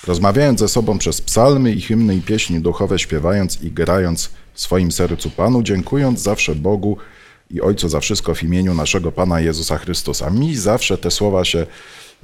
rozmawiając 0.08 0.60
ze 0.60 0.68
sobą 0.68 0.98
przez 0.98 1.22
psalmy 1.22 1.72
i 1.72 1.82
hymny 1.82 2.16
i 2.16 2.22
pieśni 2.22 2.60
duchowe, 2.60 3.00
śpiewając 3.00 3.62
i 3.64 3.72
grając 3.72 4.30
w 4.54 4.62
swoim 4.62 4.92
sercu 4.92 5.30
Panu, 5.30 5.64
dziękując 5.64 6.20
zawsze 6.20 6.56
Bogu 6.56 6.98
i 7.52 7.62
Ojcu 7.62 7.90
za 7.90 8.00
wszystko 8.00 8.36
w 8.36 8.44
imieniu 8.44 8.74
naszego 8.74 9.12
Pana 9.12 9.42
Jezusa 9.42 9.78
Chrystusa. 9.78 10.30
Mi 10.30 10.56
zawsze 10.56 10.98
te 10.98 11.12
słowa 11.12 11.46
się 11.46 11.66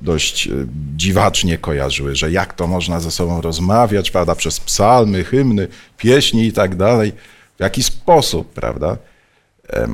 dość 0.02 0.48
e, 0.48 0.52
dziwacznie 0.96 1.58
kojarzyły, 1.58 2.16
że 2.16 2.32
jak 2.32 2.54
to 2.54 2.68
można 2.68 3.00
ze 3.00 3.12
sobą 3.12 3.42
rozmawiać, 3.42 4.12
prawda, 4.12 4.36
przez 4.36 4.60
psalmy, 4.60 5.24
hymny, 5.24 5.68
pieśni 5.98 6.48
i 6.48 6.54
tak 6.54 6.76
dalej, 6.76 7.14
w 7.58 7.60
jaki 7.60 7.84
sposób, 7.84 8.54
prawda? 8.54 8.98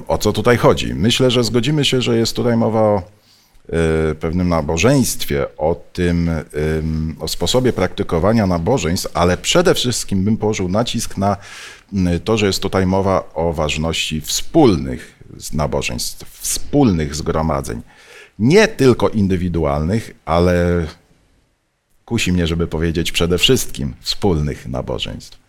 O 0.07 0.17
co 0.17 0.33
tutaj 0.33 0.57
chodzi? 0.57 0.93
Myślę, 0.93 1.31
że 1.31 1.43
zgodzimy 1.43 1.85
się, 1.85 2.01
że 2.01 2.17
jest 2.17 2.35
tutaj 2.35 2.57
mowa 2.57 2.79
o 2.79 3.22
pewnym 4.19 4.49
nabożeństwie, 4.49 5.57
o 5.57 5.75
tym, 5.93 6.29
em, 6.29 7.15
o 7.19 7.27
sposobie 7.27 7.73
praktykowania 7.73 8.47
nabożeństw, 8.47 9.07
ale 9.13 9.37
przede 9.37 9.73
wszystkim 9.73 10.23
bym 10.23 10.37
położył 10.37 10.69
nacisk 10.69 11.17
na 11.17 11.37
m, 11.93 12.19
to, 12.23 12.37
że 12.37 12.45
jest 12.45 12.61
tutaj 12.61 12.85
mowa 12.85 13.29
o 13.33 13.53
ważności 13.53 14.21
wspólnych 14.21 15.19
nabożeństw, 15.53 16.39
wspólnych 16.39 17.15
zgromadzeń. 17.15 17.81
Nie 18.39 18.67
tylko 18.67 19.09
indywidualnych, 19.09 20.15
ale 20.25 20.85
kusi 22.05 22.33
mnie, 22.33 22.47
żeby 22.47 22.67
powiedzieć 22.67 23.11
przede 23.11 23.37
wszystkim 23.37 23.93
wspólnych 23.99 24.67
nabożeństw. 24.67 25.43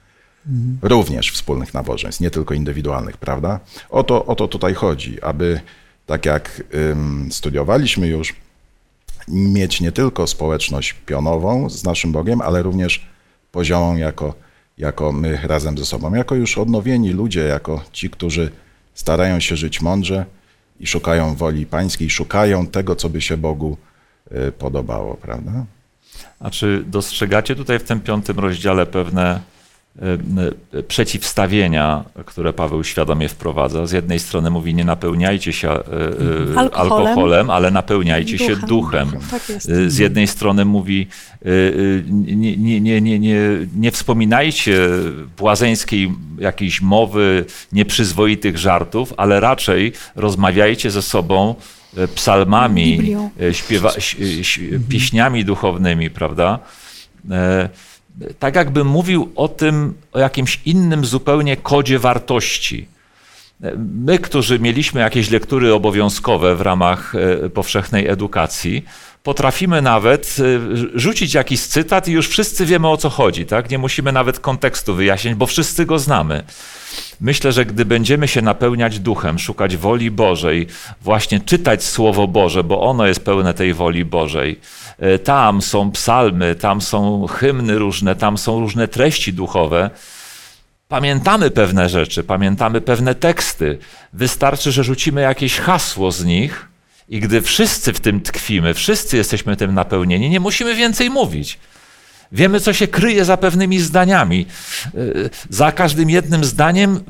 Również 0.82 1.32
wspólnych 1.32 1.74
nabożeństw, 1.74 2.20
nie 2.20 2.30
tylko 2.30 2.54
indywidualnych, 2.54 3.16
prawda? 3.16 3.60
O 3.90 4.04
to, 4.04 4.26
o 4.26 4.34
to 4.34 4.48
tutaj 4.48 4.74
chodzi, 4.74 5.22
aby 5.22 5.60
tak 6.06 6.26
jak 6.26 6.62
studiowaliśmy 7.30 8.06
już, 8.06 8.34
mieć 9.28 9.80
nie 9.80 9.92
tylko 9.92 10.26
społeczność 10.26 10.92
pionową 10.92 11.70
z 11.70 11.84
naszym 11.84 12.12
Bogiem, 12.12 12.40
ale 12.40 12.62
również 12.62 13.06
poziomą 13.52 13.96
jako, 13.96 14.34
jako 14.78 15.12
my 15.12 15.38
razem 15.42 15.78
ze 15.78 15.84
sobą, 15.84 16.14
jako 16.14 16.34
już 16.34 16.58
odnowieni 16.58 17.10
ludzie, 17.10 17.40
jako 17.40 17.84
ci, 17.92 18.10
którzy 18.10 18.50
starają 18.94 19.40
się 19.40 19.56
żyć 19.56 19.80
mądrze 19.80 20.26
i 20.80 20.86
szukają 20.86 21.34
woli 21.34 21.66
pańskiej, 21.66 22.10
szukają 22.10 22.66
tego, 22.66 22.96
co 22.96 23.08
by 23.08 23.20
się 23.20 23.36
Bogu 23.36 23.76
y, 24.32 24.52
podobało, 24.52 25.14
prawda? 25.14 25.64
A 26.40 26.50
czy 26.50 26.84
dostrzegacie 26.86 27.56
tutaj 27.56 27.78
w 27.78 27.82
tym 27.82 28.00
piątym 28.00 28.38
rozdziale 28.38 28.86
pewne 28.86 29.40
przeciwstawienia, 30.88 32.04
które 32.26 32.52
Paweł 32.52 32.84
świadomie 32.84 33.28
wprowadza? 33.28 33.86
Z 33.86 33.92
jednej 33.92 34.20
strony 34.20 34.50
mówi, 34.50 34.74
nie 34.74 34.84
napełniajcie 34.84 35.52
się 35.52 35.70
e, 35.70 35.74
e, 35.74 36.58
Alkoholem. 36.58 37.06
alkoholem, 37.06 37.50
ale 37.50 37.70
napełniajcie 37.70 38.38
się 38.38 38.56
duchem. 38.56 39.10
Tak 39.30 39.42
Z 39.86 39.98
jednej 39.98 40.26
strony 40.26 40.64
mówi, 40.64 41.06
nie, 42.10 42.56
nie, 42.56 42.80
nie, 42.80 43.00
nie, 43.00 43.18
nie, 43.18 43.40
nie 43.76 43.90
wspominajcie 43.90 44.88
błazeńskiej 45.38 46.12
jakiejś 46.38 46.80
mowy, 46.80 47.44
nieprzyzwoitych 47.72 48.58
żartów, 48.58 49.14
ale 49.16 49.40
raczej 49.40 49.92
rozmawiajcie 50.16 50.90
ze 50.90 51.02
sobą 51.02 51.54
psalmami, 52.14 53.16
śpiewa, 53.52 53.92
pieśniami 54.88 55.44
duchownymi, 55.44 56.10
prawda? 56.10 56.58
Tak 58.38 58.54
jakby 58.54 58.84
mówił 58.84 59.32
o 59.36 59.48
tym, 59.48 59.94
o 60.12 60.18
jakimś 60.18 60.60
innym 60.64 61.04
zupełnie 61.04 61.56
kodzie 61.56 61.98
wartości. 61.98 62.88
My, 63.76 64.18
którzy 64.18 64.58
mieliśmy 64.58 65.00
jakieś 65.00 65.30
lektury 65.30 65.74
obowiązkowe 65.74 66.56
w 66.56 66.60
ramach 66.60 67.14
e, 67.14 67.50
powszechnej 67.50 68.08
edukacji, 68.08 68.84
potrafimy 69.24 69.82
nawet 69.82 70.36
e, 70.38 70.98
rzucić 70.98 71.34
jakiś 71.34 71.60
cytat 71.60 72.08
i 72.08 72.12
już 72.12 72.28
wszyscy 72.28 72.66
wiemy 72.66 72.88
o 72.88 72.96
co 72.96 73.10
chodzi, 73.10 73.46
tak? 73.46 73.70
Nie 73.70 73.78
musimy 73.78 74.12
nawet 74.12 74.40
kontekstu 74.40 74.94
wyjaśnić, 74.94 75.34
bo 75.34 75.46
wszyscy 75.46 75.86
go 75.86 75.98
znamy. 75.98 76.44
Myślę, 77.20 77.52
że 77.52 77.64
gdy 77.66 77.84
będziemy 77.84 78.28
się 78.28 78.42
napełniać 78.42 78.98
duchem, 78.98 79.38
szukać 79.38 79.76
woli 79.76 80.10
Bożej, 80.10 80.66
właśnie 81.00 81.40
czytać 81.40 81.84
Słowo 81.84 82.26
Boże, 82.26 82.64
bo 82.64 82.82
ono 82.82 83.06
jest 83.06 83.24
pełne 83.24 83.54
tej 83.54 83.74
woli 83.74 84.04
Bożej. 84.04 84.60
e, 84.98 85.18
Tam 85.18 85.62
są 85.62 85.90
psalmy, 85.90 86.54
tam 86.54 86.80
są 86.80 87.26
hymny 87.26 87.78
różne, 87.78 88.16
tam 88.16 88.38
są 88.38 88.60
różne 88.60 88.88
treści 88.88 89.32
duchowe. 89.32 89.90
Pamiętamy 90.88 91.50
pewne 91.50 91.88
rzeczy, 91.88 92.24
pamiętamy 92.24 92.80
pewne 92.80 93.14
teksty. 93.14 93.78
Wystarczy, 94.12 94.72
że 94.72 94.84
rzucimy 94.84 95.20
jakieś 95.20 95.58
hasło 95.58 96.12
z 96.12 96.24
nich 96.24 96.73
i 97.08 97.20
gdy 97.20 97.42
wszyscy 97.42 97.92
w 97.92 98.00
tym 98.00 98.20
tkwimy, 98.20 98.74
wszyscy 98.74 99.16
jesteśmy 99.16 99.56
tym 99.56 99.74
napełnieni, 99.74 100.30
nie 100.30 100.40
musimy 100.40 100.74
więcej 100.74 101.10
mówić. 101.10 101.58
Wiemy, 102.32 102.60
co 102.60 102.72
się 102.72 102.88
kryje 102.88 103.24
za 103.24 103.36
pewnymi 103.36 103.78
zdaniami. 103.80 104.46
Y, 104.94 105.30
Za 105.50 105.72
każdym 105.72 106.10
jednym 106.10 106.44
zdaniem 106.44 107.00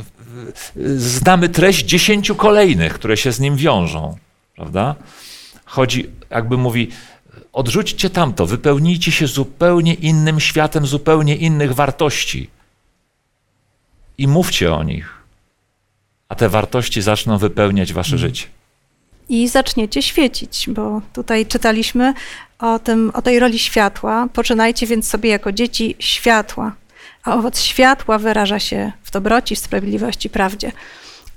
znamy 0.97 1.49
treść 1.49 1.86
dziesięciu 1.86 2.34
kolejnych, 2.34 2.95
które 2.95 3.16
się 3.16 3.32
z 3.32 3.40
nim 3.40 3.57
wiążą. 3.57 4.16
Prawda? 4.57 4.95
Chodzi, 5.64 6.11
jakby 6.30 6.57
mówi, 6.57 6.88
odrzućcie 7.53 8.11
tamto, 8.11 8.47
wypełnijcie 8.47 9.12
się 9.12 9.26
zupełnie 9.26 9.95
innym 9.95 10.40
światem, 10.40 10.86
zupełnie 10.86 11.36
innych 11.36 11.74
wartości 11.74 12.51
i 14.18 14.28
mówcie 14.28 14.74
o 14.74 14.82
nich, 14.82 15.14
a 16.28 16.34
te 16.34 16.49
wartości 16.49 17.03
zaczną 17.03 17.38
wypełniać 17.38 17.92
wasze 17.92 18.18
życie. 18.18 18.47
I 19.29 19.49
zaczniecie 19.49 20.03
świecić, 20.03 20.66
bo 20.70 21.01
tutaj 21.12 21.47
czytaliśmy 21.47 22.14
o, 22.59 22.79
tym, 22.79 23.11
o 23.14 23.22
tej 23.22 23.39
roli 23.39 23.59
światła. 23.59 24.29
Poczynajcie 24.33 24.87
więc 24.87 25.09
sobie 25.09 25.31
jako 25.31 25.53
dzieci 25.53 25.97
światła, 25.99 26.72
a 27.25 27.35
owoc 27.35 27.61
światła 27.61 28.18
wyraża 28.18 28.59
się 28.59 28.93
w 29.03 29.11
dobroci, 29.11 29.57
sprawiedliwości, 29.57 30.31
prawdzie. 30.31 30.72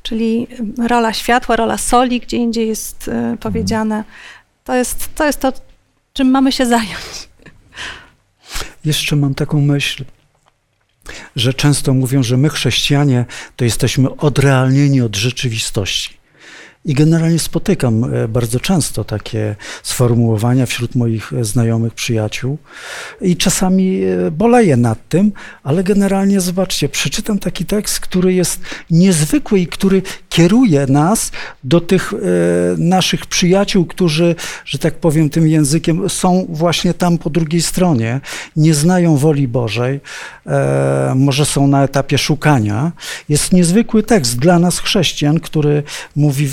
Czyli 0.03 0.47
rola 0.87 1.13
światła, 1.13 1.55
rola 1.55 1.77
soli, 1.77 2.19
gdzie 2.19 2.37
indziej 2.37 2.67
jest 2.67 3.07
e, 3.07 3.37
powiedziane, 3.39 4.03
to 4.63 4.75
jest, 4.75 5.15
to 5.15 5.25
jest 5.25 5.39
to, 5.39 5.53
czym 6.13 6.31
mamy 6.31 6.51
się 6.51 6.65
zająć. 6.65 7.29
Jeszcze 8.85 9.15
mam 9.15 9.35
taką 9.35 9.61
myśl, 9.61 10.05
że 11.35 11.53
często 11.53 11.93
mówią, 11.93 12.23
że 12.23 12.37
my 12.37 12.49
chrześcijanie 12.49 13.25
to 13.55 13.65
jesteśmy 13.65 14.15
odrealnieni 14.15 15.01
od 15.01 15.15
rzeczywistości. 15.15 16.16
I 16.87 16.93
generalnie 16.93 17.39
spotykam 17.39 18.03
e, 18.03 18.27
bardzo 18.27 18.59
często 18.59 19.03
takie 19.03 19.55
sformułowania 19.83 20.65
wśród 20.65 20.95
moich 20.95 21.31
znajomych, 21.41 21.93
przyjaciół. 21.93 22.57
I 23.21 23.37
czasami 23.37 24.01
e, 24.03 24.31
boleję 24.31 24.77
nad 24.77 25.09
tym, 25.09 25.31
ale 25.63 25.83
generalnie 25.83 26.41
zobaczcie, 26.41 26.89
przeczytam 26.89 27.39
taki 27.39 27.65
tekst, 27.65 27.99
który 27.99 28.33
jest 28.33 28.59
niezwykły 28.89 29.59
i 29.59 29.67
który 29.67 30.01
kieruje 30.37 30.85
nas 30.87 31.31
do 31.63 31.81
tych 31.81 32.13
e, 32.13 32.17
naszych 32.77 33.25
przyjaciół, 33.25 33.85
którzy, 33.85 34.35
że 34.65 34.77
tak 34.77 34.93
powiem 34.93 35.29
tym 35.29 35.47
językiem, 35.47 36.09
są 36.09 36.45
właśnie 36.49 36.93
tam 36.93 37.17
po 37.17 37.29
drugiej 37.29 37.61
stronie, 37.61 38.21
nie 38.55 38.73
znają 38.73 39.17
woli 39.17 39.47
Bożej, 39.47 39.99
e, 40.45 41.13
może 41.15 41.45
są 41.45 41.67
na 41.67 41.83
etapie 41.83 42.17
szukania. 42.17 42.91
Jest 43.29 43.51
niezwykły 43.51 44.03
tekst 44.03 44.39
dla 44.39 44.59
nas 44.59 44.79
chrześcijan, 44.79 45.39
który 45.39 45.83
mówi 46.15 46.47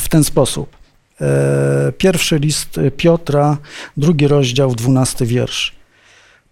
w, 0.00 0.08
ten 0.08 0.24
sposób. 0.24 0.76
E, 1.20 1.92
Pierwszy 1.98 2.38
list 2.38 2.80
Piotra, 2.96 3.56
drugi 3.96 4.28
rozdział, 4.28 4.74
dwunasty 4.74 5.26
wiersz. 5.26 5.72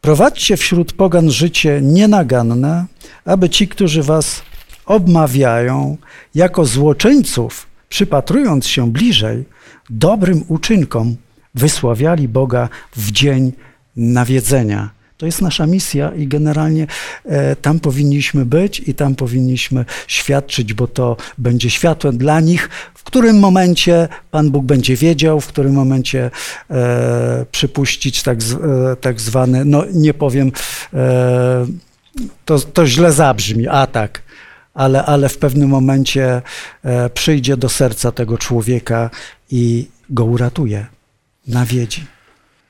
Prowadźcie 0.00 0.56
wśród 0.56 0.92
pogan 0.92 1.30
życie 1.30 1.80
nienaganne, 1.82 2.86
aby 3.24 3.48
ci, 3.48 3.68
którzy 3.68 4.02
was 4.02 4.47
obmawiają 4.88 5.96
jako 6.34 6.64
złoczyńców, 6.64 7.66
przypatrując 7.88 8.66
się 8.66 8.92
bliżej 8.92 9.44
dobrym 9.90 10.44
uczynkom, 10.48 11.16
wysławiali 11.54 12.28
Boga 12.28 12.68
w 12.96 13.10
dzień 13.12 13.52
nawiedzenia. 13.96 14.90
To 15.16 15.26
jest 15.26 15.42
nasza 15.42 15.66
misja 15.66 16.14
i 16.14 16.26
generalnie 16.26 16.86
e, 17.24 17.56
tam 17.56 17.80
powinniśmy 17.80 18.44
być 18.46 18.82
i 18.86 18.94
tam 18.94 19.14
powinniśmy 19.14 19.84
świadczyć, 20.06 20.74
bo 20.74 20.86
to 20.86 21.16
będzie 21.38 21.70
światłem 21.70 22.18
dla 22.18 22.40
nich, 22.40 22.68
w 22.94 23.04
którym 23.04 23.38
momencie 23.38 24.08
Pan 24.30 24.50
Bóg 24.50 24.64
będzie 24.64 24.96
wiedział, 24.96 25.40
w 25.40 25.46
którym 25.46 25.72
momencie 25.72 26.30
e, 26.70 27.46
przypuścić 27.52 28.22
tak, 28.22 28.42
z, 28.42 28.52
e, 28.52 28.96
tak 29.00 29.20
zwany, 29.20 29.64
no 29.64 29.84
nie 29.92 30.14
powiem, 30.14 30.52
e, 30.94 31.66
to, 32.44 32.58
to 32.58 32.86
źle 32.86 33.12
zabrzmi, 33.12 33.68
atak, 33.68 34.22
ale, 34.78 35.04
ale 35.04 35.28
w 35.28 35.38
pewnym 35.38 35.68
momencie 35.68 36.42
e, 36.84 37.10
przyjdzie 37.10 37.56
do 37.56 37.68
serca 37.68 38.12
tego 38.12 38.38
człowieka 38.38 39.10
i 39.50 39.88
go 40.10 40.24
uratuje, 40.24 40.86
nawiedzi. 41.46 42.06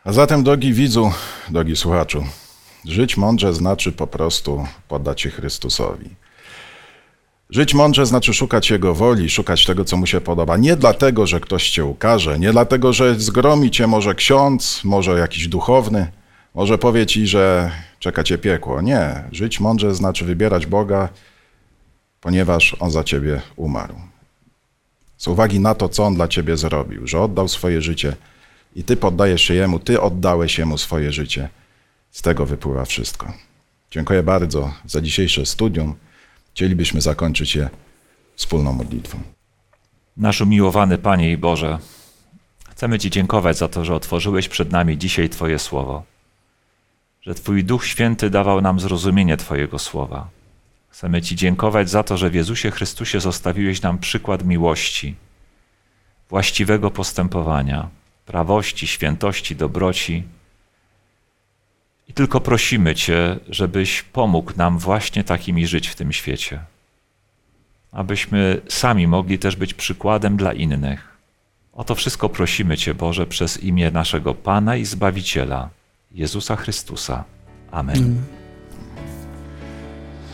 A 0.04 0.12
zatem, 0.12 0.44
drogi 0.44 0.72
widzu, 0.72 1.12
drogi 1.50 1.76
słuchaczu, 1.76 2.24
żyć 2.84 3.16
mądrze 3.16 3.54
znaczy 3.54 3.92
po 3.92 4.06
prostu 4.06 4.66
poddać 4.88 5.20
się 5.20 5.30
Chrystusowi. 5.30 6.10
Żyć 7.50 7.74
mądrze 7.74 8.06
znaczy 8.06 8.34
szukać 8.34 8.70
Jego 8.70 8.94
woli, 8.94 9.30
szukać 9.30 9.64
tego, 9.64 9.84
co 9.84 9.96
Mu 9.96 10.06
się 10.06 10.20
podoba. 10.20 10.56
Nie 10.56 10.76
dlatego, 10.76 11.26
że 11.26 11.40
ktoś 11.40 11.70
Cię 11.70 11.84
ukaże, 11.84 12.38
nie 12.38 12.52
dlatego, 12.52 12.92
że 12.92 13.14
zgromi 13.14 13.70
Cię 13.70 13.86
może 13.86 14.14
ksiądz, 14.14 14.80
może 14.84 15.18
jakiś 15.18 15.48
duchowny, 15.48 16.06
może 16.54 16.78
powie 16.78 17.06
Ci, 17.06 17.26
że 17.26 17.70
czeka 17.98 18.24
Cię 18.24 18.38
piekło. 18.38 18.80
Nie. 18.80 19.24
Żyć 19.32 19.60
mądrze 19.60 19.94
znaczy 19.94 20.24
wybierać 20.24 20.66
Boga, 20.66 21.08
ponieważ 22.20 22.76
On 22.80 22.90
za 22.90 23.04
Ciebie 23.04 23.40
umarł. 23.56 23.94
Z 25.16 25.28
uwagi 25.28 25.60
na 25.60 25.74
to, 25.74 25.88
co 25.88 26.04
On 26.04 26.14
dla 26.14 26.28
Ciebie 26.28 26.56
zrobił, 26.56 27.06
że 27.06 27.20
oddał 27.20 27.48
swoje 27.48 27.82
życie 27.82 28.16
i 28.76 28.84
Ty 28.84 28.96
poddajesz 28.96 29.42
się 29.42 29.54
Jemu, 29.54 29.78
Ty 29.78 30.00
oddałeś 30.00 30.58
Jemu 30.58 30.78
swoje 30.78 31.12
życie. 31.12 31.48
Z 32.10 32.22
tego 32.22 32.46
wypływa 32.46 32.84
wszystko. 32.84 33.32
Dziękuję 33.90 34.22
bardzo 34.22 34.72
za 34.86 35.00
dzisiejsze 35.00 35.46
studium. 35.46 35.94
Chcielibyśmy 36.54 37.00
zakończyć 37.00 37.54
je 37.54 37.68
wspólną 38.36 38.72
modlitwą. 38.72 39.18
Nasz 40.16 40.40
umiłowany 40.40 40.98
Panie 40.98 41.32
i 41.32 41.36
Boże, 41.36 41.78
chcemy 42.70 42.98
Ci 42.98 43.10
dziękować 43.10 43.58
za 43.58 43.68
to, 43.68 43.84
że 43.84 43.94
otworzyłeś 43.94 44.48
przed 44.48 44.72
nami 44.72 44.98
dzisiaj 44.98 45.28
Twoje 45.28 45.58
słowo, 45.58 46.02
że 47.22 47.34
Twój 47.34 47.64
Duch 47.64 47.86
Święty 47.86 48.30
dawał 48.30 48.60
nam 48.60 48.80
zrozumienie 48.80 49.36
Twojego 49.36 49.78
słowa. 49.78 50.28
Chcemy 50.90 51.22
Ci 51.22 51.36
dziękować 51.36 51.90
za 51.90 52.02
to, 52.02 52.16
że 52.16 52.30
w 52.30 52.34
Jezusie 52.34 52.70
Chrystusie 52.70 53.20
zostawiłeś 53.20 53.82
nam 53.82 53.98
przykład 53.98 54.44
miłości, 54.44 55.14
właściwego 56.28 56.90
postępowania, 56.90 57.88
prawości, 58.26 58.86
świętości, 58.86 59.56
dobroci. 59.56 60.24
I 62.08 62.12
tylko 62.12 62.40
prosimy 62.40 62.94
Cię, 62.94 63.38
żebyś 63.48 64.02
pomógł 64.02 64.52
nam 64.56 64.78
właśnie 64.78 65.24
takimi 65.24 65.66
żyć 65.66 65.88
w 65.88 65.94
tym 65.94 66.12
świecie 66.12 66.60
abyśmy 67.92 68.60
sami 68.68 69.06
mogli 69.06 69.38
też 69.38 69.56
być 69.56 69.74
przykładem 69.74 70.36
dla 70.36 70.52
innych. 70.52 71.18
O 71.72 71.84
to 71.84 71.94
wszystko 71.94 72.28
prosimy 72.28 72.76
Cię, 72.76 72.94
Boże, 72.94 73.26
przez 73.26 73.62
imię 73.62 73.90
naszego 73.90 74.34
Pana 74.34 74.76
i 74.76 74.84
Zbawiciela, 74.84 75.68
Jezusa 76.12 76.56
Chrystusa. 76.56 77.24
Amen. 77.70 78.22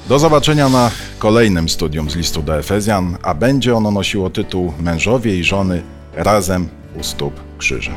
Do 0.09 0.19
zobaczenia 0.19 0.69
na 0.69 0.91
kolejnym 1.19 1.69
studium 1.69 2.11
z 2.11 2.17
listu 2.17 2.43
do 2.43 2.59
Efezjan, 2.59 3.17
a 3.23 3.35
będzie 3.35 3.77
ono 3.77 3.91
nosiło 3.91 4.31
tytuł 4.31 4.73
Mężowie 4.81 5.37
i 5.37 5.45
żony 5.45 5.83
razem 6.15 6.69
u 7.01 7.03
stóp 7.03 7.41
krzyża. 7.59 7.93